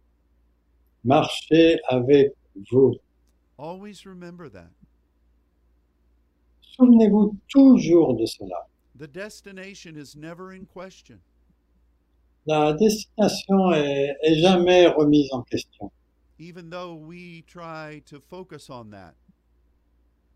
Marcher 1.04 1.78
avec 1.90 2.32
vous. 2.70 2.94
Always 3.58 4.04
remember 4.06 4.48
that. 4.48 4.70
Souvenez-vous 6.76 7.36
toujours 7.48 8.14
de 8.16 8.26
cela. 8.26 8.66
The 8.98 9.06
destination 9.06 9.96
is 9.96 10.16
never 10.16 10.52
in 10.52 10.64
question. 10.66 11.18
La 12.46 12.72
destination 12.72 13.72
est, 13.72 14.14
est 14.22 14.36
jamais 14.40 14.86
remise 14.88 15.28
en 15.32 15.42
question. 15.42 15.90
even 16.38 16.70
though 16.70 16.94
we 16.94 17.42
try 17.46 18.02
to 18.06 18.20
focus 18.20 18.68
on 18.68 18.90
that, 18.90 19.14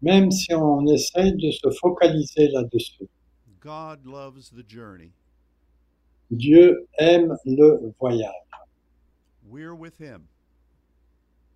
Même 0.02 0.30
si 0.30 0.52
on 0.54 0.86
essaye 0.88 1.32
de 1.36 1.50
se 1.50 1.68
focaliser 1.80 2.48
là-dessus. 2.52 3.08
God 3.60 4.06
loves 4.06 4.50
the 4.50 4.62
journey. 4.62 5.10
Dieu 6.30 6.86
aime 6.98 7.36
le 7.44 7.92
voyage. 8.00 8.32
We're 9.48 9.74
with 9.74 9.96
Him, 9.98 10.26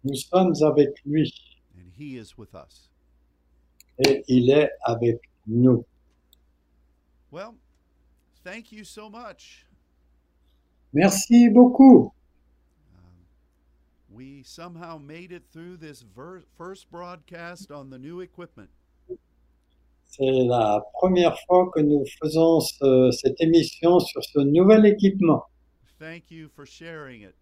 Nous 0.04 0.14
sommes 0.14 0.54
avec 0.62 0.90
lui 1.04 1.32
and 1.76 1.90
He 1.98 2.16
is 2.16 2.36
with 2.38 2.54
us. 2.54 2.88
et 4.06 4.22
il 4.28 4.50
est 4.50 4.70
avec 4.86 5.18
nous. 5.46 5.84
Well, 7.30 7.54
thank 8.44 8.72
you 8.72 8.84
so 8.84 9.10
much. 9.10 9.66
Merci 10.92 11.48
beaucoup. 11.48 12.12
Um, 12.96 13.26
we 14.10 14.42
somehow 14.44 14.98
made 14.98 15.30
it 15.32 15.42
through 15.52 15.76
this 15.76 16.02
ver- 16.02 16.42
first 16.56 16.90
broadcast 16.90 17.70
on 17.70 17.90
the 17.90 17.98
new 17.98 18.20
equipment. 18.20 18.70
C'est 20.22 20.44
la 20.44 20.84
première 20.92 21.34
fois 21.46 21.70
que 21.74 21.80
nous 21.80 22.04
faisons 22.22 22.60
ce- 22.60 23.10
cette 23.10 23.40
émission 23.40 23.98
sur 24.00 24.22
ce 24.22 24.40
nouvel 24.40 24.84
équipement. 24.84 25.44
Thank 25.98 26.30
you 26.30 26.50
for 26.54 26.66
sharing 26.66 27.22
it 27.22 27.34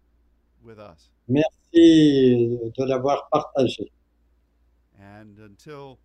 with 0.63 0.77
us. 0.79 1.11
Merci 1.27 2.57
de 2.77 2.83
l'avoir 2.85 3.27
partagé. 3.29 3.91
And 4.97 5.37
until 5.39 5.97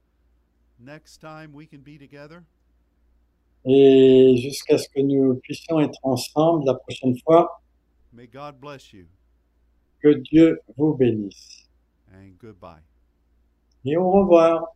next 0.81 1.19
time 1.21 1.55
we 1.55 1.69
can 1.69 1.79
be 1.79 1.97
together, 1.97 2.43
Et 3.67 4.37
jusqu'à 4.37 4.77
ce 4.77 4.89
que 4.89 5.01
nous 5.01 5.37
puissions 5.37 5.79
être 5.81 5.99
ensemble 6.03 6.65
la 6.67 6.75
prochaine 6.75 7.17
fois, 7.25 7.63
may 8.13 8.27
God 8.27 8.57
bless 8.61 8.93
you 8.93 9.07
que 10.03 10.09
Dieu 10.09 10.61
vous 10.77 10.95
bénisse. 10.95 11.69
and 12.13 12.33
goodbye. 12.41 12.83
Et 13.85 13.97
au 13.97 14.11
revoir. 14.11 14.75